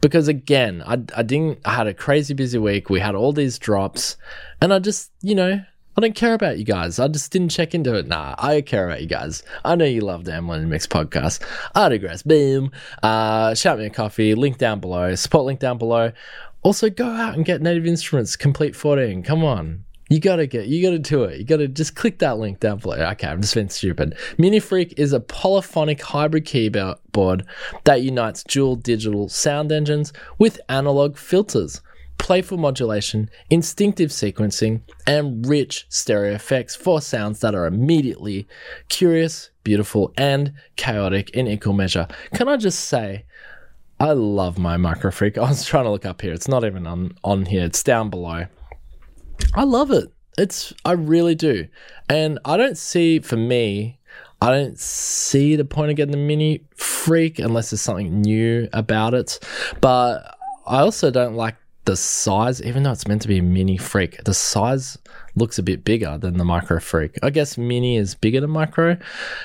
Because 0.02 0.28
again, 0.28 0.84
I, 0.86 1.04
I 1.16 1.24
didn't 1.24 1.60
I 1.66 1.74
had 1.76 1.88
a 1.88 1.94
crazy 1.94 2.34
busy 2.34 2.58
week. 2.58 2.90
We 2.90 3.00
had 3.00 3.16
all 3.16 3.34
these 3.34 3.60
drops 3.60 4.18
and 4.62 4.74
I 4.74 4.80
just, 4.80 5.12
you 5.22 5.36
know, 5.36 5.62
I 5.98 6.02
don't 6.02 6.14
care 6.14 6.36
about 6.36 6.60
you 6.60 6.64
guys. 6.64 7.00
I 7.00 7.08
just 7.08 7.32
didn't 7.32 7.50
check 7.50 7.74
into 7.74 7.96
it. 7.96 8.06
Nah, 8.08 8.36
I 8.38 8.62
care 8.62 8.88
about 8.88 9.02
you 9.02 9.08
guys. 9.08 9.42
I 9.66 9.76
know 9.76 9.86
you 9.86 10.02
love 10.02 10.26
the 10.26 10.34
Emlyn 10.34 10.62
and 10.62 10.70
Mix 10.70 10.86
podcast. 10.86 11.44
Autographs, 11.74 12.22
boom. 12.22 12.72
Uh, 13.02 13.56
shout 13.56 13.80
me 13.80 13.86
a 13.86 13.90
coffee. 13.90 14.36
Link 14.36 14.60
down 14.60 14.80
below. 14.80 15.16
Support 15.16 15.46
link 15.46 15.60
down 15.60 15.80
below. 15.80 16.12
Also, 16.62 16.92
go 16.92 17.08
out 17.08 17.34
and 17.34 17.46
get 17.46 17.64
Native 17.64 17.88
Instruments 17.88 18.36
Complete 18.36 18.76
14. 18.76 19.24
Come 19.24 19.44
on. 19.44 19.86
You 20.10 20.20
gotta 20.20 20.48
get, 20.48 20.68
you 20.68 20.82
gotta 20.82 21.00
do 21.00 21.24
it. 21.24 21.40
You 21.40 21.46
gotta 21.46 21.68
just 21.68 21.96
click 21.96 22.20
that 22.20 22.38
link 22.38 22.60
down 22.60 22.78
below. 22.78 22.96
Okay, 22.96 23.28
I'm 23.28 23.42
just 23.42 23.54
being 23.54 23.70
stupid. 23.70 24.18
Mini 24.38 24.60
Freak 24.60 24.94
is 24.98 25.14
a 25.14 25.20
polyphonic 25.20 26.02
hybrid 26.02 26.46
keyboard 26.46 27.46
that 27.84 28.02
unites 28.02 28.44
dual 28.44 28.76
digital 28.76 29.28
sound 29.28 29.72
engines 29.72 30.14
with 30.38 30.62
analog 30.70 31.18
filters, 31.18 31.82
playful 32.18 32.58
modulation, 32.58 33.30
instinctive 33.50 34.12
sequencing, 34.12 34.82
and 35.06 35.46
rich 35.46 35.86
stereo 35.90 36.34
effects 36.34 36.76
for 36.76 37.02
sounds 37.02 37.42
that 37.42 37.54
are 37.54 37.66
immediately 37.66 38.48
curious, 38.88 39.50
beautiful, 39.64 40.14
and 40.18 40.54
chaotic 40.78 41.30
in 41.32 41.48
equal 41.48 41.74
measure. 41.74 42.08
Can 42.34 42.48
I 42.48 42.56
just 42.56 42.86
say, 42.86 43.26
I 44.00 44.12
love 44.12 44.58
my 44.58 44.78
Micro 44.78 45.12
Freak. 45.12 45.38
I 45.38 45.42
was 45.42 45.66
trying 45.66 45.86
to 45.86 45.90
look 45.90 46.06
up 46.06 46.22
here. 46.22 46.34
It's 46.34 46.48
not 46.48 46.64
even 46.64 46.88
on, 46.88 47.18
on 47.24 47.46
here. 47.46 47.66
It's 47.66 47.84
down 47.84 48.10
below. 48.10 48.46
I 49.54 49.64
love 49.64 49.92
it. 49.92 50.12
It's 50.38 50.74
I 50.86 50.92
really 50.92 51.36
do. 51.36 51.68
And 52.10 52.40
I 52.46 52.58
don't 52.58 52.78
see 52.78 53.20
for 53.20 53.38
me, 53.38 54.00
I 54.42 54.52
don't 54.52 54.80
see 54.80 55.56
the 55.56 55.66
point 55.66 55.90
of 55.90 55.98
getting 55.98 56.12
the 56.12 56.18
mini 56.18 56.64
freak 56.76 57.40
unless 57.40 57.72
there's 57.72 57.82
something 57.82 58.22
new 58.22 58.70
about 58.72 59.14
it. 59.14 59.40
But 59.82 60.38
I 60.68 60.80
also 60.80 61.10
don't 61.10 61.36
like 61.36 61.56
the 61.86 61.96
size, 61.96 62.62
even 62.62 62.84
though 62.84 62.92
it's 62.92 63.08
meant 63.08 63.22
to 63.24 63.28
be 63.28 63.40
a 63.40 63.44
mini 63.44 63.78
freak, 63.78 64.24
the 64.26 64.34
size 64.34 64.98
looks 65.38 65.60
a 65.60 65.64
bit 65.64 65.84
bigger 65.84 66.18
than 66.18 66.38
the 66.38 66.44
micro 66.44 66.80
freak. 66.80 67.18
I 67.22 67.30
guess 67.30 67.58
mini 67.58 67.96
is 67.96 68.16
bigger 68.16 68.42
than 68.42 68.50
micro. 68.50 68.98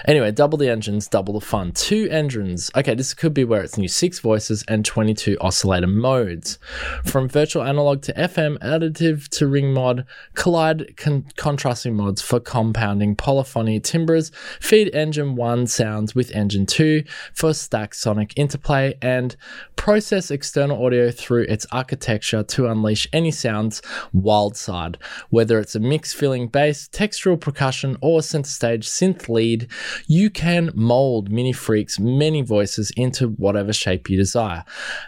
Anyway, 0.07 0.33
double 0.33 0.57
the 0.57 0.71
engines, 0.71 1.07
double 1.07 1.35
the 1.35 1.45
fun. 1.45 1.73
Two 1.73 2.09
engines. 2.11 2.71
Okay, 2.75 2.95
this 2.95 3.13
could 3.15 3.35
be 3.35 3.45
where 3.45 3.63
it's 3.63 3.77
new 3.77 3.89
six 3.89 4.19
voices 4.19 4.65
and 4.69 4.85
22 4.85 5.37
oscillator 5.41 5.87
modes. 5.87 6.59
From 7.05 7.29
virtual 7.29 7.63
analog 7.63 8.03
to 8.03 8.13
FM, 8.15 8.59
additive 8.59 9.29
to 9.29 9.47
ring 9.47 9.75
mod, 9.75 10.07
collide 10.35 10.97
con- 10.97 11.27
contrasting 11.37 11.95
mods 11.95 12.23
for 12.23 12.41
compounding 12.41 13.15
polyphony 13.15 13.79
timbres, 13.79 14.33
feed 14.61 14.95
engine 14.95 15.35
1 15.37 15.67
sounds 15.67 16.15
with 16.15 16.31
engine 16.33 16.65
2 16.65 17.05
for 17.35 17.53
stack 17.53 17.95
sonic 17.95 18.33
interplay, 18.37 18.95
and 19.03 19.37
process 19.77 20.31
external 20.31 20.85
audio 20.85 21.11
through 21.11 21.43
its 21.43 21.67
architecture 21.71 22.43
to 22.43 22.67
unleash 22.67 23.07
any 23.13 23.31
sounds 23.31 23.83
wild 24.13 24.57
side, 24.57 24.97
whether 25.29 25.59
it's 25.59 25.75
a 25.75 25.82
mix 25.83 26.13
filling 26.13 26.49
bass, 26.49 26.89
textural 26.89 27.41
percussion, 27.41 27.97
or 28.01 28.23
center 28.23 28.49
stage 28.49 28.89
synth 28.89 29.29
lead, 29.29 29.69
you 30.07 30.31
can 30.31 30.71
mold 30.75 31.31
Mini 31.31 31.53
Freak's 31.53 31.99
many 31.99 32.43
voices 32.43 32.91
into 32.97 33.29
whatever 33.29 33.73
shape 33.73 34.09
you 34.09 34.17
desire. 34.17 34.65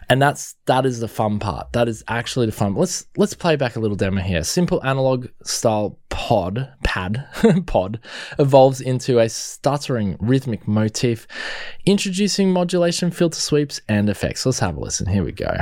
And 0.09 0.21
that's 0.21 0.57
that 0.67 0.87
is 0.87 1.01
the 1.01 1.09
fun 1.09 1.39
part. 1.39 1.73
That 1.73 1.89
is 1.89 2.05
actually 2.09 2.47
the 2.47 2.53
fun. 2.53 2.75
Let's 2.75 3.07
let's 3.17 3.35
play 3.35 3.57
back 3.57 3.77
a 3.77 3.81
little 3.81 3.97
demo 3.97 4.21
here. 4.21 4.45
Simple 4.45 4.85
analog 4.85 5.29
style 5.45 5.99
pod 6.11 6.73
pad 6.85 7.27
pod 7.67 8.01
evolves 8.39 8.81
into 8.81 9.19
a 9.19 9.29
stuttering 9.29 10.17
rhythmic 10.21 10.67
motif, 10.69 11.27
introducing 11.87 12.53
modulation, 12.53 13.11
filter 13.11 13.41
sweeps, 13.41 13.81
and 13.89 14.09
effects. 14.09 14.47
Let's 14.47 14.61
have 14.61 14.77
a 14.77 14.81
listen. 14.81 15.07
Here 15.07 15.25
we 15.25 15.33
go. 15.33 15.55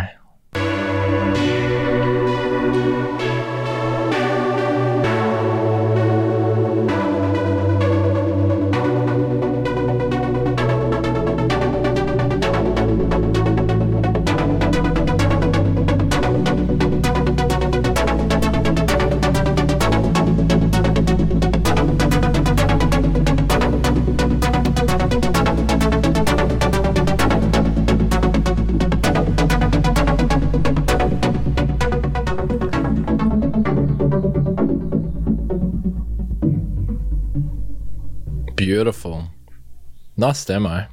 Nice 40.23 40.45
demo. 40.45 40.87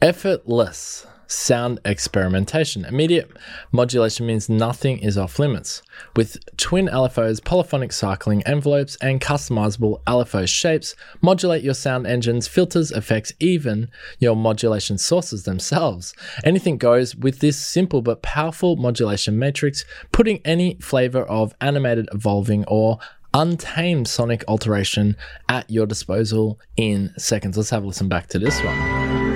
Effortless 0.00 1.04
sound 1.26 1.80
experimentation. 1.84 2.84
Immediate 2.84 3.28
modulation 3.72 4.26
means 4.26 4.48
nothing 4.48 4.98
is 4.98 5.18
off 5.18 5.40
limits. 5.40 5.82
With 6.14 6.38
twin 6.56 6.86
LFOs, 6.86 7.44
polyphonic 7.44 7.92
cycling 7.92 8.44
envelopes, 8.44 8.96
and 9.02 9.20
customizable 9.20 10.04
LFO 10.04 10.48
shapes, 10.48 10.94
modulate 11.20 11.64
your 11.64 11.74
sound 11.74 12.06
engines, 12.06 12.46
filters, 12.46 12.92
effects, 12.92 13.32
even 13.40 13.90
your 14.20 14.36
modulation 14.36 14.98
sources 14.98 15.42
themselves. 15.42 16.14
Anything 16.44 16.78
goes 16.78 17.16
with 17.16 17.40
this 17.40 17.58
simple 17.58 18.02
but 18.02 18.22
powerful 18.22 18.76
modulation 18.76 19.36
matrix, 19.36 19.84
putting 20.12 20.40
any 20.44 20.76
flavor 20.80 21.24
of 21.24 21.56
animated, 21.60 22.08
evolving, 22.12 22.64
or 22.68 23.00
untamed 23.34 24.08
sonic 24.08 24.44
alteration 24.48 25.16
at 25.48 25.70
your 25.70 25.86
disposal 25.86 26.58
in 26.76 27.12
seconds. 27.18 27.56
Let's 27.56 27.70
have 27.70 27.84
a 27.84 27.86
listen 27.86 28.08
back 28.08 28.28
to 28.28 28.38
this 28.38 28.60
one. 28.62 29.27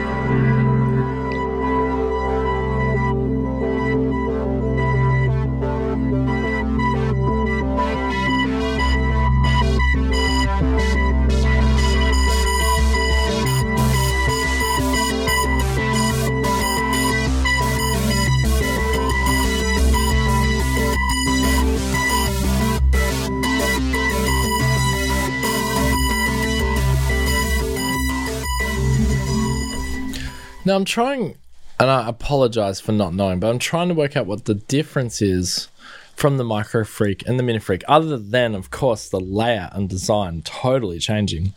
Now 30.65 30.77
I'm 30.77 30.85
trying, 30.85 31.37
and 31.81 31.91
I 31.91 32.09
apologize 32.09 32.81
for 32.81 32.93
not 32.93 33.15
knowing, 33.15 33.41
but 33.41 33.51
I'm 33.51 33.59
trying 33.59 33.89
to 33.89 33.95
work 33.95 34.17
out 34.17 34.27
what 34.27 34.45
the 34.45 34.55
difference 34.55 35.21
is 35.21 35.67
from 36.15 36.37
the 36.37 36.45
Micro 36.45 36.85
Freak 36.85 37.27
and 37.27 37.37
the 37.37 37.43
Mini 37.43 37.59
Freak, 37.59 37.83
other 37.89 38.17
than, 38.17 38.55
of 38.55 38.71
course, 38.71 39.09
the 39.09 39.19
layout 39.19 39.75
and 39.75 39.89
design 39.89 40.43
totally 40.43 41.01
changing. 41.01 41.53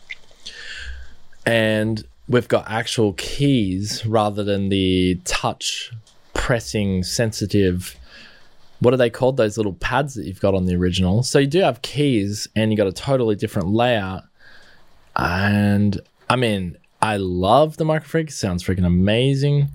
And 1.44 2.04
we've 2.28 2.48
got 2.48 2.68
actual 2.68 3.12
keys 3.12 4.04
rather 4.04 4.42
than 4.42 4.70
the 4.70 5.20
touch 5.24 5.92
pressing 6.34 7.04
sensitive. 7.04 7.94
What 8.80 8.92
are 8.92 8.96
they 8.96 9.10
called? 9.10 9.36
Those 9.36 9.56
little 9.56 9.74
pads 9.74 10.14
that 10.14 10.26
you've 10.26 10.40
got 10.40 10.54
on 10.54 10.66
the 10.66 10.74
original. 10.74 11.22
So 11.22 11.38
you 11.38 11.46
do 11.46 11.60
have 11.60 11.80
keys, 11.82 12.48
and 12.56 12.72
you've 12.72 12.78
got 12.78 12.88
a 12.88 12.92
totally 12.92 13.36
different 13.36 13.68
layout. 13.68 14.24
And 15.14 16.00
I 16.28 16.34
mean, 16.34 16.76
I 17.06 17.18
love 17.18 17.76
the 17.76 17.84
Micro 17.84 18.08
Freak. 18.08 18.32
Sounds 18.32 18.64
freaking 18.64 18.84
amazing. 18.84 19.70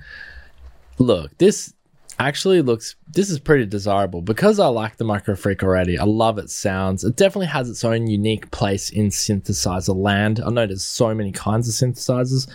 Look, 0.97 1.37
this 1.37 1.73
actually 2.19 2.61
looks 2.61 2.95
this 3.07 3.29
is 3.29 3.39
pretty 3.39 3.65
desirable 3.65 4.21
because 4.21 4.59
I 4.59 4.67
like 4.67 4.97
the 4.97 5.05
Micro 5.05 5.37
Freak 5.37 5.63
already. 5.63 5.97
I 5.97 6.03
love 6.03 6.37
its 6.37 6.53
sounds. 6.53 7.05
It 7.05 7.15
definitely 7.15 7.47
has 7.47 7.69
its 7.69 7.85
own 7.85 8.07
unique 8.07 8.51
place 8.51 8.89
in 8.89 9.07
synthesizer 9.07 9.95
land. 9.95 10.41
I 10.45 10.49
know 10.49 10.67
there's 10.67 10.85
so 10.85 11.15
many 11.15 11.31
kinds 11.31 11.69
of 11.69 11.73
synthesizers. 11.73 12.49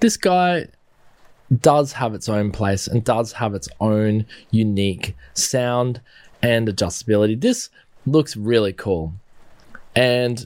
This 0.00 0.16
guy 0.16 0.66
does 1.60 1.92
have 1.92 2.12
its 2.12 2.28
own 2.28 2.50
place 2.50 2.88
and 2.88 3.04
does 3.04 3.30
have 3.32 3.54
its 3.54 3.68
own 3.80 4.26
unique 4.50 5.14
sound 5.34 6.00
and 6.42 6.66
adjustability. 6.66 7.40
This 7.40 7.70
looks 8.06 8.36
really 8.36 8.72
cool. 8.72 9.14
And 9.94 10.44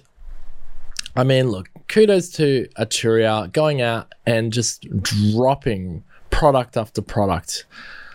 I 1.17 1.25
mean, 1.25 1.49
look, 1.49 1.70
kudos 1.91 2.29
to 2.29 2.69
Arturia 2.79 3.53
going 3.53 3.83
out 3.83 4.15
and 4.25 4.53
just 4.53 4.87
dropping 5.03 6.05
product 6.31 6.77
after 6.77 7.03
product. 7.03 7.67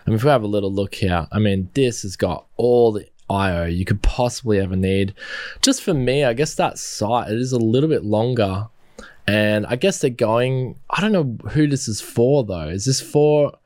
I 0.07 0.09
mean, 0.09 0.17
if 0.17 0.23
we 0.23 0.29
have 0.29 0.43
a 0.43 0.47
little 0.47 0.71
look 0.71 0.95
here, 0.95 1.27
I 1.31 1.39
mean, 1.39 1.69
this 1.73 2.03
has 2.03 2.15
got 2.15 2.45
all 2.55 2.93
the 2.93 3.05
IO 3.29 3.65
you 3.65 3.83
could 3.83 4.01
possibly 4.01 4.59
ever 4.59 4.77
need. 4.77 5.13
Just 5.61 5.83
for 5.83 5.93
me, 5.93 6.23
I 6.23 6.33
guess 6.33 6.55
that 6.55 6.77
site 6.77 7.29
it 7.29 7.37
is 7.37 7.51
a 7.51 7.59
little 7.59 7.89
bit 7.89 8.05
longer, 8.05 8.67
and 9.27 9.65
I 9.65 9.75
guess 9.75 9.99
they're 9.99 10.09
going. 10.09 10.79
I 10.89 11.01
don't 11.01 11.11
know 11.11 11.49
who 11.49 11.67
this 11.67 11.87
is 11.87 11.99
for 11.99 12.43
though. 12.43 12.69
Is 12.69 12.85
this 12.85 13.01
for 13.01 13.57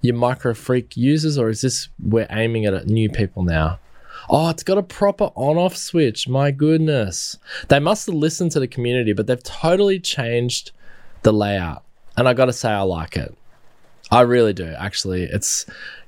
your 0.00 0.16
micro 0.16 0.52
freak 0.54 0.96
users, 0.96 1.38
or 1.38 1.48
is 1.48 1.60
this 1.60 1.88
we're 2.02 2.26
aiming 2.30 2.64
it 2.64 2.74
at 2.74 2.86
new 2.86 3.08
people 3.08 3.44
now? 3.44 3.78
Oh, 4.28 4.48
it's 4.48 4.62
got 4.62 4.78
a 4.78 4.82
proper 4.82 5.30
on 5.34 5.56
off 5.56 5.76
switch. 5.76 6.28
My 6.28 6.50
goodness. 6.50 7.38
They 7.68 7.78
must 7.78 8.06
have 8.06 8.14
listened 8.14 8.52
to 8.52 8.60
the 8.60 8.68
community, 8.68 9.12
but 9.12 9.26
they've 9.26 9.42
totally 9.42 10.00
changed 10.00 10.72
the 11.22 11.32
layout. 11.32 11.84
And 12.16 12.28
I 12.28 12.34
got 12.34 12.46
to 12.46 12.52
say, 12.52 12.70
I 12.70 12.82
like 12.82 13.16
it. 13.16 13.36
I 14.10 14.20
really 14.20 14.52
do, 14.52 14.66
actually. 14.78 15.24
It's 15.24 15.66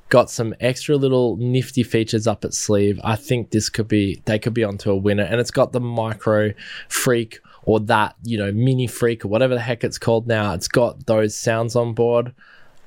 got 0.09 0.31
some 0.31 0.55
extra 0.61 0.97
little 0.97 1.37
nifty 1.37 1.83
features 1.83 2.27
up 2.27 2.45
its 2.45 2.59
sleeve. 2.59 3.01
I 3.03 3.17
think 3.17 3.51
this 3.51 3.69
could 3.69 3.89
be, 3.89 4.23
they 4.25 4.39
could 4.39 4.55
be 4.55 4.65
onto 4.65 4.91
a 4.91 4.97
winner. 4.97 5.25
And 5.25 5.41
it's 5.41 5.51
got 5.51 5.73
the 5.73 5.81
micro 5.81 6.53
freak 6.89 7.41
or 7.65 7.81
that, 7.81 8.15
you 8.23 8.39
know, 8.39 8.53
mini 8.53 8.87
freak 8.87 9.25
or 9.25 9.29
whatever 9.29 9.55
the 9.55 9.61
heck 9.61 9.83
it's 9.83 9.99
called 9.99 10.27
now. 10.27 10.55
It's 10.55 10.69
got 10.69 11.07
those 11.07 11.35
sounds 11.35 11.75
on 11.75 11.93
board. 11.93 12.33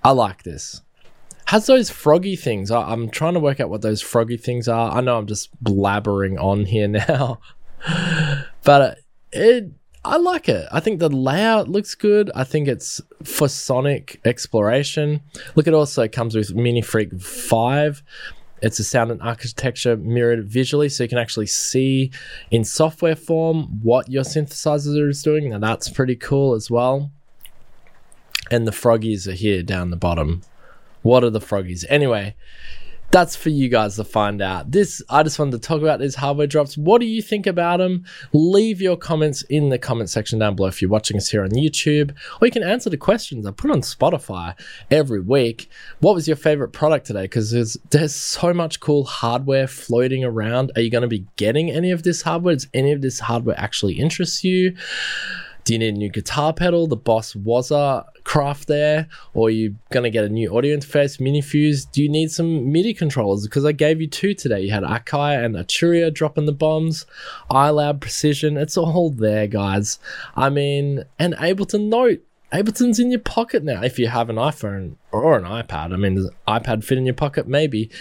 I 0.04 0.12
like 0.12 0.44
this 0.44 0.82
has 1.50 1.66
those 1.66 1.90
froggy 1.90 2.36
things. 2.36 2.70
I, 2.70 2.94
am 2.94 3.10
trying 3.10 3.34
to 3.34 3.40
work 3.40 3.60
out 3.60 3.72
what 3.72 3.82
those 3.82 4.04
froggy 4.04 4.38
things 4.38 4.68
are. 4.68 4.92
I 4.92 5.02
know 5.02 5.18
I'm 5.18 5.26
just 5.26 5.50
blabbering 5.64 6.40
on 6.40 6.66
here 6.66 6.88
now, 7.10 7.40
but 8.64 8.82
uh, 8.82 8.96
it. 9.32 9.72
I 10.06 10.18
like 10.18 10.48
it. 10.48 10.68
I 10.72 10.80
think 10.80 11.00
the 11.00 11.10
layout 11.10 11.68
looks 11.68 11.96
good. 11.96 12.32
I 12.34 12.44
think 12.44 12.68
it's 12.68 13.02
for 13.24 13.50
sonic 13.50 14.22
exploration. 14.24 15.22
Look, 15.56 15.68
it 15.68 15.74
also 15.74 16.08
comes 16.08 16.36
with 16.36 16.54
Mini 16.54 16.82
Freak 16.82 17.20
5. 17.20 18.04
It's 18.62 18.80
a 18.80 18.84
sound 18.84 19.12
and 19.12 19.22
architecture 19.22 19.98
mirrored 19.98 20.48
visually, 20.48 20.88
so 20.88 21.04
you 21.04 21.10
can 21.10 21.18
actually 21.18 21.48
see 21.48 22.12
in 22.50 22.64
software 22.64 23.16
form 23.16 23.82
what 23.82 24.10
your 24.10 24.24
synthesizer 24.24 25.10
is 25.10 25.22
doing. 25.22 25.50
Now, 25.50 25.60
that's 25.60 25.90
pretty 25.90 26.16
cool 26.16 26.54
as 26.54 26.70
well. 26.72 27.12
And 28.50 28.68
the 28.68 28.72
froggies 28.72 29.28
are 29.28 29.34
here 29.34 29.64
down 29.64 29.90
the 29.90 29.98
bottom. 29.98 30.44
What 31.02 31.24
are 31.24 31.30
the 31.30 31.40
froggies? 31.40 31.86
Anyway, 31.90 32.36
that's 33.12 33.36
for 33.36 33.50
you 33.50 33.70
guys 33.70 33.96
to 33.96 34.04
find 34.04 34.42
out. 34.42 34.72
This 34.72 35.02
I 35.10 35.24
just 35.24 35.40
wanted 35.40 35.54
to 35.54 35.68
talk 35.68 35.82
about 35.82 36.00
these 36.00 36.16
hardware 36.16 36.48
drops. 36.48 36.78
What 36.78 37.02
do 37.02 37.08
you 37.08 37.22
think 37.22 37.48
about 37.48 37.78
them? 37.78 38.06
Leave 38.34 38.82
your 38.82 38.98
comments 38.98 39.42
in 39.44 39.70
the 39.70 39.80
comment 39.80 40.10
section 40.10 40.40
down 40.40 40.56
below 40.56 40.70
if 40.70 40.82
you're 40.82 40.92
watching 40.92 41.18
us 41.18 41.30
here 41.30 41.44
on 41.44 41.50
YouTube, 41.50 42.12
or 42.40 42.48
you 42.48 42.52
can 42.52 42.64
answer 42.64 42.90
the 42.90 42.98
questions 42.98 43.46
I 43.46 43.52
put 43.52 43.72
on 43.72 43.82
Spotify 43.82 44.54
every 44.92 45.22
week. 45.22 45.70
What 46.00 46.16
was 46.16 46.28
your 46.28 46.38
favorite 46.38 46.72
product 46.72 47.08
today? 47.08 47.24
Because 47.24 47.52
there's 47.52 47.78
there's 47.90 48.16
so 48.16 48.54
much 48.54 48.80
cool 48.80 49.06
hardware 49.06 49.68
floating 49.68 50.24
around. 50.24 50.72
Are 50.76 50.82
you 50.82 50.92
going 50.92 51.02
to 51.02 51.08
be 51.08 51.26
getting 51.36 51.72
any 51.72 51.92
of 51.92 52.04
this 52.04 52.22
hardware? 52.22 52.56
Does 52.56 52.68
any 52.74 52.92
of 52.92 53.02
this 53.02 53.20
hardware 53.20 53.60
actually 53.60 53.94
interest 53.94 54.44
you? 54.44 54.76
Do 55.70 55.76
you 55.76 55.80
need 55.82 55.94
a 55.94 55.98
new 56.00 56.10
guitar 56.10 56.52
pedal? 56.52 56.88
The 56.88 56.96
Boss 56.96 57.36
Waza 57.36 58.04
Craft 58.24 58.68
there, 58.68 59.08
or 59.36 59.52
you 59.52 59.76
going 59.92 60.04
to 60.04 60.10
get 60.10 60.24
a 60.24 60.30
new 60.30 60.58
audio 60.58 60.76
interface, 60.76 61.20
Minifuse? 61.20 61.86
Do 61.92 62.02
you 62.02 62.10
need 62.10 62.32
some 62.32 62.72
MIDI 62.72 62.92
controllers? 62.92 63.44
Because 63.46 63.66
I 63.66 63.72
gave 63.72 64.02
you 64.02 64.08
two 64.08 64.34
today. 64.34 64.62
You 64.62 64.72
had 64.72 64.82
Akai 64.82 65.46
and 65.46 65.54
Arturia 65.54 66.12
dropping 66.12 66.48
the 66.48 66.54
bombs, 66.54 67.06
iLoud 67.52 68.00
Precision. 68.00 68.58
It's 68.58 68.78
all 68.78 69.12
there, 69.12 69.46
guys. 69.46 70.00
I 70.36 70.50
mean, 70.50 71.04
and 71.20 71.36
Ableton 71.36 71.88
Note 71.88 72.24
Ableton's 72.52 73.00
in 73.00 73.12
your 73.12 73.20
pocket 73.20 73.64
now 73.64 73.84
if 73.84 74.00
you 74.00 74.08
have 74.08 74.30
an 74.30 74.38
iPhone 74.38 74.96
or 75.12 75.38
an 75.38 75.44
iPad. 75.44 75.94
I 75.94 75.98
mean, 75.98 76.16
does 76.16 76.30
iPad 76.48 76.84
fit 76.84 76.98
in 76.98 77.06
your 77.06 77.16
pocket? 77.16 77.48
Maybe. 77.48 77.90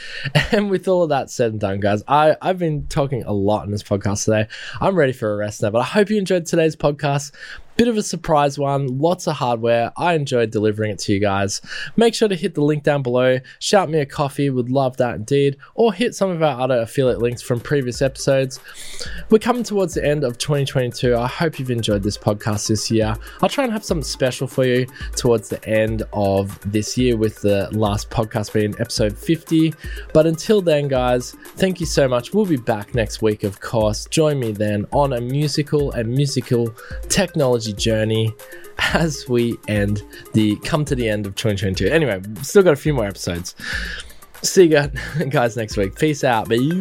And 0.51 0.71
with 0.71 0.89
all 0.89 1.03
of 1.03 1.11
that 1.11 1.31
said 1.31 1.53
and 1.53 1.61
done, 1.61 1.79
guys, 1.79 2.03
I, 2.09 2.35
I've 2.41 2.59
been 2.59 2.87
talking 2.87 3.23
a 3.25 3.33
lot 3.33 3.67
in 3.67 3.71
this 3.71 3.83
podcast 3.83 4.25
today. 4.25 4.49
I'm 4.81 4.97
ready 4.97 5.13
for 5.13 5.33
a 5.33 5.37
rest 5.37 5.63
now, 5.63 5.71
but 5.71 5.81
I 5.81 5.85
hope 5.85 6.09
you 6.09 6.17
enjoyed 6.17 6.47
today's 6.47 6.75
podcast. 6.75 7.33
Bit 7.77 7.87
of 7.87 7.97
a 7.97 8.03
surprise 8.03 8.59
one, 8.59 8.99
lots 8.99 9.29
of 9.29 9.37
hardware. 9.37 9.93
I 9.97 10.15
enjoyed 10.15 10.51
delivering 10.51 10.91
it 10.91 10.99
to 11.01 11.13
you 11.13 11.21
guys. 11.21 11.61
Make 11.97 12.13
sure 12.13 12.27
to 12.27 12.35
hit 12.35 12.55
the 12.55 12.65
link 12.65 12.83
down 12.83 13.05
below. 13.05 13.39
Shout 13.61 13.89
me 13.89 14.01
a 14.01 14.07
coffee, 14.07 14.51
would 14.51 14.69
love 14.69 14.97
that 14.97 15.15
indeed. 15.15 15.59
Or 15.77 15.93
hit 15.93 16.17
some 16.17 16.29
of 16.31 16.43
our 16.43 16.61
other 16.61 16.81
affiliate 16.81 17.21
links 17.21 17.41
from 17.41 17.61
previous 17.61 18.03
episodes. 18.03 18.59
We're 19.31 19.39
coming 19.39 19.63
towards 19.63 19.95
the 19.95 20.05
end 20.05 20.25
of 20.25 20.39
2022. 20.39 21.17
I 21.17 21.29
hope 21.29 21.61
you've 21.61 21.71
enjoyed 21.71 22.03
this 22.03 22.19
podcast 22.19 22.67
this 22.67 22.91
year. 22.91 23.15
I'll 23.43 23.49
try 23.49 23.63
and 23.63 23.73
have 23.73 23.85
something 23.85 24.03
special 24.03 24.49
for 24.49 24.65
you 24.65 24.87
towards 25.15 25.49
the 25.49 25.65
end 25.65 26.03
of 26.13 26.59
this 26.73 26.98
year 26.99 27.17
with 27.17 27.41
the 27.41 27.69
last 27.73 28.11
podcast 28.11 28.53
being 28.53 28.75
episode 28.79 29.17
50. 29.17 29.73
But 30.13 30.27
until 30.27 30.61
then, 30.61 30.89
guys, 30.89 31.33
thank 31.57 31.81
you 31.81 31.87
so 31.87 32.09
much. 32.09 32.35
We'll 32.35 32.47
be 32.47 32.57
back 32.57 32.95
next 32.95 33.23
week, 33.23 33.45
of 33.45 33.61
course. 33.61 34.07
Join 34.07 34.39
me 34.39 34.53
then 34.53 34.87
on 34.93 35.13
a 35.13 35.21
musical 35.21 35.93
and 35.93 36.09
musical 36.09 36.75
technology 37.09 37.73
journey 37.73 38.35
as 38.93 39.29
we 39.29 39.57
end 39.69 40.03
the 40.35 40.57
come 40.65 40.85
to 40.85 40.95
the 40.95 41.09
end 41.09 41.27
of 41.27 41.35
2022. 41.37 41.87
Anyway, 41.93 42.21
still 42.43 42.63
got 42.63 42.73
a 42.73 42.77
few 42.77 42.95
more 42.95 43.07
episodes. 43.07 43.55
See 44.43 44.65
you 44.65 44.89
guys 45.31 45.57
next 45.57 45.77
week. 45.77 45.97
Peace 45.97 46.25
out. 46.25 46.49
Bye. 46.49 46.81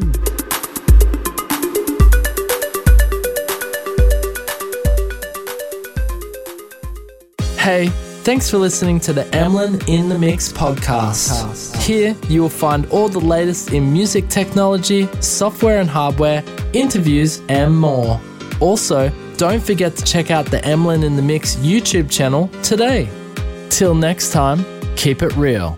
Hey, 7.68 7.91
thanks 8.28 8.49
for 8.49 8.57
listening 8.57 8.99
to 8.99 9.13
the 9.13 9.23
Emlyn 9.34 9.82
in 9.88 10.09
the 10.09 10.19
Mix 10.19 10.51
podcast. 10.51 11.82
Here 11.82 12.13
you 12.28 12.41
will 12.41 12.49
find 12.49 12.86
all 12.88 13.07
the 13.07 13.21
latest 13.21 13.71
in 13.71 13.93
music 13.93 14.28
technology, 14.28 15.07
software 15.21 15.80
and 15.80 15.89
hardware, 15.89 16.43
interviews, 16.73 17.41
and 17.47 17.73
more. 17.73 18.19
Also, 18.59 19.09
don't 19.38 19.63
forget 19.63 19.95
to 19.95 20.03
check 20.03 20.30
out 20.30 20.45
the 20.47 20.59
Emlyn 20.65 21.03
in 21.03 21.15
the 21.15 21.21
Mix 21.21 21.55
YouTube 21.55 22.11
channel 22.11 22.49
today. 22.63 23.07
Till 23.69 23.95
next 23.95 24.34
time, 24.34 24.65
keep 24.97 25.21
it 25.21 25.34
real. 25.38 25.78